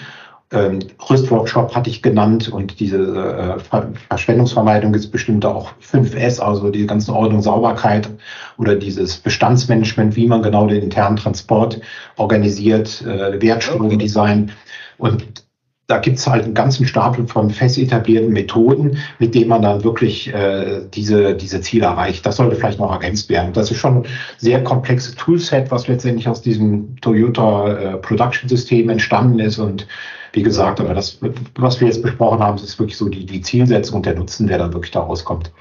Ähm, 0.51 0.79
Rüstworkshop 1.09 1.73
hatte 1.73 1.89
ich 1.89 2.01
genannt 2.01 2.49
und 2.49 2.79
diese 2.79 2.97
äh, 2.97 3.59
Ver 3.59 3.93
Verschwendungsvermeidung 4.09 4.93
ist 4.93 5.09
bestimmt 5.09 5.45
auch 5.45 5.71
5S, 5.81 6.39
also 6.41 6.69
die 6.69 6.85
ganze 6.85 7.13
Ordnung 7.13 7.41
Sauberkeit 7.41 8.09
oder 8.57 8.75
dieses 8.75 9.17
Bestandsmanagement, 9.17 10.15
wie 10.17 10.27
man 10.27 10.41
genau 10.41 10.67
den 10.67 10.83
internen 10.83 11.15
Transport 11.15 11.79
organisiert, 12.17 13.01
äh, 13.03 13.41
Wertstromdesign. 13.41 14.51
Und 14.97 15.45
da 15.91 15.97
gibt 15.97 16.19
es 16.19 16.25
halt 16.25 16.45
einen 16.45 16.53
ganzen 16.53 16.87
Stapel 16.87 17.27
von 17.27 17.49
fest 17.49 17.77
etablierten 17.77 18.31
Methoden, 18.31 18.97
mit 19.19 19.35
denen 19.35 19.49
man 19.49 19.61
dann 19.61 19.83
wirklich 19.83 20.33
äh, 20.33 20.83
diese, 20.93 21.35
diese 21.35 21.59
Ziele 21.59 21.85
erreicht. 21.85 22.25
Das 22.25 22.37
sollte 22.37 22.55
vielleicht 22.55 22.79
noch 22.79 22.93
ergänzt 22.93 23.27
werden. 23.27 23.51
Das 23.51 23.69
ist 23.69 23.77
schon 23.77 23.97
ein 23.97 24.05
sehr 24.37 24.63
komplexes 24.63 25.15
Toolset, 25.15 25.69
was 25.69 25.89
letztendlich 25.89 26.29
aus 26.29 26.41
diesem 26.41 26.95
Toyota 27.01 27.73
äh, 27.73 27.97
Production 27.97 28.47
System 28.47 28.89
entstanden 28.89 29.39
ist. 29.39 29.59
Und 29.59 29.85
wie 30.31 30.43
gesagt, 30.43 30.79
aber 30.79 30.93
das, 30.93 31.19
was 31.55 31.81
wir 31.81 31.87
jetzt 31.87 32.01
besprochen 32.01 32.39
haben, 32.39 32.55
ist 32.55 32.79
wirklich 32.79 32.97
so 32.97 33.09
die, 33.09 33.25
die 33.25 33.41
Zielsetzung 33.41 33.97
und 33.97 34.05
der 34.05 34.15
Nutzen, 34.15 34.47
der 34.47 34.59
dann 34.59 34.71
wirklich 34.71 34.91
daraus 34.91 35.25
kommt. 35.25 35.51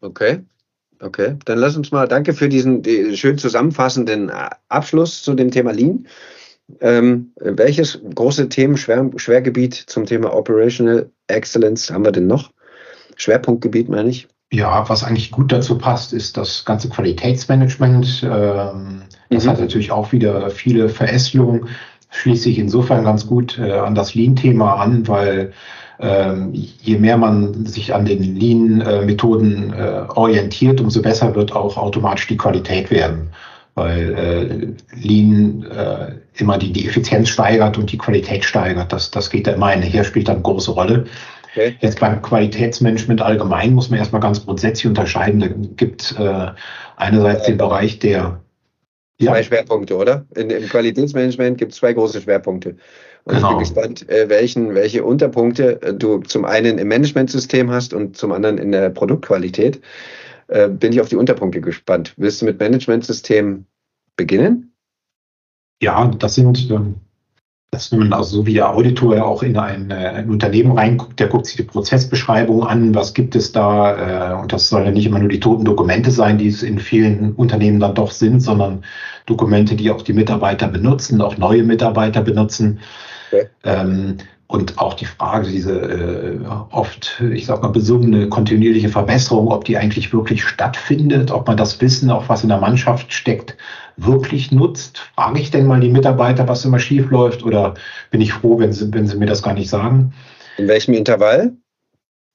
Okay. 0.00 0.38
Okay, 1.00 1.36
dann 1.44 1.58
lass 1.58 1.76
uns 1.76 1.92
mal, 1.92 2.08
danke 2.08 2.32
für 2.32 2.48
diesen 2.48 2.82
die, 2.82 3.16
schön 3.16 3.38
zusammenfassenden 3.38 4.32
Abschluss 4.68 5.22
zu 5.22 5.34
dem 5.34 5.52
Thema 5.52 5.72
Lean. 5.72 6.08
Ähm, 6.80 7.32
welches 7.40 8.00
große 8.14 8.48
Themen, 8.48 8.76
Schwer, 8.76 9.10
Schwergebiet 9.16 9.74
zum 9.74 10.04
Thema 10.04 10.34
Operational 10.34 11.10
Excellence 11.26 11.90
haben 11.90 12.04
wir 12.04 12.12
denn 12.12 12.26
noch? 12.26 12.50
Schwerpunktgebiet 13.16 13.88
meine 13.88 14.10
ich. 14.10 14.28
Ja, 14.52 14.88
was 14.88 15.04
eigentlich 15.04 15.30
gut 15.30 15.52
dazu 15.52 15.76
passt, 15.76 16.12
ist 16.12 16.36
das 16.36 16.64
ganze 16.64 16.88
Qualitätsmanagement. 16.88 18.22
Ähm, 18.24 19.02
das 19.30 19.44
mhm. 19.44 19.48
hat 19.48 19.60
natürlich 19.60 19.90
auch 19.90 20.12
wieder 20.12 20.50
viele 20.50 20.88
Verästelungen. 20.88 21.68
Schließt 22.10 22.44
sich 22.44 22.58
insofern 22.58 23.04
ganz 23.04 23.26
gut 23.26 23.58
äh, 23.58 23.72
an 23.72 23.94
das 23.94 24.14
Lean-Thema 24.14 24.76
an, 24.76 25.06
weil 25.08 25.52
ähm, 26.00 26.52
je 26.52 26.98
mehr 26.98 27.18
man 27.18 27.66
sich 27.66 27.94
an 27.94 28.06
den 28.06 28.22
Lean-Methoden 28.22 29.74
äh, 29.74 30.04
orientiert, 30.14 30.80
umso 30.80 31.02
besser 31.02 31.34
wird 31.34 31.52
auch 31.52 31.76
automatisch 31.76 32.28
die 32.28 32.36
Qualität 32.36 32.90
werden 32.90 33.30
weil 33.78 34.14
äh, 34.14 34.96
Lean 34.96 35.64
äh, 35.64 36.12
immer 36.40 36.58
die, 36.58 36.72
die 36.72 36.86
Effizienz 36.86 37.28
steigert 37.28 37.78
und 37.78 37.92
die 37.92 37.98
Qualität 37.98 38.44
steigert. 38.44 38.92
Das, 38.92 39.10
das 39.10 39.30
geht 39.30 39.46
da 39.46 39.52
immer 39.52 39.70
Hier 39.70 40.04
spielt 40.04 40.28
dann 40.28 40.36
eine 40.36 40.42
große 40.42 40.72
Rolle. 40.72 41.06
Okay. 41.50 41.76
Jetzt 41.80 41.98
beim 41.98 42.20
Qualitätsmanagement 42.20 43.22
allgemein 43.22 43.72
muss 43.72 43.90
man 43.90 43.98
erstmal 43.98 44.20
ganz 44.20 44.44
grundsätzlich 44.44 44.86
unterscheiden. 44.86 45.40
Da 45.40 45.48
gibt 45.76 46.14
äh, 46.18 46.48
einerseits 46.96 47.46
den 47.46 47.56
Bereich 47.56 47.98
der 47.98 48.40
Zwei 49.20 49.38
ja. 49.38 49.42
Schwerpunkte, 49.42 49.96
oder? 49.96 50.26
In, 50.36 50.48
Im 50.50 50.68
Qualitätsmanagement 50.68 51.58
gibt 51.58 51.72
es 51.72 51.78
zwei 51.78 51.92
große 51.92 52.20
Schwerpunkte. 52.20 52.76
Und 53.24 53.34
genau. 53.34 53.36
ich 53.36 53.42
bin 53.42 53.48
genau. 53.48 53.58
gespannt, 53.58 54.08
äh, 54.08 54.28
welchen, 54.28 54.74
welche 54.74 55.02
Unterpunkte 55.02 55.82
äh, 55.82 55.92
du 55.92 56.20
zum 56.20 56.44
einen 56.44 56.78
im 56.78 56.86
Managementsystem 56.86 57.70
hast 57.70 57.92
und 57.92 58.16
zum 58.16 58.30
anderen 58.30 58.58
in 58.58 58.70
der 58.70 58.90
Produktqualität. 58.90 59.80
Äh, 60.48 60.68
bin 60.68 60.92
ich 60.92 61.00
auf 61.00 61.08
die 61.08 61.16
Unterpunkte 61.16 61.60
gespannt. 61.60 62.14
Willst 62.16 62.40
du 62.40 62.46
mit 62.46 62.58
Managementsystem 62.58 63.66
beginnen? 64.16 64.72
Ja, 65.80 66.08
das 66.08 66.34
sind, 66.34 66.70
ähm, 66.70 66.96
das 67.70 67.92
man 67.92 68.14
also 68.14 68.38
so 68.38 68.46
wie 68.46 68.54
der 68.54 68.70
Auditor 68.70 69.14
ja 69.14 69.24
auch 69.24 69.42
in 69.42 69.58
ein, 69.58 69.90
äh, 69.90 69.94
ein, 69.94 70.30
Unternehmen 70.30 70.72
reinguckt, 70.72 71.20
der 71.20 71.28
guckt 71.28 71.46
sich 71.46 71.56
die 71.56 71.62
Prozessbeschreibung 71.64 72.66
an, 72.66 72.94
was 72.94 73.12
gibt 73.12 73.36
es 73.36 73.52
da, 73.52 74.32
äh, 74.32 74.40
und 74.40 74.52
das 74.52 74.70
sollen 74.70 74.86
ja 74.86 74.90
nicht 74.90 75.06
immer 75.06 75.18
nur 75.18 75.28
die 75.28 75.38
toten 75.38 75.64
Dokumente 75.64 76.10
sein, 76.10 76.38
die 76.38 76.48
es 76.48 76.62
in 76.62 76.78
vielen 76.78 77.34
Unternehmen 77.34 77.78
dann 77.78 77.94
doch 77.94 78.10
sind, 78.10 78.40
sondern 78.40 78.84
Dokumente, 79.26 79.76
die 79.76 79.90
auch 79.90 80.02
die 80.02 80.14
Mitarbeiter 80.14 80.66
benutzen, 80.66 81.20
auch 81.20 81.36
neue 81.36 81.62
Mitarbeiter 81.62 82.22
benutzen. 82.22 82.80
Okay. 83.30 83.48
Ähm, 83.64 84.16
und 84.48 84.78
auch 84.78 84.94
die 84.94 85.04
Frage, 85.04 85.46
diese 85.50 85.78
äh, 85.78 86.40
oft, 86.70 87.20
ich 87.20 87.44
sag 87.44 87.62
mal, 87.62 87.68
besungene 87.68 88.30
kontinuierliche 88.30 88.88
Verbesserung, 88.88 89.48
ob 89.48 89.64
die 89.64 89.76
eigentlich 89.76 90.10
wirklich 90.12 90.42
stattfindet, 90.42 91.30
ob 91.30 91.46
man 91.46 91.58
das 91.58 91.78
Wissen, 91.82 92.10
auch 92.10 92.30
was 92.30 92.42
in 92.42 92.48
der 92.48 92.58
Mannschaft 92.58 93.12
steckt, 93.12 93.58
wirklich 93.98 94.50
nutzt. 94.50 94.98
Frage 95.14 95.38
ich 95.38 95.50
denn 95.50 95.66
mal 95.66 95.80
die 95.80 95.90
Mitarbeiter, 95.90 96.48
was 96.48 96.64
immer 96.64 96.78
schief 96.78 97.10
läuft, 97.10 97.44
oder 97.44 97.74
bin 98.10 98.22
ich 98.22 98.32
froh, 98.32 98.58
wenn 98.58 98.72
sie, 98.72 98.92
wenn 98.92 99.06
sie 99.06 99.18
mir 99.18 99.26
das 99.26 99.42
gar 99.42 99.52
nicht 99.52 99.68
sagen? 99.68 100.14
In 100.56 100.66
welchem 100.66 100.94
Intervall 100.94 101.52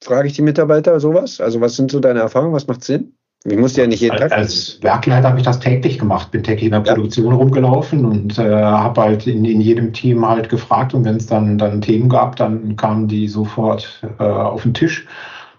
frage 0.03 0.27
ich 0.27 0.33
die 0.33 0.43
Mitarbeiter 0.43 0.99
sowas? 0.99 1.41
Also 1.41 1.61
was 1.61 1.75
sind 1.75 1.89
so 1.89 1.99
deine 1.99 2.19
Erfahrungen? 2.19 2.53
Was 2.53 2.67
macht 2.67 2.83
Sinn? 2.83 3.15
Ich 3.45 3.57
muss 3.57 3.75
ja 3.75 3.85
nicht 3.85 3.99
jeden 3.99 4.15
Tag. 4.15 4.31
Als 4.31 4.81
Werkleiter 4.81 5.27
habe 5.27 5.39
ich 5.39 5.45
das 5.45 5.59
täglich 5.59 5.99
gemacht, 5.99 6.31
bin 6.31 6.43
täglich 6.43 6.65
in 6.65 6.71
der 6.71 6.83
ja. 6.83 6.93
Produktion 6.93 7.33
rumgelaufen 7.33 8.05
und 8.05 8.39
äh, 8.39 8.43
habe 8.43 9.01
halt 9.01 9.27
in, 9.27 9.43
in 9.43 9.59
jedem 9.59 9.91
Team 9.91 10.25
halt 10.25 10.47
gefragt 10.47 10.93
und 10.93 11.03
wenn 11.03 11.17
es 11.17 11.27
dann, 11.27 11.57
dann 11.57 11.81
Themen 11.81 12.07
gab, 12.07 12.37
dann 12.37 12.77
kamen 12.77 13.09
die 13.09 13.27
sofort 13.27 14.01
äh, 14.19 14.23
auf 14.23 14.63
den 14.63 14.73
Tisch. 14.73 15.05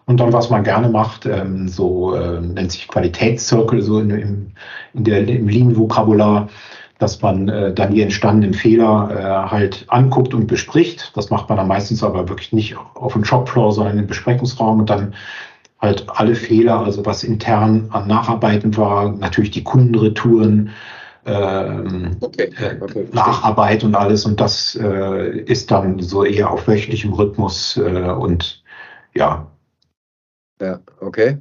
Und 0.06 0.20
dann, 0.20 0.32
was 0.32 0.50
man 0.50 0.64
gerne 0.64 0.88
macht, 0.88 1.26
ähm, 1.26 1.68
so 1.68 2.14
äh, 2.14 2.40
nennt 2.40 2.72
sich 2.72 2.88
Qualitätszirkel, 2.88 3.82
so 3.82 4.00
in, 4.00 4.10
im, 4.10 4.46
in 4.94 5.04
der, 5.04 5.26
im 5.26 5.48
Lean-Vokabular, 5.48 6.48
dass 6.98 7.20
man 7.20 7.48
äh, 7.48 7.72
dann 7.74 7.92
die 7.92 8.02
entstandenen 8.02 8.54
Fehler 8.54 9.10
äh, 9.46 9.50
halt 9.50 9.84
anguckt 9.88 10.32
und 10.32 10.46
bespricht. 10.46 11.12
Das 11.16 11.30
macht 11.30 11.48
man 11.48 11.58
dann 11.58 11.68
meistens 11.68 12.02
aber 12.02 12.28
wirklich 12.28 12.52
nicht 12.52 12.76
auf 12.94 13.14
dem 13.14 13.24
Shopfloor, 13.24 13.72
sondern 13.72 13.98
im 13.98 14.06
Besprechungsraum 14.06 14.80
und 14.80 14.90
dann 14.90 15.14
halt 15.84 16.06
alle 16.08 16.34
Fehler, 16.34 16.80
also 16.80 17.06
was 17.06 17.22
intern 17.22 17.86
an 17.90 18.08
Nacharbeiten 18.08 18.76
war, 18.76 19.12
natürlich 19.12 19.50
die 19.50 19.62
Kundenretouren, 19.62 20.70
ähm, 21.26 22.16
okay, 22.20 22.50
okay, 22.80 23.06
Nacharbeit 23.12 23.84
und 23.84 23.94
alles. 23.94 24.26
Und 24.26 24.40
das 24.40 24.78
äh, 24.80 25.38
ist 25.40 25.70
dann 25.70 26.00
so 26.00 26.24
eher 26.24 26.50
auf 26.50 26.66
wöchentlichem 26.66 27.12
Rhythmus 27.12 27.76
äh, 27.76 28.10
und 28.10 28.62
ja. 29.14 29.46
Ja, 30.60 30.80
okay. 31.00 31.38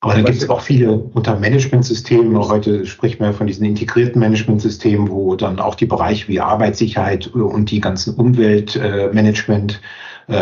Aber 0.00 0.14
dann 0.14 0.24
gibt 0.24 0.38
es 0.38 0.48
auch 0.48 0.60
viele 0.60 0.92
unter 0.92 1.38
Managementsystemen. 1.38 2.38
Heute 2.38 2.86
spricht 2.86 3.18
man 3.18 3.34
von 3.34 3.48
diesen 3.48 3.64
integrierten 3.64 4.20
Managementsystemen, 4.20 5.08
wo 5.08 5.34
dann 5.34 5.58
auch 5.58 5.74
die 5.74 5.86
Bereiche 5.86 6.28
wie 6.28 6.38
Arbeitssicherheit 6.38 7.26
und 7.26 7.72
die 7.72 7.80
ganzen 7.80 8.14
Umweltmanagement 8.14 9.72
äh, 9.72 9.76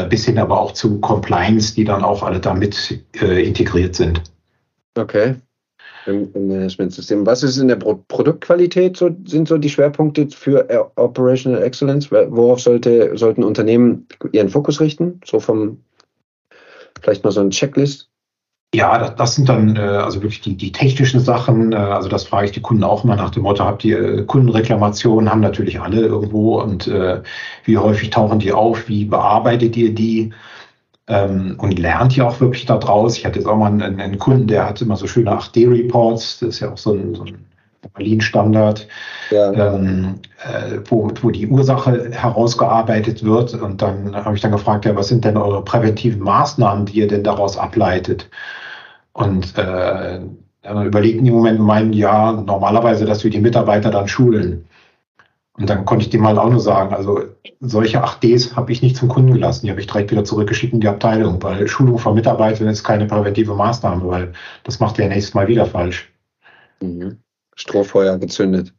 bis 0.09 0.25
hin 0.25 0.38
aber 0.38 0.61
auch 0.61 0.72
zu 0.72 1.01
Compliance, 1.01 1.74
die 1.74 1.84
dann 1.84 2.03
auch 2.03 2.22
alle 2.22 2.41
damit 2.41 3.03
äh, 3.20 3.47
integriert 3.47 3.95
sind. 3.95 4.22
Okay. 4.97 5.37
Im, 6.07 6.32
Im, 6.34 6.49
Managementsystem. 6.49 7.26
Was 7.26 7.43
ist 7.43 7.59
in 7.59 7.68
der 7.68 7.76
Pro 7.76 7.97
Produktqualität 8.09 8.97
so, 8.97 9.11
sind 9.26 9.49
so 9.49 9.59
die 9.59 9.68
Schwerpunkte 9.68 10.28
für 10.28 10.68
äh, 10.70 10.78
Operational 10.97 11.62
Excellence? 11.62 12.11
Worauf 12.11 12.61
sollte, 12.61 13.16
sollten 13.16 13.45
Unternehmen 13.45 14.07
ihren 14.32 14.49
Fokus 14.49 14.80
richten? 14.80 15.20
So 15.24 15.41
vom, 15.41 15.82
vielleicht 17.01 17.24
mal 17.24 17.32
so 17.32 17.41
ein 17.41 17.51
Checklist? 17.51 18.09
Ja, 18.75 18.99
das, 18.99 19.17
das 19.17 19.35
sind 19.37 19.49
dann 19.49 19.77
äh, 19.77 19.81
also 19.81 20.23
wirklich 20.23 20.43
die, 20.43 20.57
die 20.57 20.73
technischen 20.73 21.21
Sachen. 21.21 21.73
Äh, 21.73 21.77
also 21.77 22.09
das 22.09 22.25
frage 22.25 22.47
ich 22.47 22.53
die 22.53 22.61
Kunden 22.61 22.85
auch 22.85 23.05
immer 23.05 23.17
nach 23.17 23.31
dem 23.31 23.45
Motto, 23.45 23.64
habt 23.64 23.85
ihr 23.85 24.19
äh, 24.19 24.23
Kundenreklamationen? 24.25 25.31
Haben 25.31 25.41
natürlich 25.41 25.81
alle 25.81 26.01
irgendwo 26.03 26.61
und 26.61 26.87
äh, 26.89 27.23
wie 27.64 27.79
häufig 27.79 28.11
tauchen 28.11 28.39
die 28.39 28.53
auf? 28.53 28.89
Wie 28.89 29.05
bearbeitet 29.07 29.77
ihr 29.77 29.95
die? 29.95 30.33
Ähm, 31.09 31.57
und 31.59 31.79
lernt 31.79 32.17
ihr 32.17 32.27
auch 32.27 32.41
wirklich 32.41 32.67
daraus? 32.67 33.17
Ich 33.17 33.25
hatte 33.25 33.39
jetzt 33.39 33.47
auch 33.49 33.57
mal 33.57 33.67
einen, 33.69 34.01
einen 34.01 34.19
Kunden, 34.19 34.49
der 34.49 34.67
hat 34.69 34.83
immer 34.83 34.97
so 34.97 35.07
schöne 35.07 35.31
8D-Reports. 35.33 36.41
Das 36.41 36.49
ist 36.51 36.61
ja 36.61 36.73
auch 36.73 36.79
so 36.79 36.93
ein, 36.93 37.14
so 37.14 37.25
ein 37.25 37.47
Berlin-Standard, 37.95 38.89
ja. 39.31 39.53
ähm, 39.53 40.20
äh, 40.45 40.79
wo, 40.87 41.11
wo 41.22 41.31
die 41.31 41.47
Ursache 41.47 42.11
herausgearbeitet 42.11 43.24
wird. 43.24 43.55
Und 43.55 43.83
dann 43.83 44.14
habe 44.14 44.35
ich 44.35 44.43
dann 44.43 44.53
gefragt, 44.53 44.85
ja, 44.85 44.97
was 44.97 45.09
sind 45.09 45.24
denn 45.24 45.37
eure 45.37 45.62
präventiven 45.64 46.20
Maßnahmen, 46.20 46.87
die 46.87 46.99
ihr 46.99 47.09
denn 47.09 47.24
daraus 47.24 47.57
ableitet? 47.57 48.29
Und 49.12 49.57
äh, 49.57 50.20
Dann 50.62 50.87
überlegten 50.87 51.24
die 51.24 51.31
im 51.31 51.37
Moment 51.37 51.61
meinen, 51.61 51.93
ja, 51.93 52.33
normalerweise, 52.33 53.05
dass 53.07 53.22
wir 53.24 53.31
die 53.31 53.41
Mitarbeiter 53.41 53.91
dann 53.91 54.09
schulen. 54.09 54.66
Und 55.59 55.70
dann 55.70 55.85
konnte 55.87 56.05
ich 56.05 56.11
dem 56.11 56.27
halt 56.27 56.39
auch 56.39 56.51
nur 56.51 56.61
sagen, 56.61 56.95
also 56.95 57.20
solche 57.61 58.05
8Ds 58.05 58.57
habe 58.57 58.72
ich 58.72 58.83
nicht 58.83 58.97
zum 58.97 59.09
Kunden 59.09 59.33
gelassen. 59.33 59.64
Die 59.64 59.70
habe 59.70 59.81
ich 59.81 59.87
direkt 59.87 60.11
wieder 60.11 60.24
zurückgeschickt 60.24 60.74
in 60.74 60.81
die 60.81 60.89
Abteilung, 60.89 61.43
weil 61.43 61.66
Schulung 61.66 61.99
von 61.99 62.14
Mitarbeitern 62.14 62.68
ist 62.68 62.85
keine 62.85 63.07
präventive 63.07 63.55
Maßnahme, 63.55 64.07
weil 64.07 64.33
das 64.64 64.81
macht 64.81 64.99
der 64.99 65.09
nächstes 65.09 65.35
Mal 65.35 65.49
wieder 65.49 65.64
falsch. 65.66 66.12
Mhm. 66.83 67.20
Strohfeuer 67.57 68.19
gezündet. 68.19 68.73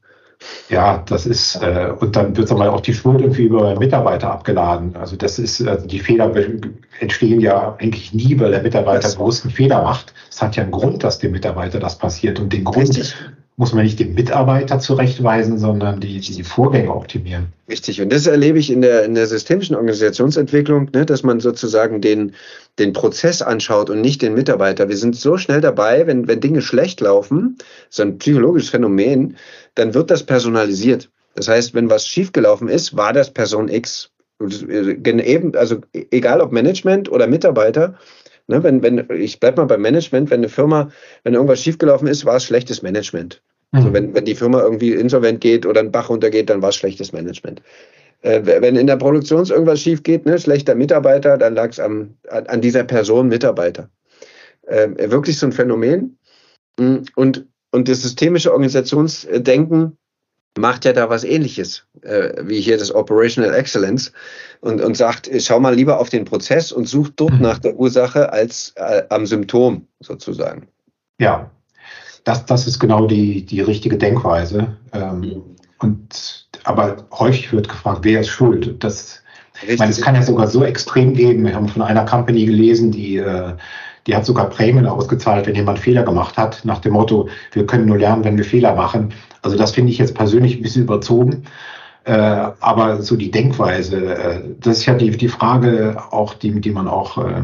Ja, 0.70 1.04
das 1.08 1.26
ist, 1.26 1.56
äh, 1.64 1.92
und 2.00 2.16
dann 2.16 2.38
wird 2.38 2.52
aber 2.52 2.72
auch 2.72 2.82
die 2.82 2.94
Schuld 2.94 3.22
irgendwie 3.22 3.46
über 3.46 3.78
Mitarbeiter 3.80 4.32
abgeladen. 4.32 4.96
Also 4.96 5.16
das 5.16 5.40
ist, 5.40 5.66
also 5.68 5.88
die 5.88 6.00
Fehler 6.00 6.32
entstehen 7.00 7.42
ja 7.42 7.76
eigentlich 7.80 8.14
nie, 8.14 8.40
weil 8.40 8.52
der 8.52 8.62
Mitarbeiter 8.62 9.10
bewusst 9.10 9.46
einen 9.46 9.54
Fehler 9.54 9.82
macht. 9.82 10.14
Es 10.30 10.42
hat 10.42 10.56
ja 10.56 10.64
einen 10.64 10.72
Grund, 10.72 11.04
dass 11.04 11.18
dem 11.18 11.32
Mitarbeiter 11.32 11.80
das 11.80 11.98
passiert. 11.98 12.40
Und 12.40 12.54
den 12.54 12.64
Grund 12.64 12.90
Richtig 12.90 13.16
muss 13.60 13.74
man 13.74 13.84
nicht 13.84 14.00
den 14.00 14.14
Mitarbeiter 14.14 14.78
zurechtweisen, 14.78 15.58
sondern 15.58 16.00
die, 16.00 16.20
die 16.20 16.44
Vorgänge 16.44 16.94
optimieren. 16.94 17.48
Richtig. 17.68 18.00
Und 18.00 18.14
das 18.14 18.28
erlebe 18.28 18.60
ich 18.60 18.70
in 18.72 18.82
der, 18.82 19.04
in 19.04 19.16
der 19.16 19.26
systemischen 19.26 19.76
Organisationsentwicklung, 19.76 20.92
ne, 20.94 21.08
dass 21.08 21.24
man 21.24 21.40
sozusagen 21.40 22.00
den, 22.00 22.34
den 22.78 22.94
Prozess 22.94 23.42
anschaut 23.42 23.90
und 23.90 24.02
nicht 24.02 24.22
den 24.22 24.36
Mitarbeiter. 24.36 24.90
Wir 24.90 24.98
sind 24.98 25.16
so 25.16 25.38
schnell 25.38 25.60
dabei, 25.60 26.06
wenn, 26.06 26.28
wenn 26.28 26.40
Dinge 26.40 26.62
schlecht 26.62 27.02
laufen, 27.02 27.58
so 27.90 28.04
ein 28.04 28.20
psychologisches 28.20 28.70
Phänomen, 28.70 29.38
dann 29.74 29.96
wird 29.96 30.12
das 30.12 30.24
personalisiert. 30.24 31.10
Das 31.34 31.48
heißt, 31.48 31.74
wenn 31.74 31.90
was 31.90 32.08
schiefgelaufen 32.08 32.68
ist, 32.68 32.96
war 32.96 33.12
das 33.12 33.34
Person 33.34 33.70
X. 33.70 34.12
Eben, 34.40 35.56
also 35.56 35.78
egal 36.12 36.42
ob 36.42 36.52
Management 36.52 37.12
oder 37.12 37.26
Mitarbeiter, 37.26 37.96
Ne, 38.48 38.64
wenn, 38.64 38.82
wenn, 38.82 39.06
ich 39.12 39.40
bleibe 39.40 39.62
mal 39.62 39.68
beim 39.68 39.82
Management, 39.82 40.32
wenn 40.32 40.40
eine 40.40 40.50
Firma, 40.50 40.90
wenn 41.24 41.34
irgendwas 41.34 41.62
schiefgelaufen 41.62 42.08
ist, 42.08 42.26
war 42.26 42.38
es 42.38 42.46
schlechtes 42.46 42.82
Management. 42.82 43.42
Mhm. 43.72 43.78
Also 43.78 43.94
wenn, 43.94 44.14
wenn 44.14 44.26
die 44.26 44.36
Firma 44.36 44.62
irgendwie 44.62 44.94
insolvent 44.94 45.42
geht 45.42 45.66
oder 45.66 45.82
ein 45.82 45.92
Bach 45.92 46.10
runtergeht, 46.10 46.50
dann 46.50 46.62
war 46.62 46.70
es 46.70 46.78
schlechtes 46.78 47.12
Management. 47.12 47.62
Äh, 48.22 48.42
wenn 48.46 48.78
in 48.78 48.88
der 48.88 48.96
Produktion 48.96 49.46
irgendwas 49.46 49.82
schief 49.82 50.02
geht, 50.04 50.26
ne, 50.26 50.40
schlechter 50.40 50.76
Mitarbeiter, 50.76 51.38
dann 51.38 51.56
lag 51.56 51.70
es 51.70 51.80
an, 51.80 52.18
an 52.30 52.62
dieser 52.62 52.84
Person 52.86 53.28
Mitarbeiter. 53.28 53.90
Äh, 54.66 55.12
wirklich 55.12 55.38
so 55.38 55.46
ein 55.46 55.52
Phänomen. 55.52 56.18
Mm, 56.80 57.00
und, 57.16 57.46
und 57.72 57.90
das 57.90 58.02
systemische 58.02 58.52
Organisationsdenken 58.52 59.98
macht 60.58 60.86
ja 60.86 60.94
da 60.94 61.10
was 61.10 61.24
ähnliches, 61.24 61.86
äh, 62.02 62.30
wie 62.44 62.60
hier 62.60 62.78
das 62.78 62.94
Operational 62.94 63.54
Excellence 63.54 64.12
und, 64.62 64.82
und 64.82 64.98
sagt, 64.98 65.30
schau 65.40 65.60
mal 65.60 65.76
lieber 65.76 66.00
auf 66.00 66.10
den 66.10 66.26
Prozess 66.26 66.72
und 66.72 66.88
such 66.88 67.10
dort 67.16 67.34
mhm. 67.34 67.42
nach 67.42 67.60
der 67.60 67.76
Ursache 67.76 68.32
als 68.32 68.74
äh, 68.76 69.04
am 69.10 69.26
Symptom 69.26 69.88
sozusagen. 70.00 70.68
Ja, 71.20 71.50
das, 72.24 72.46
das 72.46 72.68
ist 72.68 72.80
genau 72.80 73.08
die, 73.08 73.46
die 73.46 73.62
richtige 73.62 73.98
Denkweise. 73.98 74.78
Ähm, 74.94 75.20
mhm. 75.20 75.44
und, 75.80 76.48
aber 76.64 77.08
häufig 77.12 77.54
wird 77.54 77.70
gefragt, 77.70 78.00
wer 78.04 78.22
ist 78.22 78.30
schuld? 78.30 78.84
Das, 78.84 79.22
ich 79.66 79.80
meine, 79.80 79.92
es 79.92 80.02
kann 80.02 80.16
ja 80.16 80.22
sogar 80.22 80.48
so 80.48 80.64
extrem 80.64 81.14
geben. 81.14 81.46
Wir 81.46 81.56
haben 81.56 81.70
von 81.70 81.82
einer 81.82 82.06
Company 82.06 82.46
gelesen, 82.46 82.92
die 82.92 83.18
äh, 83.18 83.54
die 84.08 84.16
hat 84.16 84.26
sogar 84.26 84.50
Prämien 84.50 84.88
ausgezahlt, 84.88 85.46
wenn 85.46 85.56
jemand 85.56 85.80
Fehler 85.80 86.04
gemacht 86.04 86.38
hat, 86.38 86.64
nach 86.64 86.80
dem 86.80 86.94
Motto, 86.94 87.28
wir 87.52 87.66
können 87.66 87.86
nur 87.86 87.98
lernen, 87.98 88.24
wenn 88.24 88.38
wir 88.38 88.46
Fehler 88.46 88.74
machen. 88.74 89.14
Also 89.42 89.58
das 89.58 89.72
finde 89.72 89.92
ich 89.92 89.98
jetzt 89.98 90.16
persönlich 90.16 90.56
ein 90.56 90.62
bisschen 90.62 90.84
überzogen. 90.84 91.44
Äh, 92.06 92.14
aber 92.14 93.02
so 93.02 93.18
die 93.18 93.32
Denkweise, 93.32 94.16
äh, 94.16 94.42
das 94.62 94.80
ist 94.80 94.86
ja 94.86 94.94
die, 94.94 95.12
die 95.12 95.28
Frage 95.28 96.02
auch, 96.12 96.34
die, 96.34 96.62
die 96.62 96.72
man 96.72 96.88
auch 96.88 97.18
äh, 97.18 97.42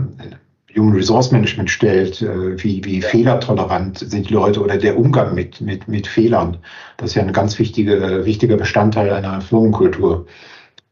Human 0.75 0.95
Resource 0.95 1.31
Management 1.31 1.69
stellt, 1.69 2.21
äh, 2.21 2.63
wie, 2.63 2.83
wie 2.85 3.01
fehlertolerant 3.01 3.99
sind 3.99 4.29
die 4.29 4.33
Leute 4.33 4.61
oder 4.61 4.77
der 4.77 4.97
Umgang 4.97 5.35
mit, 5.35 5.59
mit, 5.59 5.89
mit 5.89 6.07
Fehlern. 6.07 6.57
Das 6.95 7.09
ist 7.09 7.15
ja 7.15 7.23
ein 7.23 7.33
ganz 7.33 7.59
wichtiger, 7.59 8.25
wichtiger 8.25 8.55
Bestandteil 8.55 9.11
einer 9.11 9.41
Firmenkultur. 9.41 10.25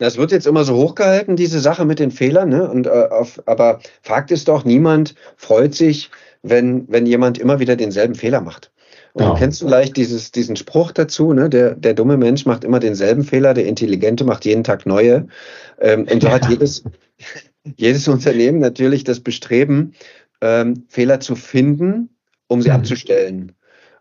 Das 0.02 0.18
wird 0.18 0.32
jetzt 0.32 0.48
immer 0.48 0.64
so 0.64 0.76
hochgehalten, 0.78 1.36
diese 1.36 1.60
Sache 1.60 1.86
mit 1.86 2.00
den 2.00 2.10
Fehlern. 2.10 2.50
Ne? 2.50 2.68
Und, 2.68 2.88
äh, 2.88 2.90
auf, 2.90 3.40
aber 3.46 3.82
Fakt 4.02 4.32
ist 4.32 4.48
doch, 4.48 4.66
niemand 4.66 5.14
freut 5.38 5.76
sich, 5.76 6.10
wenn, 6.42 6.88
wenn 6.88 7.06
jemand 7.06 7.38
immer 7.38 7.60
wieder 7.60 7.76
denselben 7.76 8.16
Fehler 8.16 8.42
macht. 8.42 8.72
Und 9.14 9.24
ja. 9.24 9.30
du 9.30 9.38
kennst 9.38 9.60
vielleicht 9.60 9.96
dieses, 9.98 10.32
diesen 10.32 10.56
Spruch 10.56 10.92
dazu, 10.92 11.34
ne? 11.34 11.52
der, 11.52 11.76
der 11.76 11.94
dumme 11.94 12.18
Mensch 12.18 12.48
macht 12.48 12.64
immer 12.64 12.80
denselben 12.80 13.24
Fehler, 13.24 13.54
der 13.54 13.68
Intelligente 13.68 14.24
macht 14.24 14.44
jeden 14.44 14.64
Tag 14.64 14.88
neue. 14.88 15.28
Ähm, 15.80 16.08
und 16.12 16.24
so 16.24 16.30
ja. 16.30 16.34
hat 16.34 16.50
jedes, 16.50 16.84
jedes 17.78 18.08
Unternehmen 18.08 18.58
natürlich 18.58 19.04
das 19.04 19.20
Bestreben, 19.20 19.94
ähm, 20.42 20.86
Fehler 20.88 21.20
zu 21.20 21.36
finden, 21.36 22.10
um 22.48 22.64
sie 22.64 22.70
mhm. 22.70 22.76
abzustellen 22.78 23.52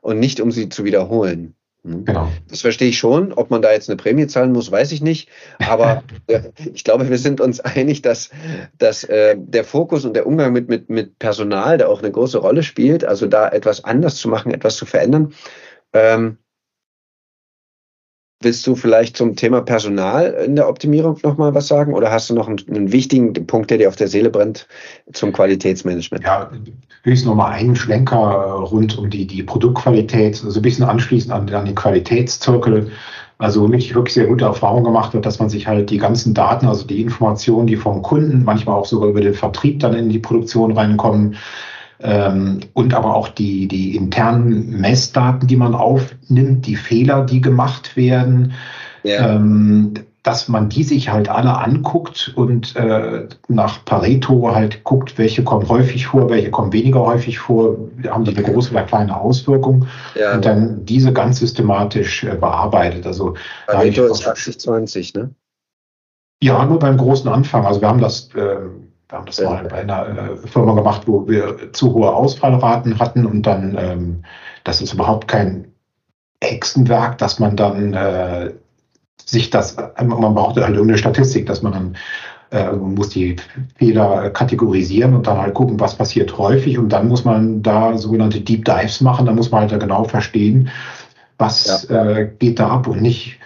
und 0.01 0.18
nicht 0.18 0.40
um 0.40 0.51
sie 0.51 0.70
zu 0.70 0.84
wiederholen. 0.84 1.57
Hm? 1.84 2.04
Genau. 2.04 2.28
Das 2.48 2.60
verstehe 2.60 2.88
ich 2.88 2.98
schon. 2.98 3.32
Ob 3.32 3.50
man 3.50 3.62
da 3.62 3.72
jetzt 3.72 3.88
eine 3.88 3.96
Prämie 3.96 4.26
zahlen 4.26 4.52
muss, 4.52 4.70
weiß 4.70 4.92
ich 4.92 5.00
nicht. 5.00 5.28
Aber 5.58 6.02
äh, 6.26 6.42
ich 6.74 6.84
glaube, 6.84 7.08
wir 7.08 7.18
sind 7.18 7.40
uns 7.40 7.60
einig, 7.60 8.02
dass, 8.02 8.30
dass 8.78 9.04
äh, 9.04 9.36
der 9.38 9.64
Fokus 9.64 10.04
und 10.04 10.14
der 10.14 10.26
Umgang 10.26 10.52
mit, 10.52 10.68
mit, 10.68 10.90
mit 10.90 11.18
Personal 11.18 11.78
da 11.78 11.86
auch 11.86 12.00
eine 12.00 12.12
große 12.12 12.38
Rolle 12.38 12.62
spielt. 12.62 13.04
Also 13.04 13.26
da 13.26 13.48
etwas 13.48 13.84
anders 13.84 14.16
zu 14.16 14.28
machen, 14.28 14.52
etwas 14.52 14.76
zu 14.76 14.86
verändern. 14.86 15.32
Ähm, 15.92 16.38
Willst 18.43 18.66
du 18.66 18.74
vielleicht 18.74 19.18
zum 19.18 19.36
Thema 19.36 19.61
Personal 19.61 20.32
in 20.47 20.57
der 20.57 20.66
Optimierung 20.66 21.18
nochmal 21.22 21.55
was 21.55 21.68
sagen 21.68 21.93
oder 21.93 22.11
hast 22.11 22.30
du 22.30 22.34
noch 22.34 22.49
einen, 22.49 22.59
einen, 22.70 22.91
wichtigen 22.91 23.34
Punkt, 23.47 23.70
der 23.70 23.76
dir 23.76 23.88
auf 23.88 23.97
der 23.97 24.09
Seele 24.09 24.30
brennt 24.30 24.66
zum 25.12 25.30
Qualitätsmanagement? 25.30 26.24
Ja, 26.24 26.51
höchstens 27.03 27.28
nochmal 27.28 27.53
einen 27.53 27.76
Schlenker 27.76 28.16
rund 28.16 28.97
um 28.97 29.11
die, 29.11 29.26
die 29.26 29.43
Produktqualität, 29.43 30.36
so 30.36 30.47
also 30.47 30.61
ein 30.61 30.62
bisschen 30.62 30.86
anschließend 30.86 31.34
an, 31.34 31.53
an 31.53 31.66
den 31.66 31.74
Qualitätszirkel. 31.74 32.91
Also 33.36 33.68
mich 33.68 33.95
wirklich 33.95 34.14
sehr 34.14 34.26
gute 34.26 34.47
Erfahrung 34.47 34.84
gemacht 34.84 35.12
wird, 35.12 35.26
dass 35.26 35.38
man 35.38 35.51
sich 35.51 35.66
halt 35.66 35.91
die 35.91 35.99
ganzen 35.99 36.32
Daten, 36.32 36.66
also 36.66 36.86
die 36.86 37.03
Informationen, 37.03 37.66
die 37.66 37.76
vom 37.76 38.01
Kunden, 38.01 38.45
manchmal 38.45 38.76
auch 38.76 38.86
sogar 38.86 39.11
über 39.11 39.20
den 39.20 39.34
Vertrieb 39.34 39.80
dann 39.80 39.93
in 39.93 40.09
die 40.09 40.18
Produktion 40.18 40.72
reinkommen, 40.72 41.36
ähm, 42.03 42.61
und 42.72 42.94
aber 42.94 43.14
auch 43.14 43.28
die, 43.28 43.68
die 43.68 43.96
internen 43.96 44.80
Messdaten, 44.80 45.46
die 45.46 45.57
man 45.57 45.74
aufnimmt, 45.74 46.66
die 46.66 46.76
Fehler, 46.76 47.24
die 47.24 47.40
gemacht 47.40 47.96
werden, 47.96 48.53
ja. 49.03 49.34
ähm, 49.34 49.94
dass 50.22 50.48
man 50.48 50.68
die 50.68 50.82
sich 50.82 51.11
halt 51.11 51.30
alle 51.30 51.57
anguckt 51.57 52.32
und 52.36 52.76
äh, 52.76 53.26
nach 53.48 53.84
Pareto 53.84 54.55
halt 54.55 54.84
guckt, 54.84 55.16
welche 55.16 55.42
kommen 55.42 55.68
häufig 55.68 56.07
vor, 56.07 56.28
welche 56.28 56.51
kommen 56.51 56.72
weniger 56.72 57.01
häufig 57.01 57.38
vor, 57.38 57.76
haben 58.09 58.24
die 58.24 58.36
eine 58.36 58.46
große 58.46 58.70
oder 58.70 58.82
kleine 58.82 59.18
Auswirkung 59.18 59.86
ja. 60.14 60.34
und 60.34 60.44
dann 60.44 60.84
diese 60.84 61.12
ganz 61.12 61.38
systematisch 61.38 62.24
äh, 62.24 62.36
bearbeitet. 62.36 63.07
Also 63.07 63.34
Pareto 63.66 64.05
ist 64.07 64.26
80-20, 64.26 65.18
ne? 65.18 65.30
Ja, 66.42 66.64
nur 66.64 66.78
beim 66.78 66.96
großen 66.96 67.30
Anfang. 67.30 67.66
Also 67.66 67.80
wir 67.82 67.88
haben 67.88 68.01
das 68.01 68.34
äh, 68.34 68.57
wir 69.11 69.18
haben 69.18 69.26
das 69.26 69.38
ja. 69.38 69.50
mal 69.50 69.64
bei 69.64 69.80
einer 69.80 70.06
äh, 70.08 70.36
Firma 70.46 70.74
gemacht, 70.74 71.02
wo 71.06 71.26
wir 71.28 71.72
zu 71.72 71.92
hohe 71.92 72.12
Ausfallraten 72.12 72.98
hatten 72.98 73.26
und 73.26 73.42
dann, 73.42 73.76
ähm, 73.78 74.24
das 74.64 74.80
ist 74.80 74.94
überhaupt 74.94 75.28
kein 75.28 75.72
Hexenwerk, 76.42 77.18
dass 77.18 77.38
man 77.38 77.56
dann 77.56 77.92
äh, 77.92 78.52
sich 79.24 79.50
das, 79.50 79.76
man 79.76 80.34
braucht 80.34 80.56
halt 80.56 80.70
irgendeine 80.70 80.98
Statistik, 80.98 81.46
dass 81.46 81.62
man 81.62 81.72
dann 81.72 81.96
äh, 82.50 82.72
muss 82.72 83.11
die 83.11 83.36
Fehler 83.76 84.30
kategorisieren 84.30 85.14
und 85.14 85.26
dann 85.26 85.38
halt 85.38 85.54
gucken, 85.54 85.78
was 85.78 85.94
passiert 85.94 86.36
häufig 86.38 86.78
und 86.78 86.88
dann 86.88 87.08
muss 87.08 87.24
man 87.24 87.62
da 87.62 87.96
sogenannte 87.96 88.40
Deep 88.40 88.64
Dives 88.64 89.00
machen, 89.00 89.26
da 89.26 89.32
muss 89.32 89.50
man 89.50 89.62
halt 89.62 89.72
da 89.72 89.76
genau 89.76 90.04
verstehen, 90.04 90.68
was 91.38 91.86
ja. 91.88 92.04
äh, 92.04 92.30
geht 92.38 92.58
da 92.58 92.68
ab 92.68 92.86
und 92.86 93.02
nicht 93.02 93.38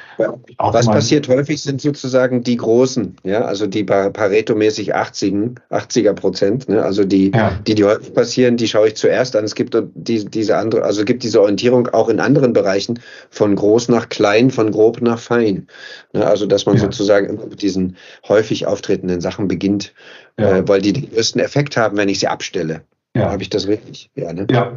was 0.58 0.86
passiert 0.86 1.28
häufig 1.28 1.62
sind 1.62 1.80
sozusagen 1.80 2.42
die 2.42 2.56
großen, 2.56 3.16
ja, 3.24 3.42
also 3.42 3.66
die 3.66 3.84
Pareto-mäßig 3.84 4.94
80, 4.94 5.34
80er 5.70 6.12
Prozent, 6.12 6.68
ne? 6.68 6.82
also 6.82 7.04
die, 7.04 7.32
ja. 7.34 7.58
die, 7.66 7.74
die 7.74 7.84
häufig 7.84 8.14
passieren, 8.14 8.56
die 8.56 8.68
schaue 8.68 8.88
ich 8.88 8.96
zuerst 8.96 9.36
an. 9.36 9.44
Es 9.44 9.54
gibt 9.54 9.76
die, 9.94 10.24
diese 10.24 10.56
andere, 10.56 10.82
also 10.82 11.04
gibt 11.04 11.22
diese 11.22 11.40
Orientierung 11.40 11.88
auch 11.88 12.08
in 12.08 12.20
anderen 12.20 12.52
Bereichen 12.52 13.00
von 13.30 13.54
groß 13.54 13.88
nach 13.88 14.08
klein, 14.08 14.50
von 14.50 14.70
grob 14.70 15.00
nach 15.00 15.18
fein. 15.18 15.66
Ne? 16.12 16.26
Also, 16.26 16.46
dass 16.46 16.66
man 16.66 16.76
ja. 16.76 16.82
sozusagen 16.82 17.28
immer 17.28 17.46
mit 17.46 17.62
diesen 17.62 17.96
häufig 18.28 18.66
auftretenden 18.66 19.20
Sachen 19.20 19.48
beginnt, 19.48 19.94
ja. 20.38 20.58
äh, 20.58 20.68
weil 20.68 20.80
die 20.80 20.92
den 20.92 21.10
größten 21.10 21.40
Effekt 21.40 21.76
haben, 21.76 21.96
wenn 21.96 22.08
ich 22.08 22.20
sie 22.20 22.28
abstelle. 22.28 22.82
Ja. 23.16 23.30
Habe 23.30 23.42
ich 23.42 23.50
das 23.50 23.68
richtig? 23.68 24.10
Ja, 24.16 24.32
ne? 24.32 24.46
ja, 24.50 24.72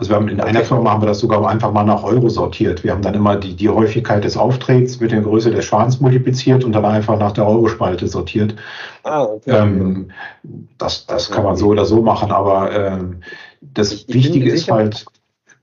also 0.00 0.12
wir 0.12 0.16
haben 0.16 0.28
in 0.28 0.40
einer 0.40 0.64
Firma 0.64 0.92
haben 0.92 1.02
wir 1.02 1.08
das 1.08 1.18
sogar 1.18 1.46
einfach 1.46 1.72
mal 1.72 1.84
nach 1.84 2.02
Euro 2.02 2.30
sortiert. 2.30 2.82
Wir 2.82 2.92
haben 2.92 3.02
dann 3.02 3.12
immer 3.12 3.36
die, 3.36 3.54
die 3.54 3.68
Häufigkeit 3.68 4.24
des 4.24 4.34
Auftretens 4.34 4.98
mit 4.98 5.12
der 5.12 5.20
Größe 5.20 5.50
des 5.50 5.66
Schadens 5.66 6.00
multipliziert 6.00 6.64
und 6.64 6.72
dann 6.72 6.86
einfach 6.86 7.18
nach 7.18 7.32
der 7.32 7.46
Eurospalte 7.46 8.08
sortiert. 8.08 8.54
Ah, 9.02 9.24
okay. 9.24 9.50
Ähm, 9.50 10.10
das, 10.78 11.04
das 11.04 11.30
kann 11.30 11.44
man 11.44 11.56
so 11.56 11.66
oder 11.66 11.84
so 11.84 12.00
machen, 12.00 12.32
aber 12.32 12.72
ähm, 12.74 13.20
das 13.60 13.92
ich 13.92 14.08
Wichtige 14.08 14.50
ist 14.50 14.70
halt, 14.70 15.04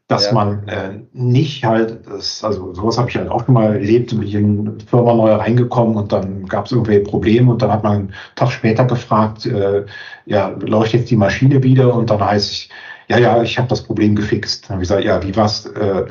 dass 0.07 0.27
ja. 0.27 0.33
man 0.33 0.67
äh, 0.67 0.99
nicht 1.13 1.65
halt, 1.65 2.05
das, 2.07 2.43
also 2.43 2.75
sowas 2.75 2.99
habe 2.99 3.09
ich 3.09 3.17
halt 3.17 3.31
auch 3.31 3.43
schon 3.43 3.55
mal 3.55 3.73
erlebt, 3.73 4.11
bin 4.11 4.21
ich 4.21 4.35
in 4.35 4.59
eine 4.59 4.77
Firma 4.87 5.15
neu 5.15 5.33
reingekommen 5.33 5.97
und 5.97 6.11
dann 6.11 6.45
gab 6.45 6.67
es 6.67 6.73
irgendwelche 6.73 7.09
Probleme 7.09 7.51
und 7.51 7.63
dann 7.63 7.71
hat 7.71 7.81
man 7.81 7.93
einen 7.93 8.13
Tag 8.35 8.51
später 8.51 8.85
gefragt, 8.85 9.47
äh, 9.47 9.83
ja, 10.27 10.49
läuft 10.59 10.93
jetzt 10.93 11.09
die 11.09 11.17
Maschine 11.17 11.63
wieder 11.63 11.91
und 11.95 12.11
dann 12.11 12.23
heißt 12.23 12.51
es, 12.51 12.69
ja, 13.07 13.17
ja, 13.17 13.41
ich 13.41 13.57
habe 13.57 13.67
das 13.67 13.83
Problem 13.83 14.15
gefixt. 14.15 14.65
Dann 14.65 14.75
habe 14.75 14.83
ich 14.83 14.89
gesagt, 14.89 15.05
ja, 15.05 15.23
wie 15.23 15.35
was? 15.35 15.65
Äh, 15.65 16.07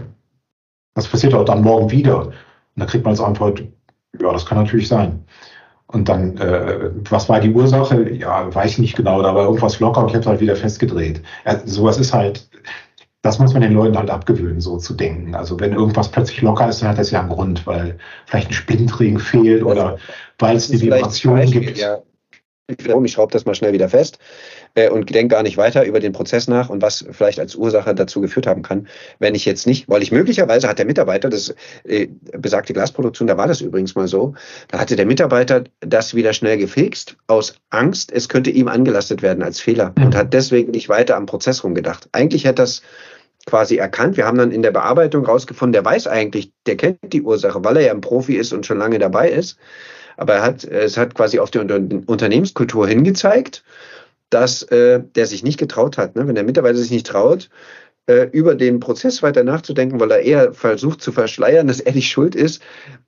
das 0.94 1.08
passiert 1.08 1.34
auch 1.34 1.44
dann 1.44 1.62
morgen 1.62 1.90
wieder. 1.90 2.26
Und 2.26 2.34
da 2.76 2.86
kriegt 2.86 3.04
man 3.04 3.12
als 3.12 3.20
Antwort, 3.20 3.62
ja, 4.20 4.32
das 4.32 4.46
kann 4.46 4.58
natürlich 4.58 4.88
sein. 4.88 5.24
Und 5.88 6.08
dann, 6.08 6.36
äh, 6.38 6.90
was 7.10 7.28
war 7.28 7.40
die 7.40 7.52
Ursache? 7.52 8.10
Ja, 8.12 8.52
weiß 8.52 8.72
ich 8.72 8.78
nicht 8.78 8.96
genau, 8.96 9.22
da 9.22 9.34
war 9.34 9.44
irgendwas 9.44 9.78
locker 9.78 10.00
und 10.00 10.08
ich 10.08 10.14
habe 10.14 10.22
es 10.22 10.26
halt 10.26 10.40
wieder 10.40 10.56
festgedreht. 10.56 11.22
Ja, 11.44 11.60
sowas 11.64 11.98
ist 11.98 12.12
halt, 12.12 12.48
das 13.22 13.38
muss 13.38 13.52
man 13.52 13.62
den 13.62 13.74
Leuten 13.74 13.96
halt 13.96 14.10
abgewöhnen, 14.10 14.60
so 14.60 14.78
zu 14.78 14.94
denken. 14.94 15.34
Also 15.34 15.60
wenn 15.60 15.72
irgendwas 15.72 16.10
plötzlich 16.10 16.42
locker 16.42 16.68
ist, 16.68 16.82
dann 16.82 16.88
hat 16.88 16.98
das 16.98 17.10
ja 17.10 17.20
einen 17.20 17.28
Grund, 17.28 17.66
weil 17.66 17.98
vielleicht 18.24 18.48
ein 18.48 18.54
Splintring 18.54 19.18
fehlt 19.18 19.62
oder 19.62 19.98
weil 20.38 20.56
es 20.56 20.70
eine 20.70 20.80
Vibration 20.80 21.50
gibt. 21.50 21.78
Ja. 21.78 21.98
Ich 22.68 23.12
schraube 23.12 23.32
das 23.32 23.44
mal 23.44 23.54
schnell 23.54 23.72
wieder 23.72 23.88
fest 23.88 24.18
äh, 24.76 24.88
und 24.90 25.12
denke 25.12 25.34
gar 25.34 25.42
nicht 25.42 25.56
weiter 25.56 25.84
über 25.84 25.98
den 25.98 26.12
Prozess 26.12 26.46
nach 26.46 26.68
und 26.68 26.82
was 26.82 27.04
vielleicht 27.10 27.40
als 27.40 27.56
Ursache 27.56 27.94
dazu 27.94 28.20
geführt 28.20 28.46
haben 28.46 28.62
kann, 28.62 28.86
wenn 29.18 29.34
ich 29.34 29.44
jetzt 29.44 29.66
nicht, 29.66 29.88
weil 29.88 30.02
ich 30.02 30.12
möglicherweise 30.12 30.68
hat 30.68 30.78
der 30.78 30.86
Mitarbeiter, 30.86 31.28
das 31.28 31.54
äh, 31.84 32.06
besagte 32.38 32.72
Glasproduktion, 32.72 33.26
da 33.26 33.36
war 33.36 33.48
das 33.48 33.60
übrigens 33.60 33.96
mal 33.96 34.06
so, 34.06 34.34
da 34.68 34.78
hatte 34.78 34.94
der 34.94 35.06
Mitarbeiter 35.06 35.64
das 35.80 36.14
wieder 36.14 36.32
schnell 36.32 36.58
gefixt 36.58 37.16
aus 37.26 37.54
Angst, 37.70 38.12
es 38.12 38.28
könnte 38.28 38.50
ihm 38.50 38.68
angelastet 38.68 39.22
werden 39.22 39.42
als 39.42 39.60
Fehler 39.60 39.92
mhm. 39.96 40.06
und 40.06 40.14
hat 40.14 40.32
deswegen 40.32 40.70
nicht 40.70 40.88
weiter 40.88 41.16
am 41.16 41.26
Prozess 41.26 41.64
rumgedacht. 41.64 42.08
Eigentlich 42.12 42.44
hätte 42.44 42.62
das 42.62 42.82
quasi 43.46 43.76
erkannt. 43.76 44.16
Wir 44.16 44.26
haben 44.26 44.38
dann 44.38 44.50
in 44.50 44.62
der 44.62 44.72
Bearbeitung 44.72 45.24
rausgefunden, 45.24 45.72
der 45.72 45.84
weiß 45.84 46.06
eigentlich, 46.08 46.52
der 46.66 46.76
kennt 46.76 46.98
die 47.12 47.22
Ursache, 47.22 47.64
weil 47.64 47.76
er 47.76 47.82
ja 47.84 47.92
ein 47.92 48.00
Profi 48.00 48.34
ist 48.34 48.52
und 48.52 48.66
schon 48.66 48.78
lange 48.78 48.98
dabei 48.98 49.30
ist. 49.30 49.56
Aber 50.16 50.34
er 50.34 50.42
hat, 50.42 50.64
es 50.64 50.96
hat 50.96 51.14
quasi 51.14 51.38
auf 51.38 51.50
die 51.50 51.58
Unternehmenskultur 51.58 52.88
hingezeigt 52.88 53.62
dass 54.30 54.62
äh, 54.64 55.00
der 55.02 55.26
sich 55.26 55.42
nicht 55.42 55.58
getraut 55.58 55.98
hat. 55.98 56.16
Ne? 56.16 56.26
Wenn 56.26 56.34
der 56.34 56.44
Mitarbeiter 56.44 56.78
sich 56.78 56.90
nicht 56.90 57.06
traut, 57.06 57.48
äh, 58.06 58.28
über 58.32 58.54
den 58.54 58.80
Prozess 58.80 59.22
weiter 59.22 59.44
nachzudenken, 59.44 59.98
weil 60.00 60.10
er 60.10 60.20
eher 60.20 60.52
versucht 60.52 61.02
zu 61.02 61.12
verschleiern, 61.12 61.66
dass 61.66 61.80
er 61.80 61.92
nicht 61.92 62.08
schuld 62.08 62.34
ist, 62.34 62.62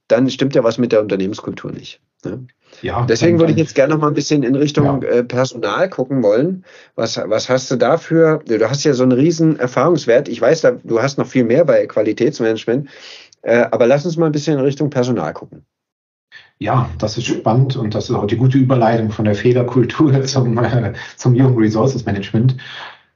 dann 0.08 0.28
stimmt 0.30 0.54
ja 0.54 0.64
was 0.64 0.78
mit 0.78 0.92
der 0.92 1.00
Unternehmenskultur 1.00 1.70
nicht. 1.70 2.00
Ne? 2.24 2.46
Ja, 2.82 3.06
Deswegen 3.06 3.38
würde 3.38 3.52
ich 3.52 3.58
jetzt 3.58 3.74
gerne 3.74 3.94
noch 3.94 4.00
mal 4.00 4.08
ein 4.08 4.14
bisschen 4.14 4.42
in 4.42 4.54
Richtung 4.54 5.02
ja. 5.02 5.08
äh, 5.08 5.24
Personal 5.24 5.88
gucken 5.88 6.22
wollen. 6.22 6.64
Was, 6.94 7.16
was 7.16 7.48
hast 7.48 7.70
du 7.70 7.76
dafür? 7.76 8.40
Du 8.46 8.68
hast 8.68 8.84
ja 8.84 8.94
so 8.94 9.02
einen 9.02 9.12
riesen 9.12 9.58
Erfahrungswert. 9.58 10.28
Ich 10.28 10.40
weiß, 10.40 10.62
da, 10.62 10.72
du 10.82 11.00
hast 11.00 11.18
noch 11.18 11.26
viel 11.26 11.44
mehr 11.44 11.64
bei 11.64 11.86
Qualitätsmanagement. 11.86 12.88
Äh, 13.42 13.66
aber 13.70 13.86
lass 13.86 14.04
uns 14.04 14.16
mal 14.16 14.26
ein 14.26 14.32
bisschen 14.32 14.58
in 14.58 14.64
Richtung 14.64 14.90
Personal 14.90 15.32
gucken. 15.32 15.64
Ja, 16.60 16.90
das 16.98 17.16
ist 17.16 17.26
spannend 17.26 17.76
und 17.76 17.94
das 17.94 18.10
ist 18.10 18.16
auch 18.16 18.26
die 18.26 18.36
gute 18.36 18.58
Überleitung 18.58 19.10
von 19.10 19.24
der 19.24 19.34
Fehlerkultur 19.34 20.22
zum, 20.24 20.58
äh, 20.58 20.92
zum 21.16 21.34
Human 21.34 21.56
Resources 21.56 22.04
Management. 22.04 22.56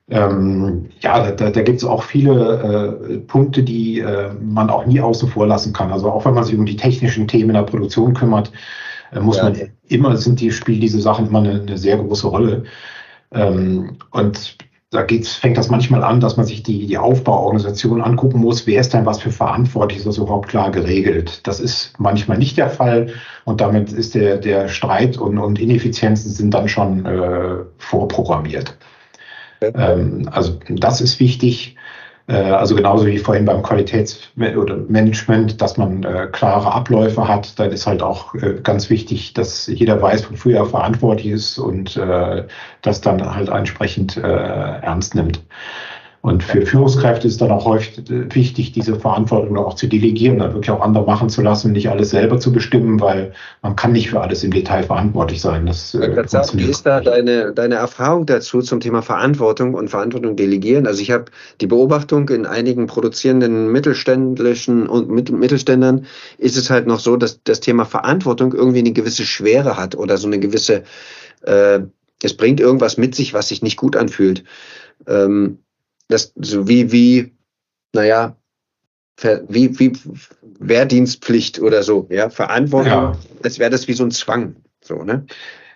Ähm, 0.09 0.91
ja, 1.01 1.31
da, 1.31 1.51
da 1.51 1.63
gibt 1.63 1.79
es 1.79 1.85
auch 1.85 2.03
viele 2.03 2.99
äh, 3.11 3.19
Punkte, 3.19 3.63
die 3.63 4.01
äh, 4.01 4.31
man 4.41 4.69
auch 4.69 4.87
nie 4.87 5.01
außen 5.01 5.29
vor 5.29 5.47
lassen 5.47 5.73
kann. 5.73 5.91
Also 5.91 6.11
auch 6.11 6.25
wenn 6.25 6.35
man 6.35 6.45
sich 6.45 6.57
um 6.57 6.67
die 6.67 6.77
technischen 6.77 7.27
Themen 7.27 7.55
der 7.55 7.63
Produktion 7.63 8.15
kümmert, 8.15 8.53
äh, 9.13 9.21
muss 9.21 9.39
ja. 9.39 9.45
man 9.45 9.57
immer, 9.89 10.17
sind 10.17 10.41
die, 10.41 10.51
spielen 10.51 10.81
diese 10.81 11.01
Sachen 11.01 11.29
immer 11.29 11.39
eine, 11.39 11.63
eine 11.63 11.79
sehr 11.79 11.97
große 11.97 12.27
Rolle. 12.27 12.65
Ähm, 13.33 13.97
und 14.11 14.59
da 14.93 15.03
geht's, 15.03 15.33
fängt 15.33 15.57
das 15.57 15.71
manchmal 15.71 16.05
an, 16.05 16.21
dass 16.21 16.37
man 16.37 16.45
sich 16.45 16.63
die, 16.63 16.87
die 16.87 16.99
Aufbauorganisation 16.99 18.03
angucken 18.03 18.41
muss. 18.41 18.67
Wer 18.67 18.81
ist 18.81 18.93
denn 18.93 19.07
was 19.07 19.23
für 19.23 19.31
verantwortlich? 19.31 19.99
Ist 19.99 20.07
das 20.07 20.19
überhaupt 20.19 20.51
klar 20.51 20.71
geregelt? 20.71 21.47
Das 21.47 21.61
ist 21.61 21.95
manchmal 21.99 22.37
nicht 22.37 22.59
der 22.59 22.69
Fall. 22.69 23.09
Und 23.45 23.63
damit 23.63 23.91
ist 23.91 24.15
der, 24.15 24.37
der 24.37 24.69
Streit 24.69 25.17
und, 25.17 25.39
und 25.39 25.59
Ineffizienzen 25.59 26.31
sind 26.31 26.53
dann 26.53 26.69
schon 26.69 27.07
äh, 27.07 27.57
vorprogrammiert. 27.79 28.77
Ähm, 29.63 30.29
also 30.31 30.59
das 30.69 31.01
ist 31.01 31.19
wichtig. 31.21 31.77
Äh, 32.27 32.35
also 32.35 32.75
genauso 32.75 33.07
wie 33.07 33.19
vorhin 33.19 33.45
beim 33.45 33.63
Qualitätsmanagement, 33.63 35.61
dass 35.61 35.77
man 35.77 36.03
äh, 36.05 36.29
klare 36.31 36.73
Abläufe 36.73 37.27
hat, 37.27 37.59
dann 37.59 37.71
ist 37.71 37.87
halt 37.87 38.03
auch 38.03 38.35
äh, 38.35 38.61
ganz 38.63 38.91
wichtig, 38.91 39.35
dass 39.35 39.67
jeder 39.67 40.01
weiß, 40.01 40.31
wofür 40.31 40.57
er 40.57 40.67
verantwortlich 40.67 41.33
ist 41.33 41.59
und 41.59 41.97
äh, 41.97 42.47
das 42.83 43.01
dann 43.01 43.35
halt 43.35 43.49
entsprechend 43.49 44.17
äh, 44.17 44.21
ernst 44.21 45.15
nimmt. 45.15 45.43
Und 46.23 46.45
für 46.45 46.65
Führungskräfte 46.65 47.27
ist 47.27 47.41
dann 47.41 47.51
auch 47.51 47.65
häufig 47.65 48.01
wichtig, 48.07 48.71
diese 48.71 48.95
Verantwortung 48.95 49.57
auch 49.59 49.75
zu 49.75 49.89
delegieren, 49.89 50.39
dann 50.39 50.55
wirklich 50.55 50.71
auch 50.71 50.81
andere 50.81 51.05
machen 51.05 51.29
zu 51.29 51.43
lassen 51.43 51.67
und 51.67 51.73
nicht 51.73 51.91
alles 51.91 52.11
selber 52.11 52.39
zu 52.39 52.53
bestimmen, 52.53 53.01
weil 53.01 53.33
man 53.61 53.75
kann 53.75 53.91
nicht 53.91 54.11
für 54.11 54.21
alles 54.21 54.45
im 54.45 54.53
Detail 54.53 54.85
verantwortlich 54.85 55.41
sein. 55.41 55.67
Das, 55.67 55.93
äh, 55.95 56.23
sagen, 56.29 56.61
wie 56.61 56.71
ist 56.71 56.87
da 56.87 57.01
deine, 57.01 57.53
deine 57.53 57.75
Erfahrung 57.75 58.25
dazu 58.25 58.63
zum 58.63 58.79
Thema 58.79 59.03
Verantwortung 59.03 59.75
und 59.75 59.91
Verantwortung 59.91 60.37
delegieren? 60.37 60.87
Also 60.87 61.03
ich 61.03 61.11
habe 61.11 61.25
die 61.61 61.67
Beobachtung 61.67 62.29
in 62.29 62.47
einigen 62.47 62.87
produzierenden 62.87 63.73
mittelständischen 63.73 64.87
und 64.87 65.11
Mittelständern 65.11 66.07
ist 66.39 66.57
es 66.57 66.71
halt 66.71 66.87
noch 66.87 67.01
so, 67.01 67.17
dass 67.17 67.43
das 67.43 67.59
Thema 67.59 67.85
Verantwortung 67.85 68.53
irgendwie 68.53 68.79
eine 68.79 68.93
gewisse 68.93 69.25
Schwere 69.25 69.77
hat 69.77 69.97
oder 69.97 70.17
so 70.19 70.29
eine 70.29 70.39
gewisse, 70.39 70.85
äh, 71.41 71.81
es 72.23 72.37
bringt 72.37 72.61
irgendwas 72.61 72.97
mit 72.97 73.17
sich, 73.17 73.35
was 73.35 73.49
sich 73.49 73.61
nicht 73.61 73.77
gut 73.77 73.97
anfühlt. 73.97 74.45
Ähm, 75.09 75.59
das 76.13 76.33
so 76.37 76.69
wie, 76.69 76.93
wie, 76.93 77.35
naja, 77.93 78.37
wie, 79.49 79.79
wie 79.79 79.93
Wehrdienstpflicht 80.59 81.61
oder 81.61 81.83
so, 81.83 82.07
ja, 82.11 82.31
Verantwortung, 82.31 82.93
ja. 82.93 83.19
als 83.43 83.59
wäre 83.59 83.71
das 83.71 83.89
wie 83.89 83.93
so 83.93 84.05
ein 84.05 84.11
Zwang, 84.11 84.57
so, 84.83 85.03
ne? 85.03 85.27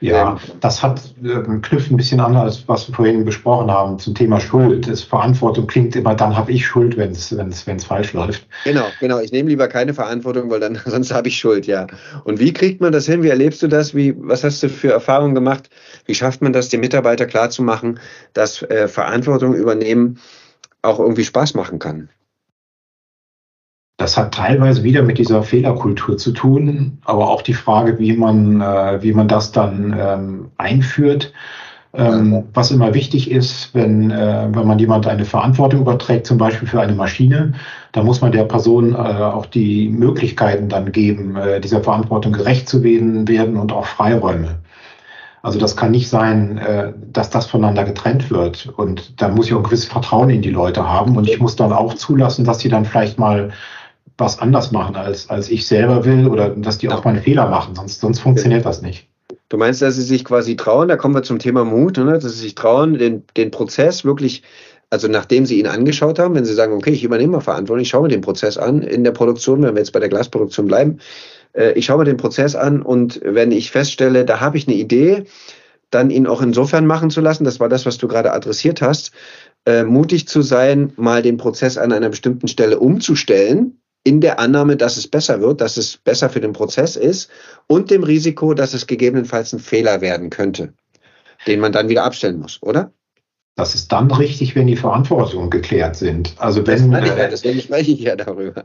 Ja, 0.00 0.32
ähm, 0.32 0.38
das 0.60 0.82
hat 0.82 1.00
äh, 1.22 1.40
knüpft 1.60 1.90
ein 1.90 1.96
bisschen 1.96 2.20
an, 2.20 2.36
als 2.36 2.66
was 2.68 2.88
wir 2.88 2.94
vorhin 2.94 3.24
besprochen 3.24 3.70
haben 3.70 3.98
zum 3.98 4.14
Thema 4.14 4.40
Schuld. 4.40 4.88
Das 4.88 5.02
Verantwortung 5.02 5.66
klingt 5.66 5.96
immer, 5.96 6.14
dann 6.14 6.36
habe 6.36 6.52
ich 6.52 6.66
Schuld, 6.66 6.96
wenn 6.96 7.12
es 7.12 7.36
wenn's, 7.36 7.66
wenn's 7.66 7.84
falsch 7.84 8.12
läuft. 8.12 8.46
Genau, 8.64 8.86
genau. 9.00 9.20
Ich 9.20 9.32
nehme 9.32 9.48
lieber 9.48 9.68
keine 9.68 9.94
Verantwortung, 9.94 10.50
weil 10.50 10.60
dann 10.60 10.78
sonst 10.86 11.12
habe 11.12 11.28
ich 11.28 11.38
Schuld, 11.38 11.66
ja. 11.66 11.86
Und 12.24 12.40
wie 12.40 12.52
kriegt 12.52 12.80
man 12.80 12.92
das 12.92 13.06
hin? 13.06 13.22
Wie 13.22 13.28
erlebst 13.28 13.62
du 13.62 13.68
das? 13.68 13.94
Wie, 13.94 14.14
was 14.18 14.44
hast 14.44 14.62
du 14.62 14.68
für 14.68 14.92
Erfahrungen 14.92 15.34
gemacht? 15.34 15.70
Wie 16.04 16.14
schafft 16.14 16.42
man 16.42 16.52
das, 16.52 16.68
den 16.68 16.80
Mitarbeiter 16.80 17.26
klarzumachen, 17.26 17.98
dass 18.34 18.62
äh, 18.62 18.88
Verantwortung 18.88 19.54
übernehmen 19.54 20.18
auch 20.82 20.98
irgendwie 20.98 21.24
Spaß 21.24 21.54
machen 21.54 21.78
kann? 21.78 22.10
Das 23.98 24.16
hat 24.18 24.34
teilweise 24.34 24.82
wieder 24.82 25.02
mit 25.02 25.16
dieser 25.16 25.42
Fehlerkultur 25.42 26.18
zu 26.18 26.32
tun, 26.32 26.98
aber 27.04 27.30
auch 27.30 27.40
die 27.40 27.54
Frage, 27.54 27.98
wie 27.98 28.14
man, 28.14 28.60
äh, 28.60 29.02
wie 29.02 29.14
man 29.14 29.26
das 29.26 29.52
dann 29.52 29.96
ähm, 29.98 30.50
einführt. 30.58 31.32
Ähm, 31.94 32.44
was 32.52 32.70
immer 32.70 32.92
wichtig 32.92 33.30
ist, 33.30 33.74
wenn, 33.74 34.10
äh, 34.10 34.48
wenn 34.50 34.66
man 34.66 34.78
jemand 34.78 35.06
eine 35.06 35.24
Verantwortung 35.24 35.80
überträgt, 35.80 36.26
zum 36.26 36.36
Beispiel 36.36 36.68
für 36.68 36.80
eine 36.80 36.94
Maschine, 36.94 37.54
dann 37.92 38.04
muss 38.04 38.20
man 38.20 38.32
der 38.32 38.44
Person 38.44 38.92
äh, 38.92 38.98
auch 38.98 39.46
die 39.46 39.88
Möglichkeiten 39.88 40.68
dann 40.68 40.92
geben, 40.92 41.36
äh, 41.36 41.58
dieser 41.58 41.82
Verantwortung 41.82 42.32
gerecht 42.32 42.68
zu 42.68 42.82
werden, 42.82 43.26
werden 43.26 43.56
und 43.56 43.72
auch 43.72 43.86
Freiräume. 43.86 44.56
Also 45.40 45.58
das 45.58 45.74
kann 45.74 45.92
nicht 45.92 46.10
sein, 46.10 46.58
äh, 46.58 46.92
dass 47.12 47.30
das 47.30 47.46
voneinander 47.46 47.84
getrennt 47.84 48.30
wird. 48.30 48.66
Und 48.76 49.22
da 49.22 49.28
muss 49.28 49.46
ich 49.46 49.54
auch 49.54 49.58
ein 49.58 49.62
gewisses 49.62 49.86
Vertrauen 49.86 50.28
in 50.28 50.42
die 50.42 50.50
Leute 50.50 50.86
haben. 50.86 51.16
Und 51.16 51.28
ich 51.30 51.40
muss 51.40 51.56
dann 51.56 51.72
auch 51.72 51.94
zulassen, 51.94 52.44
dass 52.44 52.58
sie 52.58 52.68
dann 52.68 52.84
vielleicht 52.84 53.18
mal 53.18 53.52
was 54.18 54.38
anders 54.38 54.72
machen, 54.72 54.96
als, 54.96 55.28
als 55.28 55.50
ich 55.50 55.66
selber 55.66 56.04
will 56.04 56.26
oder 56.26 56.50
dass 56.50 56.78
die 56.78 56.88
auch 56.88 57.04
mal 57.04 57.10
einen 57.10 57.22
Fehler 57.22 57.48
machen, 57.48 57.74
sonst, 57.74 58.00
sonst 58.00 58.20
funktioniert 58.20 58.64
das 58.64 58.82
nicht. 58.82 59.08
Du 59.48 59.58
meinst, 59.58 59.82
dass 59.82 59.94
sie 59.94 60.02
sich 60.02 60.24
quasi 60.24 60.56
trauen, 60.56 60.88
da 60.88 60.96
kommen 60.96 61.14
wir 61.14 61.22
zum 61.22 61.38
Thema 61.38 61.64
Mut, 61.64 61.98
ne? 61.98 62.12
dass 62.12 62.24
sie 62.24 62.40
sich 62.40 62.54
trauen, 62.54 62.98
den, 62.98 63.24
den 63.36 63.50
Prozess 63.50 64.04
wirklich, 64.04 64.42
also 64.90 65.08
nachdem 65.08 65.46
sie 65.46 65.60
ihn 65.60 65.66
angeschaut 65.66 66.18
haben, 66.18 66.34
wenn 66.34 66.44
sie 66.44 66.54
sagen, 66.54 66.72
okay, 66.72 66.90
ich 66.90 67.04
übernehme 67.04 67.32
mal 67.32 67.40
Verantwortung, 67.40 67.82
ich 67.82 67.88
schaue 67.88 68.02
mir 68.02 68.08
den 68.08 68.22
Prozess 68.22 68.56
an 68.56 68.82
in 68.82 69.04
der 69.04 69.12
Produktion, 69.12 69.62
wenn 69.62 69.74
wir 69.74 69.80
jetzt 69.80 69.92
bei 69.92 70.00
der 70.00 70.08
Glasproduktion 70.08 70.66
bleiben, 70.66 70.98
äh, 71.52 71.72
ich 71.72 71.86
schaue 71.86 71.98
mir 71.98 72.04
den 72.04 72.16
Prozess 72.16 72.56
an 72.56 72.82
und 72.82 73.20
wenn 73.22 73.52
ich 73.52 73.70
feststelle, 73.70 74.24
da 74.24 74.40
habe 74.40 74.56
ich 74.56 74.66
eine 74.66 74.76
Idee, 74.76 75.24
dann 75.90 76.10
ihn 76.10 76.26
auch 76.26 76.42
insofern 76.42 76.86
machen 76.86 77.10
zu 77.10 77.20
lassen, 77.20 77.44
das 77.44 77.60
war 77.60 77.68
das, 77.68 77.86
was 77.86 77.98
du 77.98 78.08
gerade 78.08 78.32
adressiert 78.32 78.82
hast, 78.82 79.12
äh, 79.64 79.84
mutig 79.84 80.26
zu 80.26 80.42
sein, 80.42 80.92
mal 80.96 81.22
den 81.22 81.36
Prozess 81.36 81.78
an 81.78 81.92
einer 81.92 82.08
bestimmten 82.08 82.48
Stelle 82.48 82.80
umzustellen, 82.80 83.78
in 84.06 84.20
der 84.20 84.38
Annahme, 84.38 84.76
dass 84.76 84.96
es 84.96 85.08
besser 85.08 85.40
wird, 85.40 85.60
dass 85.60 85.76
es 85.76 85.96
besser 85.96 86.30
für 86.30 86.40
den 86.40 86.52
Prozess 86.52 86.94
ist 86.94 87.28
und 87.66 87.90
dem 87.90 88.04
Risiko, 88.04 88.54
dass 88.54 88.72
es 88.72 88.86
gegebenenfalls 88.86 89.52
ein 89.52 89.58
Fehler 89.58 90.00
werden 90.00 90.30
könnte, 90.30 90.72
den 91.48 91.58
man 91.58 91.72
dann 91.72 91.88
wieder 91.88 92.04
abstellen 92.04 92.38
muss, 92.38 92.62
oder? 92.62 92.92
Das 93.56 93.74
ist 93.74 93.90
dann 93.90 94.10
richtig, 94.10 94.54
wenn 94.54 94.68
die 94.68 94.76
Verantwortungen 94.76 95.50
geklärt 95.50 95.96
sind. 95.96 96.34
Also 96.36 96.64
wenn, 96.66 96.92
das 96.92 97.02
ich 97.02 97.16
ja, 97.16 97.26
deswegen 97.28 97.60
spreche 97.60 97.90
ich 97.90 98.00
ja 98.00 98.14
darüber. 98.14 98.64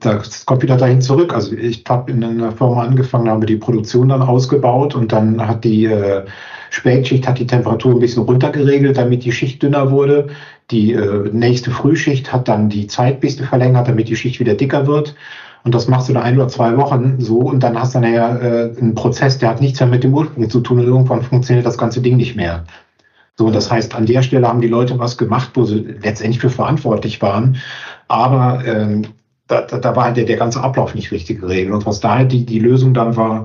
Das 0.00 0.44
kommt 0.44 0.62
wieder 0.62 0.76
dahin 0.76 1.00
zurück. 1.00 1.32
Also 1.32 1.54
ich 1.54 1.84
habe 1.88 2.10
in 2.10 2.22
einer 2.22 2.52
Firma 2.52 2.82
angefangen, 2.82 3.30
haben 3.30 3.40
wir 3.40 3.46
die 3.46 3.56
Produktion 3.56 4.08
dann 4.08 4.20
ausgebaut 4.20 4.96
und 4.96 5.12
dann 5.12 5.46
hat 5.46 5.64
die 5.64 5.84
äh, 5.84 6.24
Spätschicht 6.72 7.28
hat 7.28 7.38
die 7.38 7.46
Temperatur 7.46 7.92
ein 7.92 8.00
bisschen 8.00 8.22
runtergeregelt, 8.22 8.96
damit 8.96 9.24
die 9.24 9.32
Schicht 9.32 9.62
dünner 9.62 9.90
wurde. 9.90 10.28
Die 10.70 10.92
äh, 10.92 11.30
nächste 11.32 11.70
Frühschicht 11.70 12.32
hat 12.32 12.48
dann 12.48 12.68
die 12.68 12.86
Zeit 12.86 13.14
ein 13.14 13.20
bisschen 13.20 13.46
verlängert, 13.46 13.88
damit 13.88 14.08
die 14.08 14.16
Schicht 14.16 14.40
wieder 14.40 14.54
dicker 14.54 14.86
wird. 14.86 15.14
Und 15.64 15.74
das 15.74 15.86
machst 15.88 16.08
du 16.08 16.12
dann 16.12 16.22
ein 16.22 16.36
oder 16.36 16.48
zwei 16.48 16.76
Wochen 16.76 17.20
so 17.20 17.38
und 17.38 17.60
dann 17.60 17.78
hast 17.78 17.94
du 17.94 18.00
nachher 18.00 18.42
äh, 18.42 18.78
einen 18.78 18.94
Prozess, 18.94 19.38
der 19.38 19.50
hat 19.50 19.60
nichts 19.60 19.78
mehr 19.78 19.88
mit 19.88 20.02
dem 20.02 20.12
Ursprung 20.12 20.50
zu 20.50 20.60
tun 20.60 20.80
und 20.80 20.86
irgendwann 20.86 21.22
funktioniert 21.22 21.66
das 21.66 21.78
ganze 21.78 22.00
Ding 22.00 22.16
nicht 22.16 22.34
mehr. 22.34 22.64
So, 23.36 23.50
das 23.50 23.70
heißt, 23.70 23.94
an 23.94 24.06
der 24.06 24.22
Stelle 24.22 24.48
haben 24.48 24.60
die 24.60 24.68
Leute 24.68 24.98
was 24.98 25.16
gemacht, 25.16 25.50
wo 25.54 25.64
sie 25.64 25.86
letztendlich 26.02 26.40
für 26.40 26.50
verantwortlich 26.50 27.22
waren. 27.22 27.56
Aber 28.08 28.62
ähm, 28.66 29.06
da, 29.46 29.62
da, 29.62 29.78
da 29.78 29.96
war 29.96 30.04
halt 30.04 30.16
der, 30.16 30.24
der 30.24 30.36
ganze 30.36 30.62
Ablauf 30.62 30.94
nicht 30.94 31.12
richtig 31.12 31.40
geregelt. 31.40 31.74
Und 31.74 31.86
was 31.86 32.00
da 32.00 32.16
halt 32.16 32.32
die, 32.32 32.44
die 32.44 32.58
Lösung 32.58 32.92
dann 32.92 33.16
war, 33.16 33.44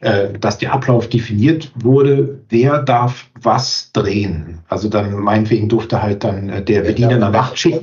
dass 0.00 0.58
der 0.58 0.74
Ablauf 0.74 1.08
definiert 1.08 1.72
wurde, 1.76 2.40
wer 2.50 2.82
darf 2.82 3.30
was 3.40 3.90
drehen. 3.92 4.58
Also 4.68 4.88
dann 4.88 5.14
meinetwegen 5.14 5.68
durfte 5.68 6.02
halt 6.02 6.22
dann 6.22 6.50
äh, 6.50 6.62
der 6.62 6.82
Bediener 6.82 7.12
in 7.12 7.20
der 7.20 7.30
Nachtschicht. 7.30 7.80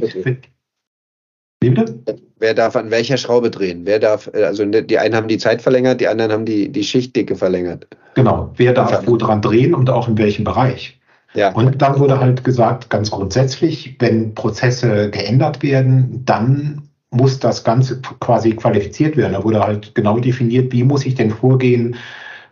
Wie 1.62 1.70
bitte? 1.70 2.00
Wer 2.38 2.54
darf 2.54 2.76
an 2.76 2.92
welcher 2.92 3.18
Schraube 3.18 3.50
drehen? 3.50 3.82
Wer 3.86 3.98
darf, 4.00 4.30
äh, 4.34 4.44
also 4.44 4.64
ne, 4.64 4.84
die 4.84 5.00
einen 5.00 5.16
haben 5.16 5.28
die 5.28 5.40
Zeit 5.40 5.62
verlängert, 5.62 6.02
die 6.02 6.08
anderen 6.08 6.32
haben 6.32 6.46
die, 6.46 6.70
die 6.70 6.84
Schichtdicke 6.84 7.36
verlängert. 7.36 7.88
Genau, 8.14 8.54
wer 8.58 8.74
darf 8.74 9.08
wo 9.08 9.18
dran 9.18 9.42
drehen 9.42 9.74
und 9.74 9.90
auch 9.90 10.08
in 10.08 10.18
welchem 10.18 10.44
Bereich. 10.44 11.00
Ja. 11.34 11.52
Und 11.54 11.82
dann 11.82 12.00
wurde 12.00 12.20
halt 12.20 12.44
gesagt, 12.44 12.92
ganz 12.92 13.10
grundsätzlich, 13.10 13.96
wenn 14.00 14.36
Prozesse 14.36 15.10
geändert 15.10 15.64
werden, 15.64 16.22
dann 16.26 16.90
muss 17.14 17.40
das 17.40 17.64
Ganze 17.64 18.02
quasi 18.20 18.52
qualifiziert 18.52 19.18
werden. 19.18 19.34
Da 19.34 19.44
wurde 19.44 19.62
halt 19.62 19.96
genau 19.96 20.20
definiert, 20.20 20.72
wie 20.74 20.84
muss 20.84 21.06
ich 21.06 21.16
denn 21.16 21.32
vorgehen, 21.32 21.96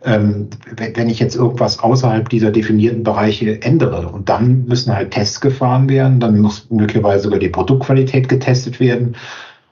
ähm, 0.04 0.48
wenn 0.76 1.08
ich 1.08 1.18
jetzt 1.18 1.36
irgendwas 1.36 1.78
außerhalb 1.78 2.28
dieser 2.28 2.50
definierten 2.50 3.02
Bereiche 3.02 3.62
ändere. 3.62 4.08
Und 4.08 4.28
dann 4.28 4.64
müssen 4.66 4.94
halt 4.94 5.12
Tests 5.12 5.40
gefahren 5.40 5.88
werden, 5.88 6.20
dann 6.20 6.40
muss 6.40 6.68
möglicherweise 6.70 7.24
sogar 7.24 7.38
die 7.38 7.48
Produktqualität 7.48 8.28
getestet 8.28 8.80
werden. 8.80 9.16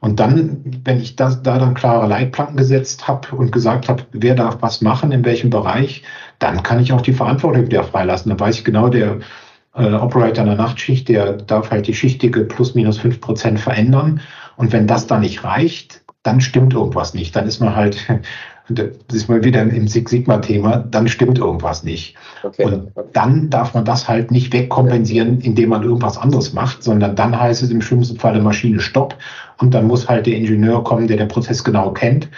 Und 0.00 0.18
dann, 0.18 0.80
wenn 0.84 0.98
ich 0.98 1.16
das, 1.16 1.42
da 1.42 1.58
dann 1.58 1.74
klare 1.74 2.06
Leitplanken 2.06 2.56
gesetzt 2.56 3.06
habe 3.06 3.36
und 3.36 3.52
gesagt 3.52 3.88
habe, 3.88 4.04
wer 4.12 4.34
darf 4.34 4.58
was 4.60 4.80
machen, 4.80 5.12
in 5.12 5.24
welchem 5.24 5.50
Bereich, 5.50 6.02
dann 6.38 6.62
kann 6.62 6.80
ich 6.80 6.92
auch 6.92 7.02
die 7.02 7.12
Verantwortung 7.12 7.66
wieder 7.66 7.84
freilassen. 7.84 8.30
Dann 8.30 8.40
weiß 8.40 8.56
ich 8.56 8.64
genau, 8.64 8.88
der 8.88 9.18
äh, 9.74 9.92
Operator 9.92 10.44
in 10.44 10.50
der 10.50 10.56
Nachtschicht, 10.56 11.08
der 11.08 11.34
darf 11.34 11.70
halt 11.70 11.86
die 11.86 11.94
Schichtige 11.94 12.44
plus 12.44 12.74
minus 12.74 12.98
fünf 12.98 13.20
Prozent 13.20 13.60
verändern. 13.60 14.20
Und 14.60 14.74
wenn 14.74 14.86
das 14.86 15.06
dann 15.06 15.22
nicht 15.22 15.42
reicht, 15.42 16.02
dann 16.22 16.42
stimmt 16.42 16.74
irgendwas 16.74 17.14
nicht. 17.14 17.34
Dann 17.34 17.46
ist 17.46 17.60
man 17.60 17.74
halt, 17.74 17.96
das 18.68 18.88
ist 19.10 19.28
mal 19.30 19.42
wieder 19.42 19.62
im 19.62 19.88
Six 19.88 20.10
Sigma-Thema, 20.10 20.84
dann 20.90 21.08
stimmt 21.08 21.38
irgendwas 21.38 21.82
nicht. 21.82 22.14
Okay. 22.42 22.64
Und 22.64 22.92
dann 23.14 23.48
darf 23.48 23.72
man 23.72 23.86
das 23.86 24.06
halt 24.06 24.30
nicht 24.30 24.52
wegkompensieren, 24.52 25.40
indem 25.40 25.70
man 25.70 25.82
irgendwas 25.82 26.18
anderes 26.18 26.52
macht, 26.52 26.82
sondern 26.82 27.16
dann 27.16 27.40
heißt 27.40 27.62
es 27.62 27.70
im 27.70 27.80
schlimmsten 27.80 28.18
Fall 28.18 28.34
der 28.34 28.42
Maschine 28.42 28.80
Stopp 28.80 29.16
und 29.56 29.72
dann 29.72 29.86
muss 29.86 30.10
halt 30.10 30.26
der 30.26 30.36
Ingenieur 30.36 30.84
kommen, 30.84 31.08
der 31.08 31.16
den 31.16 31.28
Prozess 31.28 31.64
genau 31.64 31.92
kennt 31.92 32.28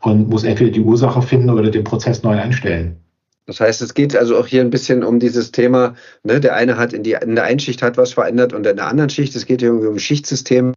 und 0.00 0.30
muss 0.30 0.44
entweder 0.44 0.70
die 0.70 0.80
Ursache 0.80 1.20
finden 1.20 1.50
oder 1.50 1.70
den 1.70 1.84
Prozess 1.84 2.22
neu 2.22 2.40
einstellen. 2.40 2.96
Das 3.44 3.60
heißt, 3.60 3.82
es 3.82 3.92
geht 3.92 4.16
also 4.16 4.38
auch 4.38 4.46
hier 4.46 4.62
ein 4.62 4.70
bisschen 4.70 5.04
um 5.04 5.20
dieses 5.20 5.52
Thema, 5.52 5.94
ne, 6.24 6.40
der 6.40 6.56
eine 6.56 6.78
hat 6.78 6.94
in, 6.94 7.02
die, 7.02 7.12
in 7.12 7.34
der 7.34 7.44
einen 7.44 7.60
Schicht 7.60 7.82
hat 7.82 7.98
was 7.98 8.14
verändert 8.14 8.54
und 8.54 8.66
in 8.66 8.76
der 8.76 8.86
anderen 8.86 9.10
Schicht, 9.10 9.36
es 9.36 9.44
geht 9.44 9.60
hier 9.60 9.68
irgendwie 9.68 9.88
um 9.88 9.98
Schichtsystem. 9.98 10.72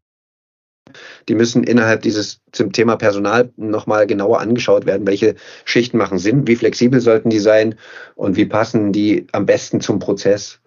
Die 1.30 1.36
müssen 1.36 1.64
innerhalb 1.64 2.02
dieses 2.02 2.42
zum 2.52 2.72
Thema 2.72 2.96
Personal 2.96 3.52
nochmal 3.56 4.08
genauer 4.08 4.42
angeschaut 4.42 4.86
werden, 4.86 5.08
welche 5.08 5.36
Schichten 5.64 5.98
machen 5.98 6.18
Sinn, 6.18 6.48
wie 6.48 6.56
flexibel 6.56 7.00
sollten 7.00 7.30
die 7.30 7.40
sein 7.40 7.76
und 8.16 8.36
wie 8.36 8.46
passen 8.46 8.92
die 8.92 9.28
am 9.32 9.46
besten 9.46 9.80
zum 9.80 10.00
Prozess. 10.00 10.60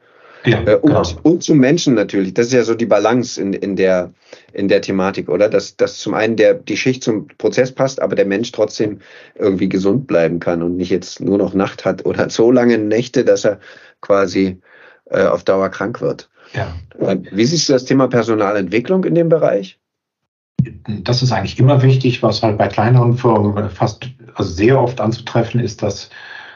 Ja, 0.44 0.60
äh, 0.62 0.76
und, 0.76 0.90
genau. 0.90 1.02
und, 1.22 1.42
zum 1.42 1.58
Menschen 1.58 1.94
natürlich. 1.94 2.34
Das 2.34 2.46
ist 2.46 2.52
ja 2.52 2.64
so 2.64 2.74
die 2.74 2.86
Balance 2.86 3.40
in, 3.40 3.52
in, 3.52 3.76
der, 3.76 4.12
in 4.52 4.68
der 4.68 4.80
Thematik, 4.80 5.28
oder? 5.28 5.48
Dass, 5.48 5.76
dass 5.76 5.98
zum 5.98 6.14
einen 6.14 6.36
der, 6.36 6.54
die 6.54 6.76
Schicht 6.76 7.04
zum 7.04 7.28
Prozess 7.38 7.72
passt, 7.72 8.00
aber 8.00 8.16
der 8.16 8.24
Mensch 8.24 8.50
trotzdem 8.52 9.00
irgendwie 9.36 9.68
gesund 9.68 10.06
bleiben 10.06 10.40
kann 10.40 10.62
und 10.62 10.76
nicht 10.76 10.90
jetzt 10.90 11.20
nur 11.20 11.38
noch 11.38 11.54
Nacht 11.54 11.84
hat 11.84 12.06
oder 12.06 12.30
so 12.30 12.50
lange 12.50 12.78
Nächte, 12.78 13.24
dass 13.24 13.44
er 13.44 13.60
quasi 14.00 14.58
äh, 15.10 15.24
auf 15.24 15.44
Dauer 15.44 15.68
krank 15.68 16.00
wird. 16.00 16.28
Ja. 16.54 16.74
Äh, 16.98 17.18
wie 17.30 17.44
siehst 17.44 17.68
du 17.68 17.72
das 17.72 17.84
Thema 17.84 18.08
Personalentwicklung 18.08 19.04
in 19.04 19.14
dem 19.14 19.28
Bereich? 19.28 19.78
Das 21.02 21.22
ist 21.22 21.32
eigentlich 21.32 21.58
immer 21.58 21.82
wichtig, 21.82 22.22
was 22.22 22.42
halt 22.42 22.58
bei 22.58 22.68
kleineren 22.68 23.16
Firmen 23.16 23.70
fast, 23.70 24.08
also 24.34 24.50
sehr 24.50 24.80
oft 24.80 25.00
anzutreffen 25.00 25.60
ist, 25.60 25.82
dass 25.82 26.10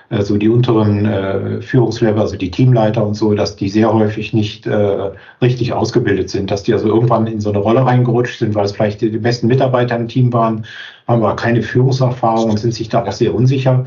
äh, 0.08 0.22
so 0.22 0.36
die 0.36 0.48
unteren 0.48 1.04
äh, 1.04 1.60
Führungslevel, 1.62 2.20
also 2.20 2.36
die 2.36 2.50
Teamleiter 2.50 3.04
und 3.04 3.14
so, 3.14 3.34
dass 3.34 3.56
die 3.56 3.68
sehr 3.68 3.92
häufig 3.92 4.32
nicht 4.32 4.66
äh, 4.66 5.10
richtig 5.42 5.72
ausgebildet 5.72 6.30
sind, 6.30 6.50
dass 6.50 6.62
die 6.62 6.72
also 6.72 6.86
irgendwann 6.88 7.26
in 7.26 7.40
so 7.40 7.50
eine 7.50 7.58
Rolle 7.58 7.84
reingerutscht 7.84 8.38
sind, 8.38 8.54
weil 8.54 8.66
es 8.66 8.72
vielleicht 8.72 9.00
die, 9.00 9.10
die 9.10 9.18
besten 9.18 9.48
Mitarbeiter 9.48 9.96
im 9.96 10.06
Team 10.08 10.32
waren, 10.32 10.64
haben 11.08 11.24
aber 11.24 11.34
keine 11.36 11.62
Führungserfahrung 11.62 12.50
und 12.50 12.58
sind 12.58 12.74
sich 12.74 12.88
da 12.88 13.04
auch 13.04 13.12
sehr 13.12 13.34
unsicher. 13.34 13.84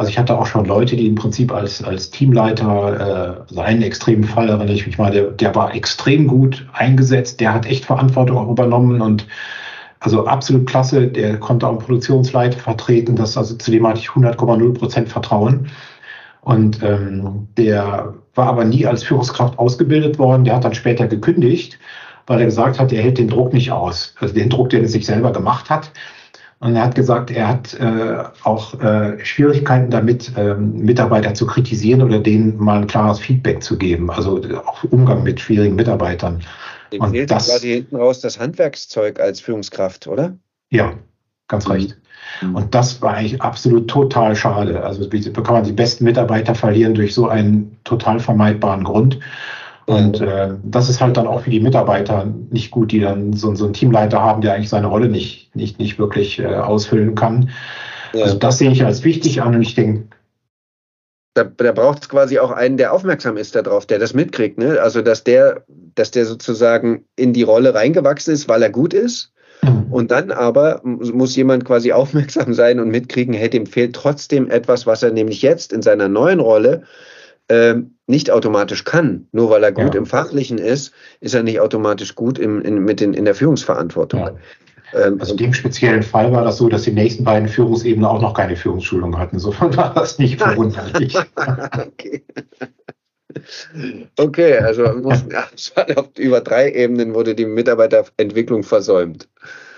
Also 0.00 0.08
ich 0.08 0.18
hatte 0.18 0.38
auch 0.38 0.46
schon 0.46 0.64
Leute, 0.64 0.96
die 0.96 1.06
im 1.06 1.14
Prinzip 1.14 1.52
als, 1.52 1.84
als 1.84 2.10
Teamleiter, 2.10 3.36
äh, 3.36 3.40
also 3.50 3.60
einen 3.60 3.82
extremen 3.82 4.24
Fall 4.24 4.48
erinnere 4.48 4.72
ich 4.72 4.86
mich 4.86 4.96
mal, 4.96 5.10
der, 5.10 5.24
der 5.24 5.54
war 5.54 5.74
extrem 5.74 6.26
gut 6.26 6.66
eingesetzt, 6.72 7.38
der 7.38 7.52
hat 7.52 7.66
echt 7.66 7.84
Verantwortung 7.84 8.38
auch 8.38 8.50
übernommen 8.50 9.02
und 9.02 9.26
also 9.98 10.26
absolut 10.26 10.66
klasse, 10.66 11.06
der 11.06 11.38
konnte 11.38 11.68
auch 11.68 11.80
Produktionsleiter 11.80 12.58
vertreten, 12.58 13.14
das 13.14 13.36
also 13.36 13.56
zudem 13.56 13.86
hatte 13.86 14.00
ich 14.00 14.08
100,0 14.08 14.72
Prozent 14.72 15.10
Vertrauen. 15.10 15.68
Und 16.40 16.82
ähm, 16.82 17.48
der 17.58 18.14
war 18.34 18.46
aber 18.46 18.64
nie 18.64 18.86
als 18.86 19.02
Führungskraft 19.02 19.58
ausgebildet 19.58 20.18
worden. 20.18 20.44
Der 20.46 20.56
hat 20.56 20.64
dann 20.64 20.72
später 20.72 21.08
gekündigt, 21.08 21.78
weil 22.26 22.38
er 22.40 22.46
gesagt 22.46 22.80
hat, 22.80 22.90
er 22.90 23.02
hält 23.02 23.18
den 23.18 23.28
Druck 23.28 23.52
nicht 23.52 23.70
aus. 23.70 24.14
Also 24.18 24.32
den 24.32 24.48
Druck, 24.48 24.70
den 24.70 24.80
er 24.80 24.88
sich 24.88 25.04
selber 25.04 25.30
gemacht 25.30 25.68
hat. 25.68 25.90
Und 26.62 26.76
er 26.76 26.84
hat 26.84 26.94
gesagt, 26.94 27.30
er 27.30 27.48
hat 27.48 27.72
äh, 27.80 28.22
auch 28.42 28.78
äh, 28.80 29.24
Schwierigkeiten 29.24 29.90
damit, 29.90 30.32
ähm, 30.36 30.76
Mitarbeiter 30.76 31.32
zu 31.32 31.46
kritisieren 31.46 32.02
oder 32.02 32.18
denen 32.18 32.58
mal 32.58 32.82
ein 32.82 32.86
klares 32.86 33.18
Feedback 33.18 33.62
zu 33.62 33.78
geben. 33.78 34.10
Also 34.10 34.42
auch 34.66 34.84
Umgang 34.84 35.22
mit 35.22 35.40
schwierigen 35.40 35.74
Mitarbeitern. 35.74 36.42
Dem 36.92 37.00
und 37.00 37.12
fehlt 37.12 37.30
das, 37.30 37.48
quasi 37.48 37.68
hinten 37.68 37.96
raus 37.96 38.20
das 38.20 38.38
Handwerkszeug 38.38 39.20
als 39.20 39.40
Führungskraft, 39.40 40.06
oder? 40.06 40.36
Ja, 40.70 40.92
ganz 41.48 41.66
mhm. 41.66 41.72
recht. 41.72 41.96
Und 42.54 42.74
das 42.74 43.00
war 43.00 43.14
eigentlich 43.14 43.40
absolut 43.40 43.88
total 43.88 44.36
schade. 44.36 44.82
Also 44.84 45.10
wie 45.10 45.32
kann 45.32 45.54
man 45.54 45.64
die 45.64 45.72
besten 45.72 46.04
Mitarbeiter 46.04 46.54
verlieren 46.54 46.94
durch 46.94 47.14
so 47.14 47.26
einen 47.28 47.78
total 47.84 48.20
vermeidbaren 48.20 48.84
Grund? 48.84 49.18
Und 49.90 50.20
äh, 50.20 50.54
das 50.62 50.88
ist 50.88 51.00
halt 51.00 51.16
dann 51.16 51.26
auch 51.26 51.42
für 51.42 51.50
die 51.50 51.60
Mitarbeiter 51.60 52.32
nicht 52.50 52.70
gut, 52.70 52.92
die 52.92 53.00
dann 53.00 53.32
so, 53.32 53.54
so 53.54 53.64
einen 53.64 53.74
Teamleiter 53.74 54.20
haben, 54.20 54.40
der 54.40 54.54
eigentlich 54.54 54.68
seine 54.68 54.86
Rolle 54.86 55.08
nicht, 55.08 55.54
nicht, 55.56 55.80
nicht 55.80 55.98
wirklich 55.98 56.38
äh, 56.38 56.46
ausfüllen 56.46 57.16
kann. 57.16 57.50
Ja. 58.12 58.24
Also 58.24 58.38
das 58.38 58.58
sehe 58.58 58.70
ich 58.70 58.84
als 58.84 59.02
wichtig 59.02 59.42
an 59.42 59.54
und 59.54 59.62
ich 59.62 59.74
denke, 59.74 60.04
da, 61.34 61.44
da 61.44 61.72
braucht 61.72 62.02
es 62.02 62.08
quasi 62.08 62.38
auch 62.38 62.50
einen, 62.50 62.76
der 62.76 62.92
aufmerksam 62.92 63.36
ist 63.36 63.54
darauf, 63.54 63.86
der 63.86 63.98
das 63.98 64.14
mitkriegt. 64.14 64.58
Ne? 64.58 64.80
Also, 64.80 65.00
dass 65.02 65.24
der, 65.24 65.64
dass 65.94 66.10
der 66.10 66.26
sozusagen 66.26 67.04
in 67.16 67.32
die 67.32 67.42
Rolle 67.42 67.74
reingewachsen 67.74 68.34
ist, 68.34 68.48
weil 68.48 68.62
er 68.62 68.70
gut 68.70 68.94
ist. 68.94 69.32
Mhm. 69.62 69.86
Und 69.90 70.10
dann 70.10 70.30
aber 70.30 70.80
muss 70.84 71.34
jemand 71.36 71.64
quasi 71.64 71.92
aufmerksam 71.92 72.54
sein 72.54 72.78
und 72.78 72.90
mitkriegen, 72.90 73.34
hey, 73.34 73.50
dem 73.50 73.66
fehlt 73.66 73.94
trotzdem 73.94 74.50
etwas, 74.50 74.86
was 74.86 75.02
er 75.02 75.12
nämlich 75.12 75.42
jetzt 75.42 75.72
in 75.72 75.82
seiner 75.82 76.08
neuen 76.08 76.40
Rolle 76.40 76.84
nicht 78.06 78.30
automatisch 78.30 78.84
kann. 78.84 79.26
Nur 79.32 79.50
weil 79.50 79.64
er 79.64 79.72
gut 79.72 79.94
ja. 79.94 80.00
im 80.00 80.06
Fachlichen 80.06 80.58
ist, 80.58 80.92
ist 81.20 81.34
er 81.34 81.42
nicht 81.42 81.60
automatisch 81.60 82.14
gut 82.14 82.38
im, 82.38 82.62
in, 82.62 82.84
mit 82.84 83.00
den, 83.00 83.14
in 83.14 83.24
der 83.24 83.34
Führungsverantwortung. 83.34 84.20
Ja. 84.20 84.34
Ähm, 84.94 85.20
also 85.20 85.32
in 85.32 85.38
dem 85.38 85.54
speziellen 85.54 86.02
Fall 86.02 86.32
war 86.32 86.44
das 86.44 86.56
so, 86.56 86.68
dass 86.68 86.82
die 86.82 86.92
nächsten 86.92 87.24
beiden 87.24 87.48
Führungsebenen 87.48 88.04
auch 88.04 88.20
noch 88.20 88.34
keine 88.34 88.56
Führungsschulung 88.56 89.16
hatten. 89.18 89.36
Insofern 89.36 89.76
war 89.76 89.94
das 89.94 90.18
nicht 90.18 90.40
verwunderlich. 90.40 91.16
okay. 91.36 92.24
okay, 94.18 94.58
also 94.58 94.84
auf 95.96 96.18
über 96.18 96.40
drei 96.40 96.72
Ebenen 96.72 97.14
wurde 97.14 97.34
die 97.34 97.46
Mitarbeiterentwicklung 97.46 98.62
versäumt. 98.62 99.28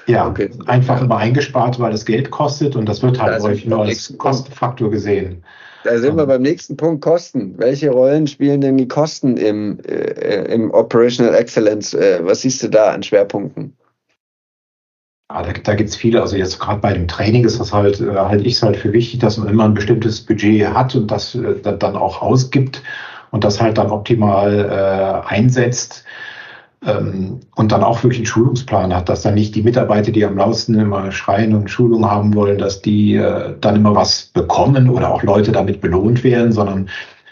Ja, 0.07 0.27
okay. 0.27 0.51
einfach 0.67 1.01
immer 1.01 1.19
eingespart, 1.19 1.79
weil 1.79 1.93
es 1.93 2.05
Geld 2.05 2.31
kostet 2.31 2.75
und 2.75 2.87
das 2.89 3.03
wird 3.03 3.23
halt 3.23 3.41
häufig 3.41 3.67
nur 3.67 3.83
als 3.83 4.13
Kostenfaktor 4.19 4.91
gesehen. 4.91 5.45
Da 5.85 5.99
sind 5.99 6.17
wir 6.17 6.27
beim 6.27 6.43
nächsten 6.43 6.77
Punkt, 6.77 7.03
Kosten. 7.03 7.55
Welche 7.59 7.91
Rollen 7.91 8.27
spielen 8.27 8.61
denn 8.61 8.77
die 8.77 8.89
Kosten 8.89 9.37
im, 9.37 9.81
äh, 9.81 10.45
im 10.53 10.71
Operational 10.71 11.35
Excellence? 11.35 11.95
Äh, 11.95 12.21
was 12.23 12.43
siehst 12.43 12.63
du 12.63 12.69
da 12.69 12.93
an 12.93 13.03
Schwerpunkten? 13.03 13.77
Ja, 15.31 15.43
da, 15.43 15.53
da 15.53 15.75
gibt 15.75 15.91
es 15.91 15.97
viele. 15.97 16.21
Also 16.21 16.37
jetzt 16.37 16.61
gerade 16.61 16.81
bei 16.81 16.93
dem 16.93 17.09
Training 17.09 17.45
ist 17.45 17.59
das 17.59 17.73
halt, 17.73 18.01
äh, 18.01 18.15
halte 18.15 18.45
ich 18.45 18.55
es 18.55 18.63
halt 18.63 18.77
für 18.77 18.93
wichtig, 18.93 19.21
dass 19.21 19.39
man 19.39 19.49
immer 19.49 19.65
ein 19.65 19.75
bestimmtes 19.75 20.21
Budget 20.21 20.67
hat 20.69 20.95
und 20.95 21.11
das 21.11 21.35
äh, 21.35 21.61
dann 21.61 21.97
auch 21.97 22.23
ausgibt 22.23 22.83
und 23.31 23.43
das 23.43 23.61
halt 23.61 23.79
dann 23.79 23.91
optimal 23.91 25.25
äh, 25.27 25.29
einsetzt 25.29 26.05
und 26.85 27.73
dann 27.73 27.85
auch 27.85 28.03
wirklich 28.03 28.19
einen 28.19 28.27
Schulungsplan 28.27 28.95
hat, 28.95 29.09
dass 29.09 29.23
dann 29.23 29.35
nicht 29.35 29.55
die 29.55 29.63
Mitarbeiter, 29.63 30.11
die 30.11 30.25
am 30.25 30.37
lautesten 30.37 30.75
immer 30.75 31.13
schreien 31.13 31.55
und 31.55 31.71
Schulung 31.71 32.11
haben 32.11 32.35
wollen, 32.35 32.59
dass 32.59 32.83
die 32.83 33.15
äh, 33.15 33.55
dann 33.61 33.77
immer 33.77 33.95
was 33.95 34.31
bekommen 34.35 34.91
oder 34.91 35.15
auch 35.15 35.23
Leute 35.23 35.53
damit 35.53 35.81
belohnt 35.81 36.25
werden, 36.25 36.51
sondern 36.51 36.89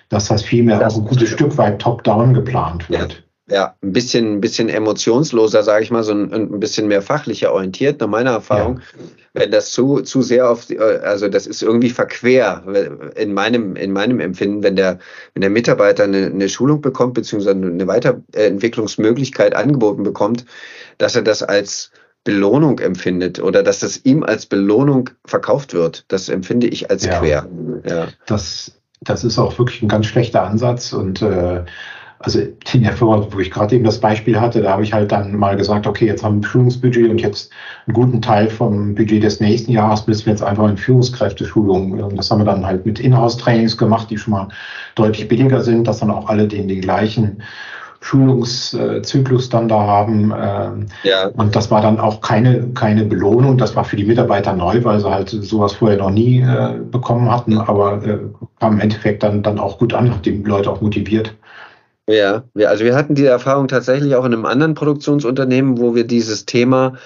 dass 0.08 0.28
das 0.28 0.42
vielmehr 0.42 0.78
das 0.78 0.94
auch 0.94 0.98
ein 0.98 1.08
gutes 1.08 1.28
Stück 1.28 1.58
weit 1.58 1.80
top-down 1.80 2.32
geplant 2.32 2.88
wird. 2.90 3.24
Ja. 3.50 3.74
Ein 3.82 3.92
bisschen, 3.92 4.34
ein 4.34 4.40
bisschen 4.40 4.68
emotionsloser, 4.68 5.62
sage 5.62 5.84
ich 5.84 5.90
mal, 5.90 6.04
so 6.04 6.12
ein, 6.12 6.32
ein, 6.32 6.60
bisschen 6.60 6.88
mehr 6.88 7.02
fachlicher 7.02 7.52
orientiert, 7.52 8.00
nach 8.00 8.08
meiner 8.08 8.30
Erfahrung. 8.30 8.78
Ja. 8.78 9.04
Wenn 9.32 9.50
das 9.50 9.72
zu, 9.72 10.00
zu 10.00 10.22
sehr 10.22 10.50
auf, 10.50 10.66
die, 10.66 10.78
also 10.78 11.28
das 11.28 11.46
ist 11.46 11.62
irgendwie 11.62 11.90
verquer 11.90 12.64
in 13.16 13.32
meinem, 13.32 13.76
in 13.76 13.92
meinem 13.92 14.20
Empfinden, 14.20 14.62
wenn 14.62 14.76
der, 14.76 14.98
wenn 15.34 15.40
der 15.40 15.50
Mitarbeiter 15.50 16.04
eine, 16.04 16.26
eine 16.26 16.48
Schulung 16.48 16.80
bekommt, 16.80 17.14
beziehungsweise 17.14 17.56
eine 17.56 17.86
Weiterentwicklungsmöglichkeit 17.86 19.54
angeboten 19.54 20.02
bekommt, 20.02 20.46
dass 20.98 21.16
er 21.16 21.22
das 21.22 21.42
als 21.42 21.90
Belohnung 22.24 22.78
empfindet 22.80 23.40
oder 23.40 23.62
dass 23.62 23.80
das 23.80 24.04
ihm 24.04 24.22
als 24.22 24.46
Belohnung 24.46 25.10
verkauft 25.24 25.74
wird. 25.74 26.04
Das 26.08 26.28
empfinde 26.28 26.66
ich 26.66 26.90
als 26.90 27.04
ja. 27.04 27.18
quer. 27.18 27.48
Ja. 27.88 28.08
Das, 28.26 28.80
das 29.00 29.24
ist 29.24 29.38
auch 29.38 29.58
wirklich 29.58 29.82
ein 29.82 29.88
ganz 29.88 30.06
schlechter 30.06 30.42
Ansatz 30.42 30.92
und 30.92 31.22
äh, 31.22 31.64
also 32.22 32.38
in 32.38 32.82
der 32.82 32.92
Firma, 32.92 33.26
wo 33.30 33.38
ich 33.38 33.50
gerade 33.50 33.74
eben 33.74 33.84
das 33.84 33.98
Beispiel 33.98 34.38
hatte, 34.38 34.60
da 34.60 34.72
habe 34.72 34.82
ich 34.82 34.92
halt 34.92 35.10
dann 35.10 35.34
mal 35.36 35.56
gesagt, 35.56 35.86
okay, 35.86 36.04
jetzt 36.04 36.22
haben 36.22 36.34
wir 36.36 36.40
ein 36.40 36.50
Schulungsbudget 36.50 37.08
und 37.10 37.18
jetzt 37.18 37.50
einen 37.86 37.94
guten 37.94 38.20
Teil 38.20 38.50
vom 38.50 38.94
Budget 38.94 39.22
des 39.22 39.40
nächsten 39.40 39.72
Jahres 39.72 40.06
müssen 40.06 40.26
wir 40.26 40.34
jetzt 40.34 40.42
einfach 40.42 40.68
in 40.68 40.76
Führungskräfteschulungen. 40.76 42.16
Das 42.16 42.30
haben 42.30 42.40
wir 42.40 42.44
dann 42.44 42.66
halt 42.66 42.84
mit 42.84 43.00
Inhouse-Trainings 43.00 43.78
gemacht, 43.78 44.10
die 44.10 44.18
schon 44.18 44.32
mal 44.32 44.48
deutlich 44.96 45.28
billiger 45.28 45.62
sind, 45.62 45.88
dass 45.88 46.00
dann 46.00 46.10
auch 46.10 46.28
alle 46.28 46.46
den, 46.46 46.68
den 46.68 46.82
gleichen 46.82 47.42
Schulungszyklus 48.02 49.48
dann 49.48 49.68
da 49.68 49.80
haben. 49.80 50.34
Ähm, 50.38 50.86
ja. 51.04 51.28
Und 51.28 51.56
das 51.56 51.70
war 51.70 51.80
dann 51.80 51.98
auch 51.98 52.20
keine, 52.20 52.68
keine 52.74 53.06
Belohnung. 53.06 53.56
Das 53.56 53.76
war 53.76 53.84
für 53.84 53.96
die 53.96 54.04
Mitarbeiter 54.04 54.52
neu, 54.52 54.84
weil 54.84 55.00
sie 55.00 55.10
halt 55.10 55.30
sowas 55.30 55.72
vorher 55.72 55.96
noch 55.96 56.10
nie 56.10 56.40
äh, 56.40 56.74
bekommen 56.90 57.30
hatten, 57.30 57.56
aber 57.56 58.04
äh, 58.04 58.18
kam 58.58 58.74
im 58.74 58.80
Endeffekt 58.80 59.22
dann, 59.22 59.42
dann 59.42 59.58
auch 59.58 59.78
gut 59.78 59.94
an, 59.94 60.10
hat 60.12 60.26
die 60.26 60.42
Leute 60.42 60.70
auch 60.70 60.82
motiviert. 60.82 61.34
Ja, 62.10 62.42
wir, 62.54 62.70
also 62.70 62.84
wir 62.84 62.96
hatten 62.96 63.14
die 63.14 63.24
Erfahrung 63.24 63.68
tatsächlich 63.68 64.16
auch 64.16 64.24
in 64.24 64.32
einem 64.32 64.44
anderen 64.44 64.74
Produktionsunternehmen, 64.74 65.78
wo 65.78 65.94
wir 65.94 66.04
dieses 66.04 66.44
Thema 66.44 66.96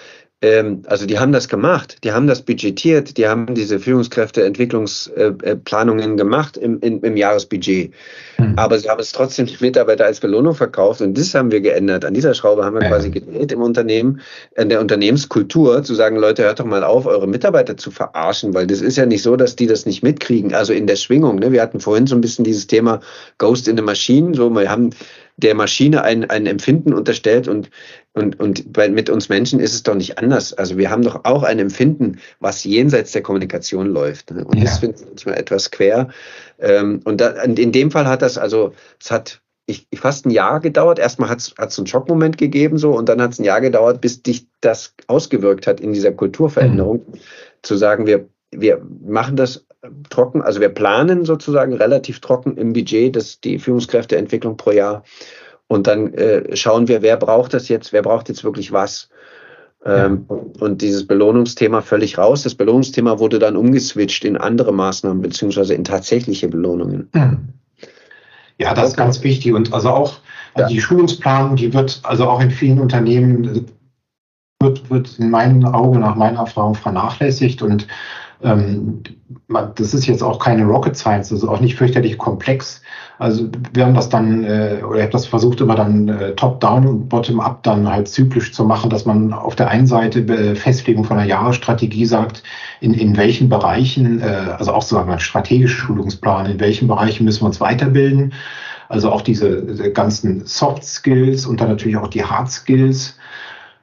also 0.87 1.07
die 1.07 1.19
haben 1.19 1.33
das 1.33 1.49
gemacht, 1.49 1.99
die 2.05 2.13
haben 2.13 2.27
das 2.27 2.43
budgetiert, 2.43 3.17
die 3.17 3.27
haben 3.27 3.55
diese 3.55 3.79
Führungskräfteentwicklungsplanungen 3.79 6.17
gemacht 6.17 6.57
im, 6.57 6.81
im, 6.81 7.03
im 7.03 7.17
Jahresbudget. 7.17 7.93
Mhm. 8.39 8.55
Aber 8.57 8.79
sie 8.79 8.89
haben 8.89 9.01
es 9.01 9.13
trotzdem 9.13 9.47
die 9.47 9.57
Mitarbeiter 9.61 10.05
als 10.05 10.21
Belohnung 10.21 10.55
verkauft 10.55 11.01
und 11.01 11.17
das 11.17 11.35
haben 11.35 11.51
wir 11.51 11.61
geändert. 11.61 12.05
An 12.05 12.15
dieser 12.15 12.35
Schraube 12.35 12.65
haben 12.65 12.75
wir 12.75 12.83
ja. 12.83 12.89
quasi 12.89 13.11
gedreht 13.11 13.53
im 13.53 13.63
Unternehmen, 13.63 14.21
in 14.57 14.69
der 14.69 14.81
Unternehmenskultur, 14.81 15.83
zu 15.83 15.95
sagen, 15.95 16.17
Leute, 16.17 16.43
hört 16.43 16.61
doch 16.61 16.67
mal 16.67 16.85
auf, 16.85 17.07
eure 17.07 17.27
Mitarbeiter 17.27 17.77
zu 17.77 17.91
verarschen, 17.91 18.55
weil 18.55 18.67
das 18.67 18.81
ist 18.81 18.97
ja 18.97 19.07
nicht 19.07 19.23
so, 19.23 19.37
dass 19.37 19.57
die 19.57 19.67
das 19.67 19.87
nicht 19.87 20.03
mitkriegen. 20.03 20.55
Also 20.55 20.73
in 20.73 20.87
der 20.87 20.97
Schwingung. 20.97 21.37
Ne? 21.37 21.53
Wir 21.53 21.63
hatten 21.63 21.81
vorhin 21.81 22.07
so 22.07 22.15
ein 22.15 22.21
bisschen 22.21 22.45
dieses 22.45 22.67
Thema 22.67 23.01
Ghost 23.39 23.69
in 23.69 23.77
the 23.77 23.83
Machine. 23.83 24.35
So, 24.35 24.51
wir 24.51 24.71
haben 24.71 24.91
der 25.37 25.55
Maschine 25.55 26.03
ein, 26.03 26.31
ein 26.31 26.47
Empfinden 26.47 26.95
unterstellt 26.95 27.49
und, 27.49 27.71
und, 28.13 28.39
und 28.39 28.73
bei, 28.73 28.89
mit 28.89 29.11
uns 29.11 29.29
Menschen 29.29 29.59
ist 29.59 29.75
es 29.75 29.83
doch 29.83 29.95
nicht 29.95 30.19
anders. 30.19 30.53
Also 30.53 30.79
wir 30.79 30.91
haben 30.91 31.03
doch 31.03 31.25
auch 31.25 31.43
ein 31.43 31.59
Empfinden, 31.59 32.21
was 32.39 32.63
jenseits 32.65 33.13
der 33.13 33.23
Kommunikation 33.23 33.89
läuft. 33.89 34.31
Ne? 34.31 34.45
Und 34.45 34.59
ja. 34.59 34.65
das 34.65 34.79
finde 34.79 34.97
ich 34.99 35.07
manchmal 35.07 35.39
etwas 35.39 35.71
quer. 35.71 36.09
Ähm, 36.61 37.01
und 37.05 37.21
da, 37.21 37.31
in 37.43 37.73
dem 37.73 37.91
Fall 37.91 38.07
hat 38.07 38.23
das 38.23 38.39
also, 38.39 38.73
es 39.01 39.11
hat 39.11 39.41
ich, 39.67 39.89
fast 39.95 40.27
ein 40.27 40.31
Jahr 40.31 40.61
gedauert. 40.61 40.99
Erstmal 40.99 41.31
hat 41.31 41.41
es 41.41 41.79
einen 41.79 41.87
Schockmoment 41.87 42.39
gegeben 42.39 42.79
so 42.79 42.93
und 42.93 43.09
dann 43.09 43.21
hat 43.21 43.33
es 43.33 43.39
ein 43.39 43.45
Jahr 43.45 43.61
gedauert, 43.61 44.01
bis 44.01 44.23
dich 44.23 44.47
das 44.61 44.95
ausgewirkt 45.09 45.67
hat 45.67 45.81
in 45.81 45.93
dieser 45.93 46.13
Kulturveränderung. 46.13 47.05
Mhm. 47.07 47.19
Zu 47.63 47.77
sagen, 47.77 48.07
wir, 48.07 48.29
wir 48.53 48.81
machen 49.03 49.37
das 49.37 49.67
trocken, 50.11 50.43
also 50.43 50.61
wir 50.61 50.69
planen 50.69 51.25
sozusagen 51.25 51.75
relativ 51.75 52.21
trocken 52.21 52.57
im 52.57 52.73
Budget 52.73 53.17
das, 53.17 53.41
die 53.41 53.59
Führungskräfteentwicklung 53.59 54.57
pro 54.57 54.71
Jahr. 54.73 55.05
Und 55.67 55.87
dann 55.87 56.13
äh, 56.15 56.57
schauen 56.57 56.89
wir, 56.89 57.03
wer 57.03 57.17
braucht 57.17 57.55
das 57.55 57.69
jetzt, 57.69 57.93
wer 57.93 58.03
braucht 58.03 58.29
jetzt 58.29 58.45
wirklich 58.45 58.73
was. 58.73 59.09
Ähm, 59.85 60.27
ja. 60.29 60.37
Und 60.61 60.83
dieses 60.83 61.07
Belohnungsthema 61.07 61.83
völlig 61.83 62.17
raus. 62.17 62.43
Das 62.43 62.55
Belohnungsthema 62.55 63.19
wurde 63.19 63.39
dann 63.39 63.57
umgeswitcht 63.57 64.25
in 64.25 64.37
andere 64.37 64.73
Maßnahmen 64.73 65.21
beziehungsweise 65.21 65.75
in 65.75 65.85
tatsächliche 65.85 66.49
Belohnungen. 66.49 67.09
Hm. 67.15 67.49
Ja, 68.59 68.73
das 68.73 68.91
ist 68.91 68.97
ganz 68.97 69.23
wichtig. 69.23 69.53
Und 69.53 69.73
also 69.75 69.91
auch 69.91 70.15
also 70.55 70.73
die 70.73 70.81
Schulungsplanung, 70.81 71.57
die 71.57 71.73
wird 71.75 72.01
also 72.05 72.29
auch 72.29 72.41
in 72.41 72.51
vielen 72.51 72.79
Unternehmen 72.79 73.67
wird, 74.61 74.91
wird 74.91 75.19
in 75.19 75.31
meinen 75.31 75.65
Augen, 75.65 76.01
nach 76.01 76.15
meiner 76.15 76.41
Erfahrung 76.41 76.75
vernachlässigt. 76.75 77.61
Und 77.61 77.87
ähm, 78.45 79.03
das 79.77 79.95
ist 79.95 80.07
jetzt 80.07 80.23
auch 80.23 80.39
keine 80.39 80.65
Rocket 80.65 80.97
Science, 80.97 81.31
das 81.31 81.43
ist 81.43 81.49
auch 81.49 81.61
nicht 81.61 81.77
fürchterlich 81.77 82.19
komplex. 82.19 82.83
Also 83.19 83.49
wir 83.73 83.87
haben 83.87 83.95
das 83.95 84.09
dann, 84.09 84.45
äh, 84.45 84.81
oder 84.87 84.97
ich 84.97 85.03
habe 85.03 85.13
das 85.13 85.27
versucht, 85.27 85.61
immer 85.61 85.77
dann 85.77 86.09
äh, 86.09 86.33
top-down 86.35 86.87
und 86.87 87.09
bottom-up 87.09 87.63
dann 87.63 87.89
halt 87.89 88.09
zyklisch 88.09 88.53
zu 88.53 88.65
machen, 88.65 88.91
dass 88.91 89.07
man 89.07 89.33
auf 89.33 89.55
der 89.55 89.69
einen 89.69 89.87
Seite 89.87 90.21
äh, 90.21 90.55
Festlegung 90.55 91.05
von 91.05 91.19
einer 91.19 91.29
Jahresstrategie 91.29 92.07
sagt, 92.07 92.43
in, 92.81 92.93
in 92.93 93.17
welchen 93.17 93.49
Bereichen, 93.49 94.23
also 94.23 94.73
auch 94.73 94.83
sozusagen 94.83 95.11
ein 95.11 95.21
strategischer 95.21 95.87
Schulungsplan, 95.87 96.47
in 96.47 96.61
welchen 96.61 96.89
Bereichen 96.89 97.25
müssen 97.25 97.43
wir 97.43 97.47
uns 97.47 97.61
weiterbilden. 97.61 98.35
Also 98.89 99.11
auch 99.11 99.23
diese, 99.23 99.93
ganzen 99.93 100.45
Soft 100.45 100.85
Skills 100.85 101.47
und 101.47 101.61
dann 101.61 101.69
natürlich 101.69 101.97
auch 101.97 102.09
die 102.09 102.25
Hard 102.25 102.51
Skills 102.51 103.17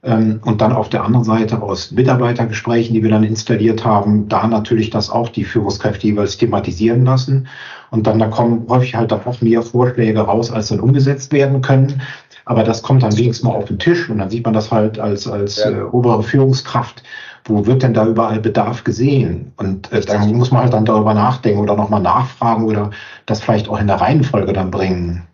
und 0.03 0.61
dann 0.61 0.73
auf 0.73 0.89
der 0.89 1.03
anderen 1.03 1.23
Seite 1.23 1.61
aus 1.61 1.91
Mitarbeitergesprächen, 1.91 2.95
die 2.95 3.03
wir 3.03 3.11
dann 3.11 3.23
installiert 3.23 3.85
haben, 3.85 4.27
da 4.27 4.47
natürlich 4.47 4.89
das 4.89 5.11
auch 5.11 5.29
die 5.29 5.43
Führungskräfte 5.43 6.07
jeweils 6.07 6.37
thematisieren 6.37 7.05
lassen. 7.05 7.47
Und 7.91 8.07
dann 8.07 8.17
da 8.17 8.27
kommen 8.27 8.65
häufig 8.67 8.95
halt 8.95 9.13
auch 9.13 9.41
mehr 9.41 9.61
Vorschläge 9.61 10.21
raus, 10.21 10.51
als 10.51 10.69
dann 10.69 10.79
umgesetzt 10.79 11.31
werden 11.31 11.61
können. 11.61 12.01
Aber 12.45 12.63
das 12.63 12.81
kommt 12.81 13.03
dann 13.03 13.15
wenigstens 13.15 13.47
mal 13.47 13.55
auf 13.55 13.65
den 13.65 13.77
Tisch 13.77 14.09
und 14.09 14.17
dann 14.17 14.31
sieht 14.31 14.43
man 14.43 14.55
das 14.55 14.71
halt 14.71 14.97
als, 14.97 15.27
als 15.27 15.57
ja. 15.57 15.69
äh, 15.69 15.83
obere 15.83 16.23
Führungskraft. 16.23 17.03
Wo 17.45 17.65
wird 17.67 17.83
denn 17.83 17.93
da 17.93 18.07
überall 18.07 18.39
Bedarf 18.39 18.83
gesehen? 18.83 19.53
Und 19.57 19.91
äh, 19.91 20.01
dann 20.01 20.33
muss 20.33 20.51
man 20.51 20.63
halt 20.63 20.73
dann 20.73 20.85
darüber 20.85 21.13
nachdenken 21.13 21.59
oder 21.59 21.75
nochmal 21.75 22.01
nachfragen 22.01 22.65
oder 22.65 22.89
das 23.27 23.41
vielleicht 23.41 23.69
auch 23.69 23.79
in 23.79 23.87
der 23.87 24.01
Reihenfolge 24.01 24.53
dann 24.53 24.71
bringen. 24.71 25.27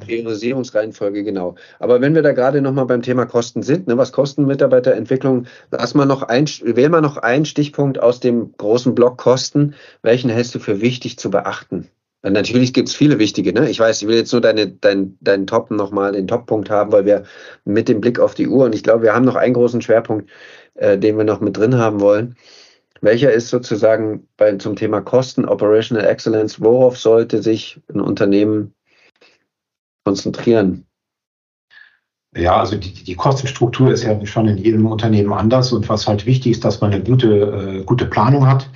Priorisierungsreihenfolge, 0.00 1.24
genau. 1.24 1.56
Aber 1.78 2.00
wenn 2.00 2.14
wir 2.14 2.22
da 2.22 2.32
gerade 2.32 2.60
nochmal 2.60 2.86
beim 2.86 3.02
Thema 3.02 3.26
Kosten 3.26 3.62
sind, 3.62 3.88
ne, 3.88 3.98
was 3.98 4.12
kosten 4.12 4.46
Mitarbeiterentwicklung, 4.46 5.46
lass 5.70 5.94
mal 5.94 6.06
noch 6.06 6.22
ein, 6.22 6.46
wähl 6.46 6.88
mal 6.88 7.00
noch 7.00 7.16
einen 7.16 7.44
Stichpunkt 7.44 8.00
aus 8.00 8.20
dem 8.20 8.52
großen 8.56 8.94
Block 8.94 9.18
Kosten. 9.18 9.74
Welchen 10.02 10.30
hältst 10.30 10.54
du 10.54 10.60
für 10.60 10.80
wichtig 10.80 11.18
zu 11.18 11.30
beachten? 11.30 11.88
Natürlich 12.22 12.74
gibt 12.74 12.88
es 12.88 12.94
viele 12.94 13.18
wichtige, 13.18 13.52
ne? 13.54 13.70
Ich 13.70 13.80
weiß, 13.80 14.02
ich 14.02 14.08
will 14.08 14.16
jetzt 14.16 14.32
nur 14.32 14.42
deine, 14.42 14.68
dein, 14.68 15.16
deinen 15.20 15.46
Top 15.46 15.70
nochmal, 15.70 16.12
den 16.12 16.28
Top-Punkt 16.28 16.68
haben, 16.68 16.92
weil 16.92 17.06
wir 17.06 17.24
mit 17.64 17.88
dem 17.88 18.02
Blick 18.02 18.20
auf 18.20 18.34
die 18.34 18.46
Uhr 18.46 18.66
und 18.66 18.74
ich 18.74 18.82
glaube, 18.82 19.02
wir 19.02 19.14
haben 19.14 19.24
noch 19.24 19.36
einen 19.36 19.54
großen 19.54 19.80
Schwerpunkt, 19.80 20.30
äh, 20.74 20.98
den 20.98 21.16
wir 21.16 21.24
noch 21.24 21.40
mit 21.40 21.56
drin 21.56 21.76
haben 21.76 22.00
wollen. 22.00 22.36
Welcher 23.00 23.32
ist 23.32 23.48
sozusagen 23.48 24.28
bei, 24.36 24.54
zum 24.56 24.76
Thema 24.76 25.00
Kosten, 25.00 25.46
Operational 25.46 26.04
Excellence, 26.06 26.60
worauf 26.60 26.98
sollte 26.98 27.42
sich 27.42 27.80
ein 27.88 28.00
Unternehmen 28.00 28.74
konzentrieren? 30.04 30.86
Ja, 32.36 32.60
also 32.60 32.76
die, 32.76 32.92
die 32.92 33.14
Kostenstruktur 33.16 33.90
ist 33.90 34.04
ja 34.04 34.24
schon 34.24 34.46
in 34.46 34.56
jedem 34.56 34.86
Unternehmen 34.86 35.32
anders 35.32 35.72
und 35.72 35.88
was 35.88 36.06
halt 36.06 36.26
wichtig 36.26 36.52
ist, 36.52 36.64
dass 36.64 36.80
man 36.80 36.92
eine 36.92 37.02
gute, 37.02 37.80
äh, 37.80 37.84
gute 37.84 38.06
Planung 38.06 38.46
hat 38.46 38.70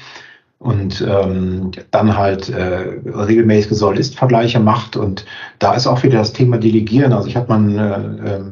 und 0.59 1.01
ähm, 1.03 1.71
dann 1.93 2.17
halt 2.17 2.49
äh, 2.49 2.99
regelmäßige 3.07 3.79
Soll-Ist-Vergleiche 3.79 4.59
macht 4.59 4.97
und 4.97 5.25
da 5.61 5.75
ist 5.75 5.87
auch 5.87 6.03
wieder 6.03 6.19
das 6.19 6.33
Thema 6.33 6.59
Delegieren. 6.59 7.13
Also 7.13 7.29
ich 7.29 7.37
habe 7.37 7.57
mal 7.57 7.79
äh, 7.79 8.31
äh, 8.31 8.45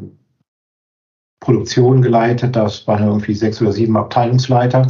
Produktion 1.40 2.02
geleitet, 2.02 2.54
das 2.54 2.86
waren 2.86 3.04
irgendwie 3.04 3.34
sechs 3.34 3.60
oder 3.60 3.72
sieben 3.72 3.96
Abteilungsleiter 3.96 4.86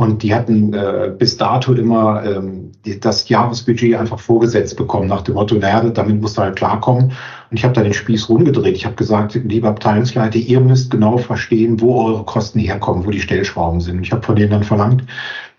und 0.00 0.22
die 0.22 0.34
hatten 0.34 0.72
äh, 0.72 1.12
bis 1.18 1.36
dato 1.36 1.74
immer 1.74 2.24
ähm, 2.24 2.72
die, 2.86 2.98
das 2.98 3.28
Jahresbudget 3.28 3.96
einfach 3.96 4.18
vorgesetzt 4.18 4.78
bekommen, 4.78 5.08
nach 5.08 5.20
dem 5.20 5.34
Motto, 5.34 5.56
naja, 5.56 5.82
damit 5.90 6.22
musst 6.22 6.38
du 6.38 6.40
halt 6.40 6.56
klarkommen. 6.56 7.12
Und 7.50 7.56
ich 7.58 7.64
habe 7.64 7.74
da 7.74 7.82
den 7.82 7.92
Spieß 7.92 8.30
rumgedreht. 8.30 8.74
Ich 8.74 8.86
habe 8.86 8.94
gesagt, 8.94 9.34
liebe 9.34 9.68
Abteilungsleiter, 9.68 10.38
ihr 10.38 10.60
müsst 10.60 10.90
genau 10.90 11.18
verstehen, 11.18 11.82
wo 11.82 12.02
eure 12.02 12.24
Kosten 12.24 12.60
herkommen, 12.60 13.04
wo 13.04 13.10
die 13.10 13.20
Stellschrauben 13.20 13.82
sind. 13.82 14.00
Ich 14.00 14.10
habe 14.10 14.22
von 14.22 14.36
denen 14.36 14.52
dann 14.52 14.64
verlangt, 14.64 15.04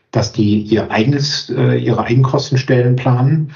dass 0.10 0.32
die 0.32 0.62
ihr 0.62 0.90
eigenes, 0.90 1.52
äh, 1.56 1.78
ihre 1.78 2.04
Eigenkostenstellen 2.04 2.96
planen 2.96 3.52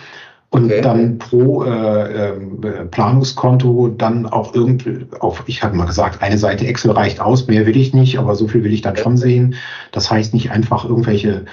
und 0.56 0.66
okay. 0.72 0.80
dann 0.82 1.18
pro 1.18 1.66
äh, 1.66 2.30
äh, 2.30 2.86
Planungskonto 2.89 3.89
dann 3.89 4.26
auch 4.26 4.56
irgendwie 4.56 5.06
auf, 5.20 5.43
ich 5.47 5.62
habe 5.62 5.76
mal 5.76 5.86
gesagt, 5.86 6.22
eine 6.22 6.38
Seite 6.38 6.66
Excel 6.66 6.91
reicht 6.91 7.20
aus, 7.20 7.47
mehr 7.47 7.66
will 7.66 7.76
ich 7.76 7.93
nicht, 7.93 8.18
aber 8.18 8.36
so 8.36 8.47
viel 8.47 8.64
will 8.64 8.72
ich 8.72 8.82
dann 8.82 8.95
schon 8.95 9.18
sehen. 9.18 9.56
Das 9.91 10.10
heißt 10.10 10.34
nicht 10.34 10.51
einfach 10.51 10.86
irgendwelche 10.86 11.43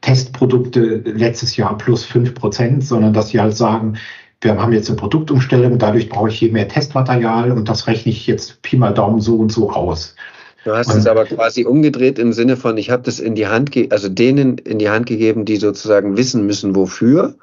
Testprodukte 0.00 1.02
letztes 1.04 1.56
Jahr 1.56 1.76
plus 1.76 2.04
fünf 2.04 2.34
Prozent, 2.34 2.84
sondern 2.84 3.12
dass 3.12 3.30
sie 3.30 3.40
halt 3.40 3.56
sagen, 3.56 3.94
wir 4.40 4.56
haben 4.56 4.72
jetzt 4.72 4.88
eine 4.88 4.96
Produktumstellung, 4.96 5.78
dadurch 5.78 6.08
brauche 6.08 6.28
ich 6.28 6.38
hier 6.38 6.52
mehr 6.52 6.68
Testmaterial 6.68 7.50
und 7.50 7.68
das 7.68 7.88
rechne 7.88 8.12
ich 8.12 8.28
jetzt 8.28 8.62
Pi 8.62 8.76
mal 8.76 8.94
Daumen 8.94 9.20
so 9.20 9.36
und 9.36 9.50
so 9.50 9.72
aus. 9.72 10.14
Du 10.64 10.72
hast 10.72 10.94
es 10.94 11.06
aber 11.06 11.24
quasi 11.24 11.64
umgedreht 11.64 12.18
im 12.18 12.32
Sinne 12.32 12.56
von, 12.56 12.76
ich 12.78 12.90
habe 12.90 13.02
das 13.02 13.18
in 13.18 13.34
die 13.34 13.48
Hand, 13.48 13.72
also 13.90 14.08
denen 14.08 14.58
in 14.58 14.78
die 14.78 14.90
Hand 14.90 15.06
gegeben, 15.06 15.44
die 15.44 15.56
sozusagen 15.56 16.16
wissen 16.16 16.46
müssen, 16.46 16.76
wofür, 16.76 17.34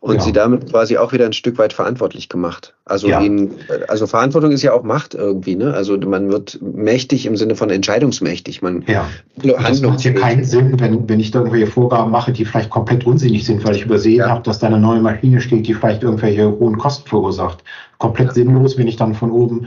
und 0.00 0.16
ja. 0.16 0.20
sie 0.20 0.32
damit 0.32 0.70
quasi 0.70 0.96
auch 0.96 1.12
wieder 1.12 1.26
ein 1.26 1.32
Stück 1.32 1.58
weit 1.58 1.72
verantwortlich 1.72 2.28
gemacht. 2.28 2.74
Also 2.84 3.08
ja. 3.08 3.20
ihnen, 3.20 3.56
also 3.88 4.06
Verantwortung 4.06 4.52
ist 4.52 4.62
ja 4.62 4.72
auch 4.72 4.84
Macht 4.84 5.14
irgendwie, 5.14 5.56
ne? 5.56 5.74
Also 5.74 5.98
man 5.98 6.30
wird 6.30 6.60
mächtig 6.62 7.26
im 7.26 7.36
Sinne 7.36 7.56
von 7.56 7.68
entscheidungsmächtig. 7.68 8.62
Man 8.62 8.84
ja. 8.86 9.08
Das 9.42 9.82
macht 9.82 10.00
hier 10.00 10.14
keinen 10.14 10.44
Sinn, 10.44 10.78
wenn, 10.78 11.08
wenn 11.08 11.18
ich 11.18 11.32
da 11.32 11.40
irgendwelche 11.40 11.66
Vorgaben 11.66 12.12
mache, 12.12 12.32
die 12.32 12.44
vielleicht 12.44 12.70
komplett 12.70 13.04
unsinnig 13.06 13.44
sind, 13.44 13.64
weil 13.64 13.74
ich 13.74 13.84
übersehen 13.84 14.18
ja. 14.18 14.28
habe, 14.28 14.42
dass 14.42 14.60
da 14.60 14.68
eine 14.68 14.78
neue 14.78 15.00
Maschine 15.00 15.40
steht, 15.40 15.66
die 15.66 15.74
vielleicht 15.74 16.04
irgendwelche 16.04 16.48
hohen 16.48 16.78
Kosten 16.78 17.08
verursacht. 17.08 17.64
Komplett 17.98 18.34
sinnlos, 18.34 18.78
wenn 18.78 18.86
ich 18.86 18.96
dann 18.96 19.14
von 19.14 19.32
oben 19.32 19.66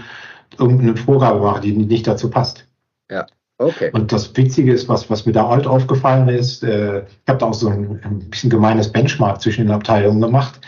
irgendeine 0.58 0.96
Vorgabe 0.96 1.42
mache, 1.42 1.62
die 1.62 1.74
nicht 1.74 2.08
dazu 2.08 2.30
passt. 2.30 2.66
Ja. 3.12 3.26
Okay. 3.60 3.92
Und 3.94 4.12
das 4.12 4.36
Witzige 4.36 4.74
ist, 4.74 4.90
was, 4.90 5.10
was 5.12 5.28
mir 5.28 5.34
da 5.34 5.48
halt 5.48 5.68
aufgefallen 5.68 6.28
ist, 6.30 6.64
äh, 6.64 7.02
ich 7.02 7.30
habe 7.30 7.38
da 7.38 7.46
auch 7.46 7.54
so 7.54 7.70
ein, 7.70 8.00
ein, 8.04 8.20
bisschen 8.32 8.50
gemeines 8.50 8.92
Benchmark 8.92 9.40
zwischen 9.40 9.66
den 9.66 9.72
Abteilungen 9.72 10.20
gemacht 10.20 10.60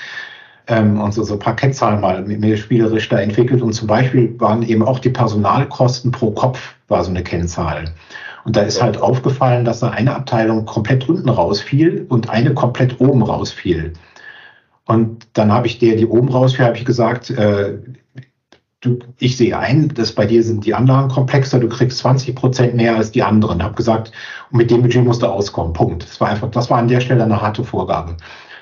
ähm, 0.68 1.02
und 1.02 1.12
so, 1.12 1.24
so 1.24 1.34
ein 1.34 1.40
paar 1.40 1.56
Kennzahlen 1.56 2.02
mal 2.02 2.22
mit 2.22 2.40
mir 2.40 2.56
spielerisch 2.56 3.10
da 3.10 3.18
entwickelt. 3.20 3.64
Und 3.64 3.74
zum 3.74 3.88
Beispiel 3.88 4.40
waren 4.40 4.62
eben 4.62 4.84
auch 4.84 5.00
die 5.00 5.10
Personalkosten 5.10 6.12
pro 6.12 6.32
Kopf 6.32 6.76
war 6.88 7.04
so 7.04 7.10
eine 7.10 7.24
Kennzahl. 7.24 7.86
Und 8.46 8.56
da 8.56 8.62
ist 8.62 8.82
halt 8.82 9.02
aufgefallen, 9.02 9.66
dass 9.66 9.80
da 9.80 9.90
eine 9.90 10.16
Abteilung 10.16 10.66
komplett 10.66 11.10
unten 11.10 11.30
rausfiel 11.30 12.06
und 12.10 12.30
eine 12.30 12.54
komplett 12.54 13.00
oben 13.00 13.24
rausfiel. 13.24 13.94
Und 14.86 15.26
dann 15.34 15.52
habe 15.52 15.66
ich 15.66 15.80
der, 15.80 15.96
die 15.96 16.06
oben 16.06 16.30
rausfiel, 16.30 16.66
habe 16.66 16.78
ich 16.78 16.86
gesagt, 16.86 17.30
äh, 17.32 17.78
du, 18.84 19.00
ich 19.18 19.38
sehe 19.38 19.58
ein, 19.58 19.90
dass 19.90 20.12
bei 20.12 20.26
dir 20.26 20.44
sind 20.44 20.66
die 20.66 20.74
Anlagen 20.74 21.10
komplexer, 21.10 21.60
du 21.60 21.70
kriegst 21.70 22.00
20 22.00 22.36
Prozent 22.36 22.76
mehr 22.76 22.96
als 22.96 23.12
die 23.12 23.24
anderen. 23.24 23.64
Habe 23.64 23.76
gesagt, 23.76 24.12
mit 24.52 24.70
dem 24.70 24.82
Budget 24.82 25.04
musst 25.04 25.22
du 25.22 25.28
auskommen. 25.28 25.74
Punkt. 25.74 26.04
Das 26.04 26.20
war 26.22 26.30
einfach, 26.30 26.52
das 26.52 26.70
war 26.70 26.78
an 26.78 26.88
der 26.88 27.00
Stelle 27.00 27.24
eine 27.24 27.42
harte 27.42 27.64
Vorgabe. 27.64 28.18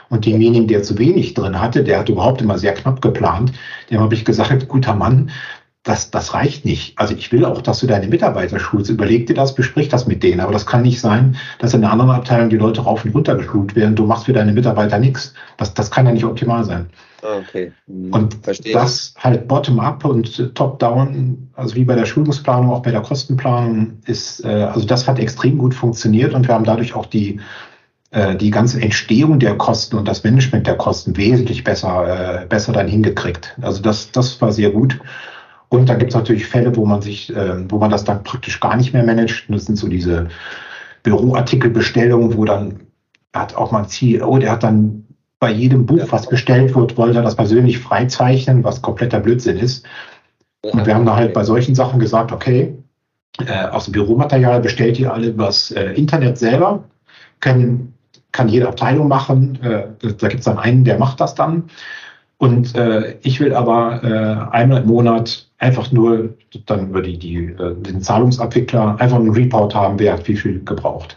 Und 0.09 0.25
demjenigen, 0.25 0.67
der 0.67 0.83
zu 0.83 0.97
wenig 0.97 1.33
drin 1.33 1.59
hatte, 1.59 1.83
der 1.83 1.99
hat 1.99 2.09
überhaupt 2.09 2.41
immer 2.41 2.57
sehr 2.57 2.73
knapp 2.73 3.01
geplant, 3.01 3.53
dem 3.89 4.01
habe 4.01 4.13
ich 4.13 4.25
gesagt, 4.25 4.67
guter 4.67 4.93
Mann, 4.93 5.31
das, 5.83 6.11
das 6.11 6.35
reicht 6.35 6.63
nicht. 6.63 6.97
Also 6.99 7.15
ich 7.15 7.31
will 7.31 7.43
auch, 7.43 7.61
dass 7.61 7.79
du 7.79 7.87
deine 7.87 8.07
Mitarbeiter 8.07 8.59
schulst. 8.59 8.91
Überleg 8.91 9.25
dir 9.25 9.33
das, 9.33 9.55
besprich 9.55 9.89
das 9.89 10.05
mit 10.05 10.21
denen. 10.21 10.39
Aber 10.39 10.53
das 10.53 10.67
kann 10.67 10.83
nicht 10.83 11.01
sein, 11.01 11.37
dass 11.57 11.73
in 11.73 11.83
einer 11.83 11.91
anderen 11.91 12.11
Abteilung 12.11 12.49
die 12.49 12.57
Leute 12.57 12.81
rauf 12.81 13.03
und 13.03 13.15
runter 13.15 13.35
geschult 13.35 13.75
werden. 13.75 13.95
Du 13.95 14.05
machst 14.05 14.25
für 14.25 14.33
deine 14.33 14.53
Mitarbeiter 14.53 14.99
nichts. 14.99 15.33
Das, 15.57 15.73
das 15.73 15.89
kann 15.89 16.05
ja 16.05 16.11
nicht 16.11 16.25
optimal 16.25 16.63
sein. 16.65 16.87
Ah, 17.23 17.37
okay. 17.37 17.71
Hm, 17.87 18.13
und 18.13 18.35
Verstehe. 18.43 18.73
das 18.73 19.15
halt 19.17 19.47
bottom-up 19.47 20.05
und 20.05 20.53
top-down, 20.55 21.49
also 21.55 21.75
wie 21.75 21.85
bei 21.85 21.95
der 21.95 22.05
Schulungsplanung, 22.05 22.71
auch 22.71 22.83
bei 22.83 22.91
der 22.91 23.01
Kostenplanung, 23.01 23.99
ist, 24.05 24.45
äh, 24.45 24.47
also 24.47 24.85
das 24.85 25.07
hat 25.07 25.17
extrem 25.17 25.57
gut 25.57 25.73
funktioniert 25.73 26.35
und 26.35 26.47
wir 26.47 26.53
haben 26.53 26.65
dadurch 26.65 26.93
auch 26.93 27.07
die, 27.07 27.39
äh, 28.11 28.35
die 28.35 28.51
ganze 28.51 28.81
Entstehung 28.81 29.39
der 29.39 29.55
Kosten 29.55 29.97
und 29.97 30.07
das 30.07 30.23
Management 30.23 30.67
der 30.67 30.77
Kosten 30.77 31.17
wesentlich 31.17 31.63
besser, 31.63 32.43
äh, 32.43 32.45
besser 32.45 32.71
dann 32.71 32.87
hingekriegt. 32.87 33.55
Also 33.61 33.81
das, 33.81 34.11
das 34.11 34.39
war 34.41 34.51
sehr 34.51 34.71
gut. 34.71 34.99
Und 35.71 35.87
da 35.87 35.95
gibt 35.95 36.11
es 36.11 36.15
natürlich 36.15 36.47
Fälle, 36.47 36.75
wo 36.75 36.85
man 36.85 37.01
sich, 37.01 37.33
äh, 37.33 37.71
wo 37.71 37.77
man 37.77 37.89
das 37.89 38.03
dann 38.03 38.23
praktisch 38.23 38.59
gar 38.59 38.75
nicht 38.75 38.91
mehr 38.91 39.05
managt. 39.05 39.45
Das 39.47 39.65
sind 39.65 39.77
so 39.77 39.87
diese 39.87 40.27
Büroartikelbestellungen, 41.03 42.35
wo 42.35 42.43
dann 42.43 42.81
hat 43.33 43.55
auch 43.55 43.71
mal 43.71 43.83
ein 43.83 43.87
CEO, 43.87 44.37
der 44.37 44.51
hat 44.51 44.63
dann 44.63 45.05
bei 45.39 45.49
jedem 45.49 45.85
Buch, 45.85 46.05
was 46.09 46.27
bestellt 46.27 46.75
wird, 46.75 46.97
wollte 46.97 47.19
er 47.19 47.23
das 47.23 47.37
persönlich 47.37 47.79
freizeichnen, 47.79 48.65
was 48.65 48.81
kompletter 48.81 49.21
Blödsinn 49.21 49.57
ist. 49.57 49.85
Und 50.61 50.85
wir 50.85 50.93
haben 50.93 51.05
da 51.05 51.15
halt 51.15 51.33
bei 51.33 51.45
solchen 51.45 51.73
Sachen 51.73 52.01
gesagt, 52.01 52.33
okay, 52.33 52.77
äh, 53.39 53.67
aus 53.67 53.85
dem 53.85 53.93
Büromaterial 53.93 54.59
bestellt 54.59 54.99
ihr 54.99 55.13
alle 55.13 55.29
übers 55.29 55.71
äh, 55.71 55.93
Internet 55.93 56.37
selber, 56.37 56.83
können, 57.39 57.93
kann 58.33 58.49
jede 58.49 58.67
Abteilung 58.67 59.07
machen. 59.07 59.57
Äh, 59.63 59.85
da 60.01 60.27
gibt 60.27 60.39
es 60.39 60.45
dann 60.45 60.59
einen, 60.59 60.83
der 60.83 60.99
macht 60.99 61.21
das 61.21 61.33
dann. 61.33 61.69
Und 62.37 62.75
äh, 62.75 63.17
ich 63.21 63.39
will 63.39 63.53
aber 63.53 64.03
äh, 64.03 64.51
einmal 64.53 64.81
im 64.81 64.87
Monat 64.87 65.47
einfach 65.61 65.91
nur 65.91 66.35
dann 66.65 66.89
über 66.89 67.01
die, 67.01 67.17
die, 67.17 67.37
äh, 67.37 67.75
den 67.75 68.01
Zahlungsabwickler 68.01 68.99
einfach 68.99 69.17
einen 69.17 69.29
Report 69.29 69.73
haben, 69.73 69.99
wer 69.99 70.13
hat 70.13 70.27
wie 70.27 70.35
viel 70.35 70.63
gebraucht. 70.65 71.15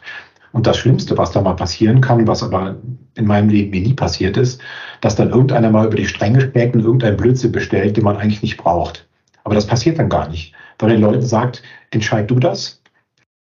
Und 0.53 0.66
das 0.66 0.76
Schlimmste, 0.76 1.18
was 1.18 1.32
da 1.32 1.40
mal 1.40 1.57
passieren 1.57 2.01
kann, 2.01 2.28
was 2.28 2.42
aber 2.42 2.76
in 3.16 3.26
meinem 3.26 3.49
Leben 3.49 3.70
mir 3.70 3.80
nie 3.80 3.95
passiert 3.95 4.36
ist, 4.36 4.61
dass 5.01 5.16
dann 5.16 5.30
irgendeiner 5.30 5.70
mal 5.70 5.86
über 5.86 5.97
die 5.97 6.07
Stränge 6.07 6.42
schlägt 6.42 6.76
und 6.76 6.84
irgendein 6.84 7.16
Blödsinn 7.16 7.53
bestellt, 7.53 7.97
den 7.97 8.05
man 8.05 8.16
eigentlich 8.16 8.42
nicht 8.42 8.59
braucht. 8.59 9.07
Aber 9.42 9.55
das 9.55 9.66
passiert 9.66 9.99
dann 9.99 10.09
gar 10.09 10.28
nicht, 10.28 10.53
weil 10.78 10.90
den 10.90 11.01
Leuten 11.01 11.22
sagt, 11.22 11.62
entscheid 11.90 12.30
du 12.30 12.38
das. 12.38 12.80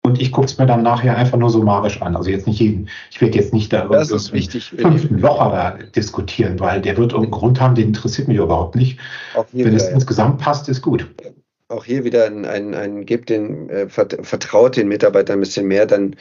Und 0.05 0.21
ich 0.21 0.33
gucke 0.33 0.47
es 0.47 0.57
mir 0.57 0.65
dann 0.65 0.83
nachher 0.83 1.15
einfach 1.15 1.37
nur 1.37 1.49
summarisch 1.49 2.01
an. 2.01 2.17
Also 2.17 2.29
jetzt 2.29 2.45
nicht 2.45 2.59
jeden, 2.59 2.89
ich 3.09 3.21
werde 3.21 3.37
jetzt 3.37 3.53
nicht 3.53 3.71
da 3.71 3.85
das 3.85 4.11
ist 4.11 4.33
wichtig, 4.33 4.65
fünften 4.65 5.17
Locher 5.19 5.49
da 5.49 5.71
diskutieren, 5.95 6.59
weil 6.59 6.81
der 6.81 6.97
wird 6.97 7.13
irgendeinen 7.13 7.39
Grund 7.39 7.61
haben, 7.61 7.73
den 7.75 7.87
interessiert 7.87 8.27
mich 8.27 8.37
überhaupt 8.37 8.75
nicht. 8.75 8.99
Wenn 9.53 9.73
es 9.73 9.87
insgesamt 9.87 10.39
passt, 10.39 10.67
ist 10.67 10.81
gut 10.81 11.07
auch 11.73 11.85
hier 11.85 12.03
wieder 12.03 12.25
ein, 12.25 12.45
ein, 12.45 12.75
ein 12.75 13.05
gebt 13.05 13.29
den, 13.29 13.69
äh, 13.69 13.89
vertraut 13.89 14.77
den 14.77 14.87
Mitarbeitern 14.87 15.37
ein 15.37 15.41
bisschen 15.41 15.67
mehr, 15.67 15.85
dann 15.85 16.15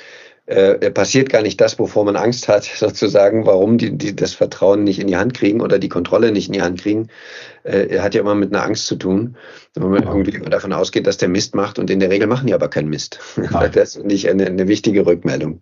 äh, 0.47 0.91
passiert 0.91 1.31
gar 1.31 1.43
nicht 1.43 1.61
das, 1.61 1.79
wovor 1.79 2.05
man 2.05 2.17
Angst 2.17 2.49
hat, 2.49 2.65
sozusagen, 2.77 3.47
warum 3.47 3.79
die, 3.79 3.97
die 3.97 4.17
das 4.17 4.35
Vertrauen 4.35 4.85
nicht 4.85 4.99
in 4.99 5.07
die 5.07 5.17
Hand 5.17 5.35
kriegen 5.35 5.61
oder 5.61 5.79
die 5.79 5.89
Kontrolle 5.89 6.33
nicht 6.33 6.49
in 6.49 6.55
die 6.55 6.63
Hand 6.63 6.81
kriegen, 6.81 7.09
äh, 7.63 8.01
hat 8.01 8.15
ja 8.15 8.21
immer 8.21 8.35
mit 8.35 8.53
einer 8.53 8.65
Angst 8.65 8.87
zu 8.87 8.97
tun, 8.97 9.37
wenn 9.75 9.91
man 9.91 10.03
irgendwie 10.03 10.33
davon 10.51 10.73
ausgeht, 10.73 11.07
dass 11.07 11.17
der 11.17 11.29
Mist 11.29 11.55
macht 11.55 11.79
und 11.79 11.91
in 11.91 12.01
der 12.01 12.11
Regel 12.11 12.27
machen 12.27 12.47
die 12.47 12.55
aber 12.55 12.69
keinen 12.69 12.89
Mist. 12.89 13.21
Nein. 13.37 13.71
Das 13.73 13.97
ist 13.97 14.05
nicht 14.05 14.29
eine, 14.29 14.47
eine 14.47 14.69
wichtige 14.69 15.07
Rückmeldung. 15.07 15.61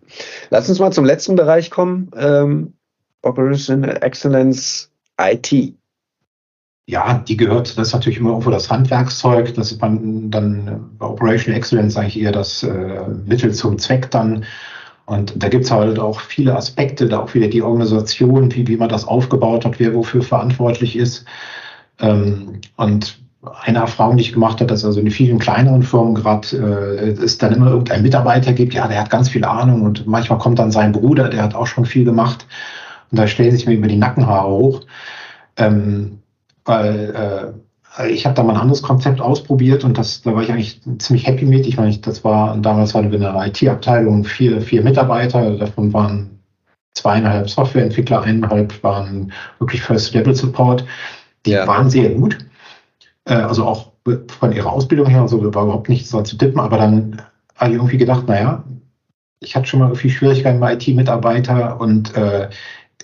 Lass 0.49 0.67
uns 0.67 0.79
mal 0.79 0.91
zum 0.91 1.05
letzten 1.05 1.35
Bereich 1.35 1.69
kommen. 1.69 2.09
Ähm, 2.15 2.73
Operational 3.21 3.97
Excellence 4.01 4.89
IT. 5.19 5.75
Ja, 6.87 7.23
die 7.27 7.37
gehört, 7.37 7.77
das 7.77 7.87
ist 7.87 7.93
natürlich 7.93 8.17
immer 8.17 8.31
irgendwo 8.31 8.49
das 8.49 8.69
Handwerkszeug, 8.69 9.53
das 9.53 9.71
ist 9.71 9.79
man 9.79 10.31
dann 10.31 10.89
bei 10.97 11.05
Operational 11.05 11.57
Excellence 11.57 11.95
eigentlich 11.95 12.19
eher 12.19 12.31
das 12.31 12.63
äh, 12.63 13.07
Mittel 13.25 13.53
zum 13.53 13.77
Zweck 13.77 14.09
dann. 14.09 14.45
Und 15.05 15.33
da 15.41 15.49
gibt 15.49 15.65
es 15.65 15.71
halt 15.71 15.99
auch 15.99 16.19
viele 16.19 16.55
Aspekte, 16.55 17.07
da 17.07 17.19
auch 17.19 17.33
wieder 17.33 17.47
die 17.47 17.61
Organisation, 17.61 18.53
wie, 18.53 18.67
wie 18.67 18.77
man 18.77 18.89
das 18.89 19.05
aufgebaut 19.05 19.65
hat, 19.65 19.79
wer 19.79 19.93
wofür 19.93 20.21
verantwortlich 20.21 20.95
ist. 20.95 21.25
Ähm, 21.99 22.61
und 22.77 23.19
eine 23.63 23.79
Erfahrung, 23.79 24.17
die 24.17 24.23
ich 24.23 24.33
gemacht 24.33 24.59
habe, 24.59 24.67
dass 24.67 24.85
also 24.85 24.99
in 24.99 25.09
vielen 25.09 25.39
kleineren 25.39 25.81
Firmen 25.81 26.13
gerade 26.13 26.47
äh, 26.57 27.23
es 27.23 27.39
dann 27.39 27.53
immer 27.53 27.71
irgendein 27.71 28.03
Mitarbeiter 28.03 28.53
gibt, 28.53 28.73
ja, 28.73 28.87
der 28.87 28.99
hat 28.99 29.09
ganz 29.09 29.29
viel 29.29 29.43
Ahnung 29.43 29.81
und 29.81 30.05
manchmal 30.05 30.37
kommt 30.37 30.59
dann 30.59 30.71
sein 30.71 30.91
Bruder, 30.91 31.29
der 31.29 31.41
hat 31.41 31.55
auch 31.55 31.65
schon 31.65 31.85
viel 31.85 32.05
gemacht 32.05 32.45
und 33.09 33.17
da 33.17 33.25
stellen 33.25 33.51
sich 33.51 33.65
mir 33.65 33.73
über 33.73 33.87
die 33.87 33.97
Nackenhaare 33.97 34.49
hoch. 34.49 34.81
Ähm, 35.57 36.19
weil 36.65 37.15
äh, 37.15 37.59
ich 38.07 38.25
habe 38.25 38.35
da 38.35 38.43
mal 38.43 38.53
ein 38.53 38.61
anderes 38.61 38.81
Konzept 38.81 39.19
ausprobiert 39.19 39.83
und 39.83 39.97
das, 39.97 40.21
da 40.21 40.33
war 40.33 40.43
ich 40.43 40.51
eigentlich 40.51 40.81
ziemlich 40.99 41.27
happy 41.27 41.45
mit. 41.45 41.67
Ich 41.67 41.77
meine, 41.77 41.97
das 41.97 42.23
war 42.23 42.55
damals 42.57 42.95
hatten 42.95 43.11
wir 43.11 43.33
eine 43.33 43.47
IT-Abteilung, 43.47 44.23
vier, 44.23 44.61
vier 44.61 44.81
Mitarbeiter, 44.81 45.57
davon 45.57 45.91
waren 45.91 46.39
zweieinhalb 46.93 47.49
Softwareentwickler, 47.49 48.21
eineinhalb 48.21 48.81
waren 48.83 49.31
wirklich 49.59 49.81
First-Level-Support. 49.81 50.85
Die 51.45 51.51
ja. 51.51 51.67
waren 51.67 51.89
sehr 51.89 52.09
gut. 52.11 52.37
Äh, 53.25 53.33
also 53.33 53.65
auch 53.65 53.91
von 54.39 54.51
ihrer 54.51 54.71
Ausbildung 54.71 55.07
her, 55.07 55.21
also 55.21 55.41
war 55.53 55.63
überhaupt 55.63 55.89
nichts 55.89 56.09
dran 56.09 56.25
zu 56.25 56.37
tippen, 56.37 56.59
aber 56.59 56.77
dann 56.77 57.21
habe 57.55 57.71
ich 57.71 57.77
irgendwie 57.77 57.97
gedacht, 57.97 58.27
naja, 58.27 58.63
ich 59.39 59.55
hatte 59.55 59.67
schon 59.67 59.79
mal 59.79 59.93
viel 59.95 60.11
Schwierigkeiten 60.11 60.59
mit 60.59 60.87
IT-Mitarbeiter 60.87 61.79
und 61.79 62.15
äh, 62.15 62.49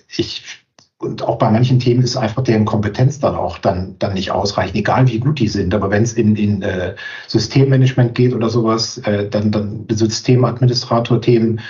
ich 0.08 0.64
und 1.00 1.22
auch 1.22 1.38
bei 1.38 1.48
manchen 1.50 1.78
Themen 1.78 2.02
ist 2.02 2.16
einfach 2.16 2.42
deren 2.42 2.64
Kompetenz 2.64 3.20
dann 3.20 3.36
auch 3.36 3.58
dann, 3.58 3.94
dann 4.00 4.14
nicht 4.14 4.32
ausreichend, 4.32 4.76
egal 4.76 5.06
wie 5.06 5.20
gut 5.20 5.38
die 5.38 5.46
sind. 5.46 5.72
Aber 5.72 5.90
wenn 5.90 6.02
es 6.02 6.12
in, 6.14 6.34
in 6.34 6.60
äh, 6.62 6.96
Systemmanagement 7.28 8.16
geht 8.16 8.34
oder 8.34 8.50
sowas, 8.50 8.98
äh, 8.98 9.28
dann, 9.28 9.52
dann 9.52 9.86
Systemadministrator-Themen 9.88 11.60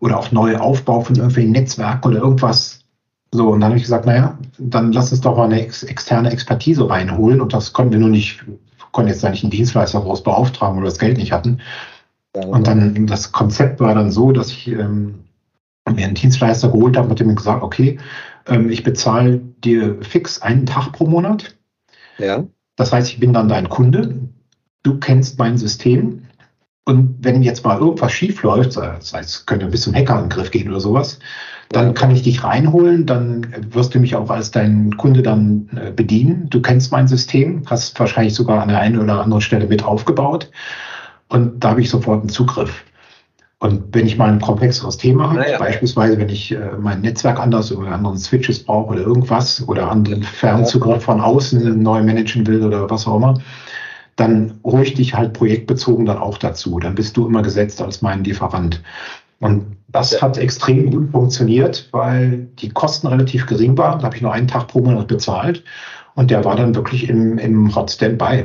oder 0.00 0.18
auch 0.18 0.32
neue 0.32 0.60
Aufbau 0.60 1.02
von 1.02 1.16
irgendwelchen 1.16 1.52
Netzwerken 1.52 2.08
oder 2.08 2.20
irgendwas. 2.20 2.80
So, 3.32 3.50
und 3.50 3.60
dann 3.60 3.68
habe 3.70 3.76
ich 3.76 3.84
gesagt, 3.84 4.06
naja, 4.06 4.38
dann 4.56 4.92
lass 4.92 5.12
uns 5.12 5.20
doch 5.20 5.36
mal 5.36 5.44
eine 5.44 5.60
ex 5.60 5.82
externe 5.82 6.30
Expertise 6.30 6.88
reinholen. 6.88 7.42
Und 7.42 7.52
das 7.52 7.74
konnten 7.74 7.92
wir 7.92 7.98
nur 7.98 8.08
nicht, 8.08 8.42
konnten 8.92 9.10
jetzt 9.10 9.22
da 9.22 9.28
nicht 9.28 9.44
einen 9.44 9.50
Dienstleister 9.50 9.98
raus 9.98 10.22
beauftragen 10.22 10.78
oder 10.78 10.86
das 10.86 10.98
Geld 10.98 11.18
nicht 11.18 11.32
hatten. 11.32 11.60
Und 12.32 12.66
dann 12.66 13.06
das 13.06 13.30
Konzept 13.32 13.80
war 13.80 13.94
dann 13.94 14.10
so, 14.10 14.32
dass 14.32 14.50
ich 14.50 14.68
ähm, 14.68 15.16
mir 15.94 16.06
einen 16.06 16.14
Dienstleister 16.14 16.68
geholt 16.68 16.96
habe, 16.96 17.08
mit 17.08 17.20
dem 17.20 17.34
gesagt, 17.34 17.62
okay, 17.62 17.98
ähm, 18.48 18.70
ich 18.70 18.82
bezahle 18.82 19.38
dir 19.62 19.98
fix 20.02 20.42
einen 20.42 20.66
Tag 20.66 20.92
pro 20.92 21.06
Monat. 21.06 21.56
Ja. 22.18 22.44
Das 22.76 22.92
heißt, 22.92 23.10
ich 23.10 23.20
bin 23.20 23.32
dann 23.32 23.48
dein 23.48 23.68
Kunde. 23.68 24.28
Du 24.82 24.98
kennst 24.98 25.38
mein 25.38 25.58
System. 25.58 26.22
Und 26.84 27.16
wenn 27.20 27.42
jetzt 27.42 27.64
mal 27.64 27.78
irgendwas 27.78 28.12
schief 28.12 28.42
läuft, 28.42 28.76
das 28.76 29.12
heißt, 29.12 29.28
es 29.28 29.46
könnte 29.46 29.66
bis 29.66 29.82
zum 29.82 29.94
Hackerangriff 29.94 30.50
gehen 30.50 30.70
oder 30.70 30.80
sowas, 30.80 31.18
dann 31.68 31.92
kann 31.92 32.10
ich 32.10 32.22
dich 32.22 32.42
reinholen, 32.42 33.04
dann 33.04 33.46
wirst 33.74 33.94
du 33.94 33.98
mich 33.98 34.14
auch 34.16 34.30
als 34.30 34.50
dein 34.50 34.96
Kunde 34.96 35.20
dann 35.20 35.68
äh, 35.76 35.90
bedienen. 35.90 36.48
Du 36.48 36.62
kennst 36.62 36.90
mein 36.90 37.06
System, 37.06 37.62
hast 37.66 37.98
wahrscheinlich 38.00 38.32
sogar 38.32 38.62
an 38.62 38.68
der 38.68 38.78
einen 38.78 38.98
oder 38.98 39.22
anderen 39.22 39.42
Stelle 39.42 39.66
mit 39.66 39.84
aufgebaut. 39.84 40.50
Und 41.28 41.62
da 41.62 41.70
habe 41.70 41.82
ich 41.82 41.90
sofort 41.90 42.20
einen 42.20 42.30
Zugriff. 42.30 42.84
Und 43.60 43.92
wenn 43.92 44.06
ich 44.06 44.16
mal 44.16 44.30
ein 44.30 44.40
komplexeres 44.40 44.98
Thema 44.98 45.30
habe, 45.30 45.50
ja. 45.50 45.58
beispielsweise 45.58 46.16
wenn 46.16 46.28
ich 46.28 46.52
äh, 46.52 46.76
mein 46.78 47.00
Netzwerk 47.00 47.40
anders 47.40 47.72
oder 47.72 47.90
anderen 47.90 48.16
Switches 48.16 48.62
brauche 48.62 48.92
oder 48.92 49.00
irgendwas 49.02 49.66
oder 49.66 49.90
anderen 49.90 50.22
Fernzugriff 50.22 51.02
von 51.02 51.20
außen 51.20 51.82
neu 51.82 52.02
managen 52.04 52.46
will 52.46 52.64
oder 52.64 52.88
was 52.88 53.06
auch 53.08 53.16
immer, 53.16 53.34
dann 54.14 54.60
hole 54.64 54.84
ich 54.84 54.94
dich 54.94 55.14
halt 55.14 55.32
projektbezogen 55.32 56.06
dann 56.06 56.18
auch 56.18 56.38
dazu. 56.38 56.78
Dann 56.78 56.94
bist 56.94 57.16
du 57.16 57.26
immer 57.26 57.42
gesetzt 57.42 57.82
als 57.82 58.00
mein 58.00 58.22
Lieferant. 58.22 58.80
Und 59.40 59.76
das 59.88 60.12
ja. 60.12 60.22
hat 60.22 60.38
extrem 60.38 60.90
gut 60.90 61.10
funktioniert, 61.10 61.88
weil 61.92 62.48
die 62.60 62.68
Kosten 62.68 63.08
relativ 63.08 63.46
gering 63.46 63.76
waren. 63.76 63.98
Da 63.98 64.06
habe 64.06 64.16
ich 64.16 64.22
nur 64.22 64.32
einen 64.32 64.48
Tag 64.48 64.68
pro 64.68 64.80
Monat 64.80 65.08
bezahlt 65.08 65.64
und 66.14 66.30
der 66.30 66.44
war 66.44 66.56
dann 66.56 66.74
wirklich 66.74 67.08
im, 67.08 67.38
im 67.38 67.74
Hot 67.74 67.90
Standby. 67.90 68.44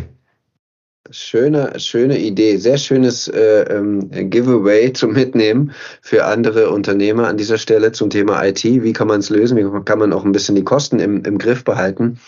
Schöne, 1.12 1.78
schöne 1.82 2.18
Idee, 2.18 2.56
sehr 2.56 2.78
schönes 2.78 3.28
äh, 3.28 3.64
ähm, 3.64 4.10
Giveaway 4.10 4.94
zum 4.94 5.12
Mitnehmen 5.12 5.74
für 6.02 6.24
andere 6.24 6.70
Unternehmer 6.70 7.28
an 7.28 7.36
dieser 7.36 7.58
Stelle 7.58 7.92
zum 7.92 8.10
Thema 8.10 8.42
IT. 8.46 8.64
Wie 8.64 8.94
kann 8.94 9.10
man 9.10 9.20
es 9.20 9.30
lösen? 9.30 9.58
Wie 9.58 9.84
kann 9.84 10.00
man 10.00 10.14
auch 10.14 10.24
ein 10.24 10.32
bisschen 10.32 10.56
die 10.56 10.64
Kosten 10.64 11.00
im, 11.00 11.22
im 11.26 11.40
Griff 11.40 11.66
behalten? 11.66 12.20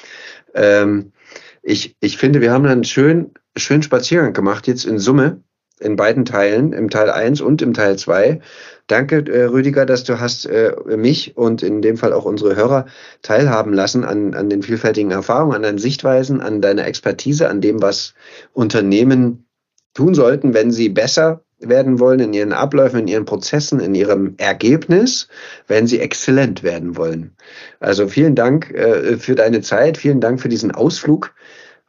Ähm, 0.53 1.13
ich, 1.61 1.95
ich 2.01 2.17
finde, 2.17 2.41
wir 2.41 2.51
haben 2.51 2.65
einen 2.65 2.83
schönen, 2.83 3.33
schönen 3.55 3.81
Spaziergang 3.81 4.33
gemacht, 4.33 4.67
jetzt 4.67 4.85
in 4.85 4.99
Summe, 4.99 5.41
in 5.79 5.95
beiden 5.95 6.25
Teilen, 6.25 6.73
im 6.73 6.89
Teil 6.89 7.09
1 7.09 7.39
und 7.39 7.61
im 7.61 7.73
Teil 7.73 7.97
2. 7.97 8.41
Danke, 8.87 9.25
äh, 9.27 9.45
Rüdiger, 9.45 9.85
dass 9.87 10.03
du 10.03 10.19
hast 10.19 10.45
äh, 10.45 10.75
mich 10.95 11.35
und 11.35 11.63
in 11.63 11.81
dem 11.81 11.97
Fall 11.97 12.13
auch 12.13 12.25
unsere 12.25 12.55
Hörer 12.55 12.85
teilhaben 13.23 13.73
lassen 13.73 14.03
an, 14.03 14.35
an 14.35 14.49
den 14.49 14.61
vielfältigen 14.61 15.09
Erfahrungen, 15.09 15.55
an 15.55 15.63
deinen 15.63 15.79
Sichtweisen, 15.79 16.39
an 16.39 16.61
deiner 16.61 16.85
Expertise, 16.85 17.49
an 17.49 17.61
dem, 17.61 17.81
was 17.81 18.13
Unternehmen 18.53 19.47
tun 19.95 20.13
sollten, 20.13 20.53
wenn 20.53 20.71
sie 20.71 20.89
besser 20.89 21.43
werden 21.59 21.99
wollen 21.99 22.19
in 22.19 22.33
ihren 22.33 22.53
Abläufen, 22.53 22.99
in 22.99 23.07
ihren 23.07 23.25
Prozessen, 23.25 23.79
in 23.79 23.95
ihrem 23.95 24.35
Ergebnis, 24.37 25.29
wenn 25.67 25.87
sie 25.87 25.99
exzellent 25.99 26.61
werden 26.61 26.95
wollen. 26.95 27.35
Also 27.79 28.07
vielen 28.07 28.35
Dank 28.35 28.69
äh, 28.71 29.17
für 29.17 29.33
deine 29.33 29.61
Zeit, 29.61 29.97
vielen 29.97 30.21
Dank 30.21 30.39
für 30.41 30.49
diesen 30.49 30.71
Ausflug. 30.71 31.33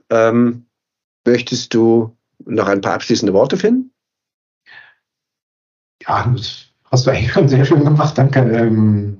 Ähm, 0.09 0.67
möchtest 1.27 1.75
du 1.75 2.17
noch 2.45 2.69
ein 2.69 2.81
paar 2.81 2.95
abschließende 2.95 3.35
Worte 3.35 3.57
finden? 3.57 3.93
Ja, 6.07 6.33
das 6.35 6.66
Hast 6.93 7.07
du 7.07 7.11
eigentlich 7.11 7.33
schon 7.33 7.49
sehr 7.49 7.65
schön 7.65 7.85
gemacht, 7.85 8.17
danke. 8.17 8.41
Ähm, 8.41 9.19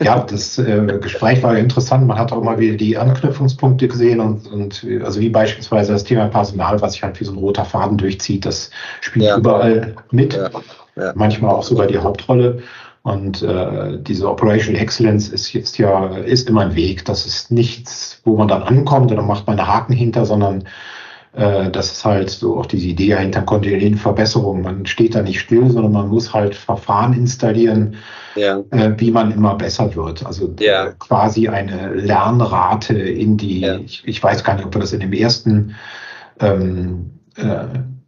ja, 0.00 0.20
das 0.20 0.58
äh, 0.58 0.98
Gespräch 1.00 1.42
war 1.42 1.56
interessant. 1.56 2.06
Man 2.06 2.18
hat 2.18 2.32
auch 2.32 2.42
mal 2.42 2.58
wieder 2.58 2.76
die 2.76 2.98
Anknüpfungspunkte 2.98 3.86
gesehen 3.86 4.20
und, 4.20 4.50
und 4.50 4.86
also 5.04 5.20
wie 5.20 5.28
beispielsweise 5.28 5.92
das 5.92 6.04
Thema 6.04 6.26
Personal, 6.26 6.80
was 6.80 6.94
sich 6.94 7.02
halt 7.02 7.20
wie 7.20 7.24
so 7.24 7.32
ein 7.32 7.38
roter 7.38 7.64
Faden 7.64 7.98
durchzieht, 7.98 8.44
das 8.44 8.70
spielt 9.00 9.26
ja. 9.26 9.36
überall 9.36 9.94
mit. 10.10 10.34
Ja. 10.34 10.50
Ja. 10.96 11.12
Manchmal 11.14 11.54
auch 11.54 11.62
sogar 11.62 11.86
die 11.86 11.98
Hauptrolle. 11.98 12.62
Und 13.02 13.42
äh, 13.42 13.98
diese 14.00 14.28
Operational 14.30 14.80
Excellence 14.80 15.28
ist 15.28 15.52
jetzt 15.52 15.76
ja, 15.76 16.06
ist 16.16 16.48
immer 16.48 16.62
ein 16.62 16.74
Weg. 16.74 17.04
Das 17.04 17.26
ist 17.26 17.50
nichts, 17.50 18.20
wo 18.24 18.36
man 18.36 18.48
dann 18.48 18.62
ankommt 18.62 19.10
und 19.10 19.18
dann 19.18 19.26
macht 19.26 19.46
man 19.46 19.58
einen 19.58 19.68
Haken 19.68 19.92
hinter, 19.92 20.24
sondern 20.24 20.64
das 21.34 21.92
ist 21.92 22.04
halt 22.04 22.30
so 22.30 22.58
auch 22.58 22.66
diese 22.66 22.86
Idee 22.86 23.16
hinter 23.16 23.42
kontinuierlichen 23.42 23.98
Verbesserungen. 23.98 24.62
Man 24.62 24.86
steht 24.86 25.14
da 25.14 25.22
nicht 25.22 25.40
still, 25.40 25.68
sondern 25.68 25.92
man 25.92 26.08
muss 26.08 26.32
halt 26.32 26.54
Verfahren 26.54 27.12
installieren, 27.12 27.96
ja. 28.36 28.62
äh, 28.70 28.92
wie 28.98 29.10
man 29.10 29.32
immer 29.32 29.56
besser 29.56 29.94
wird. 29.96 30.24
Also 30.24 30.54
ja. 30.60 30.92
quasi 30.98 31.48
eine 31.48 31.92
Lernrate 31.94 32.96
in 32.96 33.36
die, 33.36 33.60
ja. 33.60 33.78
ich, 33.78 34.02
ich, 34.06 34.22
weiß 34.22 34.44
gar 34.44 34.54
nicht, 34.54 34.64
ob 34.64 34.74
wir 34.74 34.80
das 34.80 34.92
in 34.92 35.00
dem 35.00 35.12
ersten 35.12 35.74
ähm, 36.40 37.10
äh, 37.36 37.64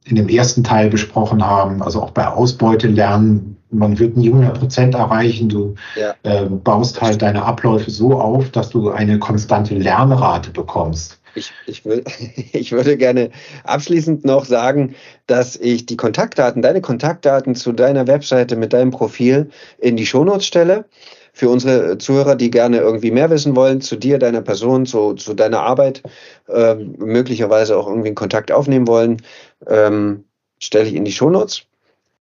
in 0.09 0.17
dem 0.17 0.29
ersten 0.29 0.63
Teil 0.63 0.89
besprochen 0.89 1.45
haben, 1.45 1.83
also 1.83 2.03
auch 2.03 2.13
bei 2.13 2.29
Ausbeute 2.29 2.87
lernen, 2.87 3.57
man 3.71 3.99
wird 3.99 4.17
nie 4.17 4.29
100 4.29 4.59
Prozent 4.59 4.95
erreichen. 4.95 5.49
Du 5.49 5.75
äh, 6.23 6.45
baust 6.45 7.03
halt 7.03 7.21
deine 7.23 7.45
Abläufe 7.45 7.91
so 7.91 8.15
auf, 8.15 8.51
dass 8.51 8.71
du 8.71 8.91
eine 8.91 9.19
konstante 9.19 9.75
Lernrate 9.75 10.51
bekommst. 10.51 11.21
Ich, 11.37 11.53
ich, 11.67 11.85
will, 11.85 12.03
ich 12.53 12.73
würde 12.73 12.97
gerne 12.97 13.31
abschließend 13.65 14.25
noch 14.25 14.45
sagen, 14.45 14.95
dass 15.27 15.57
ich 15.57 15.87
die 15.87 15.97
Kontaktdaten, 15.97 16.63
deine 16.63 16.81
Kontaktdaten 16.81 17.55
zu 17.55 17.73
deiner 17.73 18.07
Webseite 18.07 18.57
mit 18.57 18.73
deinem 18.73 18.91
Profil 18.91 19.51
in 19.79 19.97
die 19.97 20.07
Shownotes 20.07 20.47
stelle. 20.47 20.87
Für 21.33 21.51
unsere 21.51 21.99
Zuhörer, 21.99 22.35
die 22.35 22.51
gerne 22.51 22.79
irgendwie 22.79 23.11
mehr 23.11 23.29
wissen 23.29 23.55
wollen, 23.55 23.83
zu 23.83 23.97
dir, 23.97 24.19
deiner 24.19 24.41
Person, 24.41 24.87
zu, 24.87 25.13
zu 25.13 25.35
deiner 25.35 25.61
Arbeit, 25.61 26.03
äh, 26.49 26.75
möglicherweise 26.75 27.77
auch 27.77 27.87
irgendwie 27.87 28.09
einen 28.09 28.15
Kontakt 28.15 28.51
aufnehmen 28.51 28.89
wollen, 28.89 29.21
ähm, 29.67 30.25
stelle 30.59 30.89
ich 30.89 30.95
in 30.95 31.05
die 31.05 31.13
Shownotes. 31.13 31.67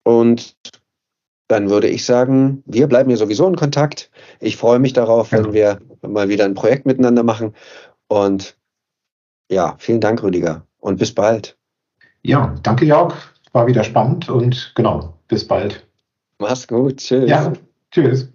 Und 0.04 0.56
dann 1.48 1.68
würde 1.68 1.88
ich 1.88 2.04
sagen, 2.04 2.62
wir 2.64 2.86
bleiben 2.86 3.10
ja 3.10 3.16
sowieso 3.16 3.48
in 3.48 3.56
Kontakt. 3.56 4.10
Ich 4.38 4.56
freue 4.56 4.78
mich 4.78 4.92
darauf, 4.92 5.32
wenn 5.32 5.52
wir 5.52 5.80
mal 6.02 6.28
wieder 6.28 6.44
ein 6.44 6.54
Projekt 6.54 6.86
miteinander 6.86 7.24
machen. 7.24 7.54
Und 8.06 8.56
ja, 9.52 9.76
vielen 9.78 10.00
Dank, 10.00 10.22
Rüdiger. 10.22 10.66
Und 10.78 10.98
bis 10.98 11.14
bald. 11.14 11.56
Ja, 12.22 12.54
danke, 12.62 12.84
Jörg. 12.84 13.14
War 13.52 13.66
wieder 13.66 13.84
spannend 13.84 14.28
und 14.28 14.72
genau, 14.74 15.14
bis 15.28 15.46
bald. 15.46 15.86
Mach's 16.38 16.66
gut. 16.66 16.96
Tschüss. 16.96 17.28
Ja, 17.28 17.52
tschüss. 17.90 18.32